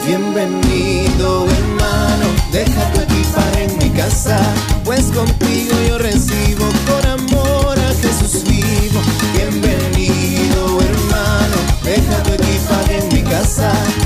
Bienvenido 0.06 1.46
hermano, 1.48 2.26
deja 2.52 2.92
tu 2.92 3.00
equipaje 3.00 3.64
en 3.64 3.78
mi 3.78 3.90
casa, 3.96 4.38
pues 4.84 5.04
contigo 5.12 5.74
yo 5.88 5.96
recibo 5.98 6.66
por 6.86 7.06
amor 7.06 7.78
a 7.78 7.94
Jesús 7.94 8.44
vivo. 8.44 9.00
Bienvenido 9.32 10.80
hermano, 10.82 11.56
deja 11.84 12.22
tu 12.24 12.41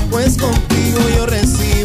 pues 0.09 0.35
contigo 0.37 0.99
yo 1.15 1.25
recibo 1.27 1.76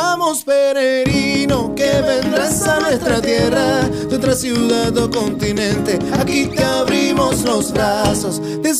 esperamos, 0.00 0.44
peregrino, 0.44 1.74
que 1.74 2.00
vendrás 2.00 2.62
a 2.62 2.80
nuestra 2.80 3.20
tierra, 3.20 3.82
de 3.82 4.16
otra 4.16 4.34
ciudad 4.34 4.96
o 4.96 5.10
continente. 5.10 5.98
Aquí 6.18 6.46
te 6.46 6.64
abrimos 6.64 7.42
los 7.42 7.72
brazos. 7.72 8.40
Te 8.62 8.70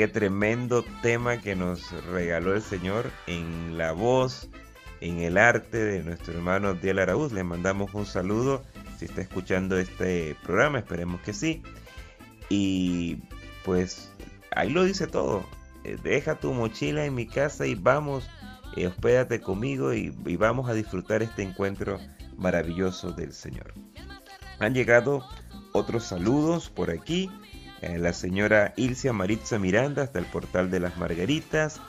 Qué 0.00 0.08
tremendo 0.08 0.82
tema 1.02 1.42
que 1.42 1.54
nos 1.54 1.92
regaló 2.06 2.54
el 2.54 2.62
Señor 2.62 3.10
en 3.26 3.76
la 3.76 3.92
voz, 3.92 4.48
en 5.02 5.18
el 5.18 5.36
arte 5.36 5.76
de 5.76 6.02
nuestro 6.02 6.32
hermano 6.32 6.68
Abdiel 6.68 7.00
Araúz. 7.00 7.32
Le 7.32 7.44
mandamos 7.44 7.92
un 7.92 8.06
saludo 8.06 8.64
si 8.98 9.04
está 9.04 9.20
escuchando 9.20 9.78
este 9.78 10.38
programa, 10.42 10.78
esperemos 10.78 11.20
que 11.20 11.34
sí. 11.34 11.62
Y 12.48 13.18
pues 13.62 14.10
ahí 14.52 14.70
lo 14.70 14.84
dice 14.84 15.06
todo. 15.06 15.44
Eh, 15.84 15.98
Deja 16.02 16.40
tu 16.40 16.54
mochila 16.54 17.04
en 17.04 17.14
mi 17.14 17.26
casa 17.26 17.66
y 17.66 17.74
vamos, 17.74 18.26
eh, 18.76 18.86
hospédate 18.86 19.42
conmigo 19.42 19.92
y 19.92 20.08
vamos 20.36 20.70
a 20.70 20.72
disfrutar 20.72 21.22
este 21.22 21.42
encuentro 21.42 21.98
maravilloso 22.38 23.12
del 23.12 23.34
Señor. 23.34 23.74
Han 24.60 24.72
llegado 24.72 25.26
otros 25.72 26.04
saludos 26.04 26.70
por 26.70 26.90
aquí. 26.90 27.30
Eh, 27.82 27.98
la 27.98 28.12
señora 28.12 28.74
Ilcia 28.76 29.12
Maritza 29.12 29.58
Miranda 29.58 30.02
hasta 30.02 30.18
el 30.18 30.26
portal 30.26 30.70
de 30.70 30.80
las 30.80 30.96
Margaritas. 30.96 31.80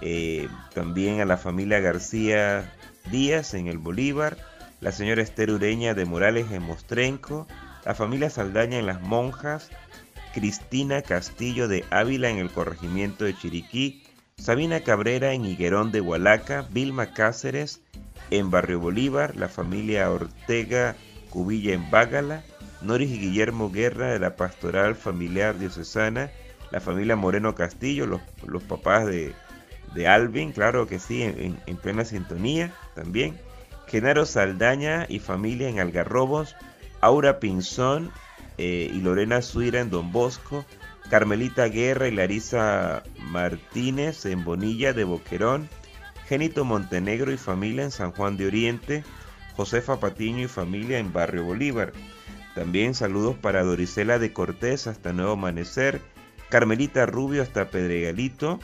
Eh, 0.00 0.48
también 0.74 1.20
a 1.20 1.24
la 1.24 1.36
familia 1.36 1.80
García 1.80 2.72
Díaz 3.10 3.54
en 3.54 3.68
el 3.68 3.78
Bolívar. 3.78 4.36
La 4.80 4.92
señora 4.92 5.22
Esther 5.22 5.50
Ureña 5.50 5.94
de 5.94 6.04
Morales 6.04 6.50
en 6.50 6.62
Mostrenco. 6.62 7.46
la 7.84 7.94
familia 7.94 8.30
Saldaña 8.30 8.78
en 8.78 8.86
Las 8.86 9.00
Monjas, 9.00 9.70
Cristina 10.34 11.02
Castillo 11.02 11.66
de 11.66 11.84
Ávila 11.90 12.30
en 12.30 12.38
el 12.38 12.50
corregimiento 12.50 13.24
de 13.24 13.36
Chiriquí, 13.36 14.04
Sabina 14.36 14.80
Cabrera 14.80 15.32
en 15.32 15.44
Higuerón 15.44 15.92
de 15.92 16.00
Hualaca, 16.00 16.66
Vilma 16.70 17.12
Cáceres 17.12 17.80
en 18.30 18.50
Barrio 18.50 18.80
Bolívar, 18.80 19.36
la 19.36 19.48
familia 19.48 20.10
Ortega 20.10 20.96
Cubilla 21.30 21.74
en 21.74 21.90
Bágala, 21.90 22.44
Noris 22.82 23.10
y 23.10 23.18
Guillermo 23.18 23.70
Guerra 23.70 24.12
de 24.12 24.18
la 24.18 24.36
Pastoral 24.36 24.94
Familiar 24.94 25.58
Diocesana, 25.58 26.30
la 26.70 26.80
familia 26.80 27.16
Moreno 27.16 27.54
Castillo, 27.54 28.06
los, 28.06 28.62
papás 28.62 29.06
de, 29.06 29.34
Alvin, 30.08 30.52
claro 30.52 30.86
que 30.86 30.98
sí, 30.98 31.22
en, 31.22 31.76
plena 31.76 32.04
sintonía 32.04 32.72
también. 32.94 33.38
Genaro 33.86 34.24
Saldaña 34.24 35.06
y 35.08 35.18
familia 35.18 35.68
en 35.68 35.78
Algarrobos, 35.78 36.56
Aura 37.00 37.40
Pinzón 37.40 38.10
eh, 38.58 38.90
y 38.92 39.00
Lorena 39.00 39.42
Suira 39.42 39.80
en 39.80 39.90
Don 39.90 40.12
Bosco, 40.12 40.64
Carmelita 41.10 41.66
Guerra 41.66 42.08
y 42.08 42.12
Larisa 42.12 43.02
Martínez 43.18 44.24
en 44.24 44.44
Bonilla 44.44 44.94
de 44.94 45.04
Boquerón, 45.04 45.68
Genito 46.26 46.64
Montenegro 46.64 47.32
y 47.32 47.36
familia 47.36 47.84
en 47.84 47.90
San 47.90 48.12
Juan 48.12 48.38
de 48.38 48.46
Oriente, 48.46 49.04
Josefa 49.56 50.00
Patiño 50.00 50.44
y 50.44 50.48
familia 50.48 50.98
en 50.98 51.12
Barrio 51.12 51.44
Bolívar. 51.44 51.92
También 52.54 52.94
saludos 52.94 53.36
para 53.36 53.62
Dorisela 53.62 54.18
de 54.18 54.32
Cortés 54.32 54.86
hasta 54.86 55.12
Nuevo 55.12 55.32
Amanecer, 55.32 56.02
Carmelita 56.50 57.06
Rubio 57.06 57.42
hasta 57.42 57.70
Pedregalito. 57.70 58.60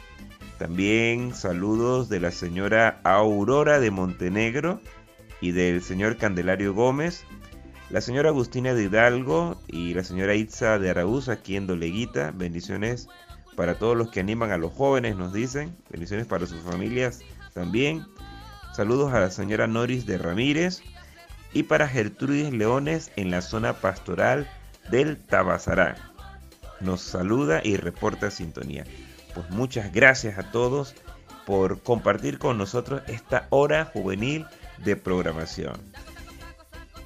También 0.58 1.34
saludos 1.34 2.10
de 2.10 2.20
la 2.20 2.30
señora 2.30 3.00
Aurora 3.04 3.80
de 3.80 3.90
Montenegro 3.90 4.80
y 5.40 5.52
del 5.52 5.82
señor 5.82 6.18
Candelario 6.18 6.74
Gómez. 6.74 7.24
La 7.88 8.02
señora 8.02 8.28
Agustina 8.28 8.74
de 8.74 8.84
Hidalgo 8.84 9.58
y 9.66 9.94
la 9.94 10.04
señora 10.04 10.34
Itza 10.34 10.78
de 10.78 10.90
Araúz 10.90 11.30
aquí 11.30 11.56
en 11.56 11.66
Doleguita. 11.66 12.32
Bendiciones 12.32 13.08
para 13.56 13.78
todos 13.78 13.96
los 13.96 14.10
que 14.10 14.20
animan 14.20 14.50
a 14.50 14.58
los 14.58 14.72
jóvenes, 14.72 15.16
nos 15.16 15.32
dicen. 15.32 15.74
Bendiciones 15.88 16.26
para 16.26 16.46
sus 16.46 16.60
familias 16.60 17.20
también. 17.54 18.04
Saludos 18.74 19.14
a 19.14 19.20
la 19.20 19.30
señora 19.30 19.66
Noris 19.66 20.04
de 20.04 20.18
Ramírez 20.18 20.82
y 21.58 21.64
para 21.64 21.88
Gertrudis 21.88 22.52
Leones 22.52 23.10
en 23.16 23.32
la 23.32 23.42
zona 23.42 23.72
pastoral 23.72 24.48
del 24.92 25.18
Tabazará. 25.18 25.96
Nos 26.78 27.00
saluda 27.00 27.62
y 27.64 27.76
reporta 27.76 28.30
sintonía. 28.30 28.84
Pues 29.34 29.50
muchas 29.50 29.92
gracias 29.92 30.38
a 30.38 30.52
todos 30.52 30.94
por 31.46 31.82
compartir 31.82 32.38
con 32.38 32.58
nosotros 32.58 33.02
esta 33.08 33.48
hora 33.50 33.86
juvenil 33.86 34.46
de 34.84 34.94
programación. 34.94 35.74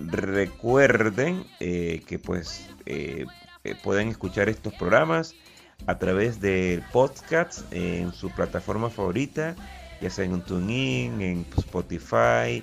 Recuerden 0.01 1.47
eh, 1.59 2.03
que 2.07 2.19
pues 2.19 2.69
eh, 2.85 3.25
eh, 3.65 3.75
pueden 3.83 4.09
escuchar 4.09 4.51
estos 4.51 4.75
programas 4.75 5.35
a 5.87 5.99
través 5.99 6.43
del 6.43 6.83
podcast 6.93 7.73
en 7.73 8.13
su 8.13 8.29
plataforma 8.29 8.91
favorita, 8.91 9.57
ya 10.03 10.11
sea 10.11 10.27
en 10.27 10.43
TuneIn, 10.43 11.23
en 11.23 11.47
Spotify, 11.57 12.63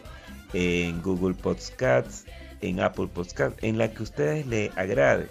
en 0.54 1.02
Google 1.02 1.36
Podcasts, 1.36 2.26
en 2.62 2.80
Apple 2.80 3.08
Podcasts, 3.14 3.58
en 3.62 3.78
la 3.78 3.92
que 3.92 4.00
a 4.00 4.04
ustedes 4.04 4.48
les 4.48 4.76
agrade. 4.78 5.30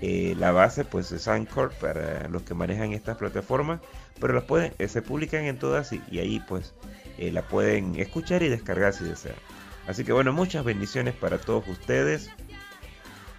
la 0.00 0.52
base 0.52 0.84
pues 0.84 1.12
es 1.12 1.28
Anchor 1.28 1.72
para 1.80 2.28
los 2.28 2.42
que 2.42 2.54
manejan 2.54 2.92
estas 2.92 3.16
plataformas, 3.16 3.80
pero 4.20 4.34
las 4.34 4.44
pueden, 4.44 4.72
se 4.88 5.02
publican 5.02 5.44
en 5.44 5.58
todas 5.58 5.92
y, 5.92 6.02
y 6.10 6.18
ahí 6.18 6.40
pues 6.48 6.74
la 7.18 7.42
pueden 7.42 7.96
escuchar 7.96 8.42
y 8.42 8.48
descargar 8.48 8.92
si 8.94 9.04
desean. 9.04 9.36
Así 9.86 10.04
que 10.04 10.12
bueno, 10.12 10.32
muchas 10.32 10.64
bendiciones 10.64 11.14
para 11.14 11.38
todos 11.38 11.66
ustedes. 11.66 12.30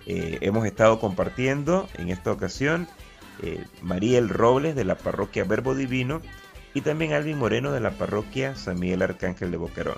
Eh, 0.05 0.39
hemos 0.41 0.65
estado 0.65 0.99
compartiendo 0.99 1.87
en 1.97 2.09
esta 2.09 2.31
ocasión 2.31 2.87
eh, 3.41 3.63
Mariel 3.81 4.29
Robles 4.29 4.75
de 4.75 4.83
la 4.83 4.97
parroquia 4.97 5.43
Verbo 5.43 5.75
Divino 5.75 6.21
y 6.73 6.81
también 6.81 7.13
Alvin 7.13 7.37
Moreno 7.37 7.71
de 7.71 7.79
la 7.79 7.91
parroquia 7.91 8.55
San 8.55 8.79
Miguel 8.79 9.01
Arcángel 9.01 9.51
de 9.51 9.57
Boquerón. 9.57 9.97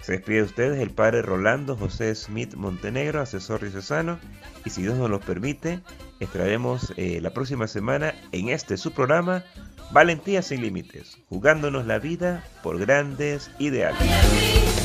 Se 0.00 0.12
despide 0.12 0.36
de 0.36 0.42
ustedes 0.42 0.80
el 0.80 0.90
padre 0.90 1.22
Rolando 1.22 1.76
José 1.76 2.14
Smith 2.14 2.54
Montenegro, 2.54 3.20
asesor 3.20 3.60
diocesano, 3.60 4.18
y 4.64 4.70
si 4.70 4.82
Dios 4.82 4.96
nos 4.96 5.10
lo 5.10 5.20
permite, 5.20 5.80
estaremos 6.20 6.92
eh, 6.96 7.20
la 7.20 7.30
próxima 7.30 7.66
semana 7.66 8.14
en 8.32 8.48
este 8.48 8.76
su 8.76 8.92
programa 8.92 9.44
Valentía 9.90 10.42
sin 10.42 10.62
Límites, 10.62 11.18
jugándonos 11.28 11.86
la 11.86 11.98
vida 11.98 12.44
por 12.62 12.78
grandes 12.78 13.50
ideales. 13.58 14.75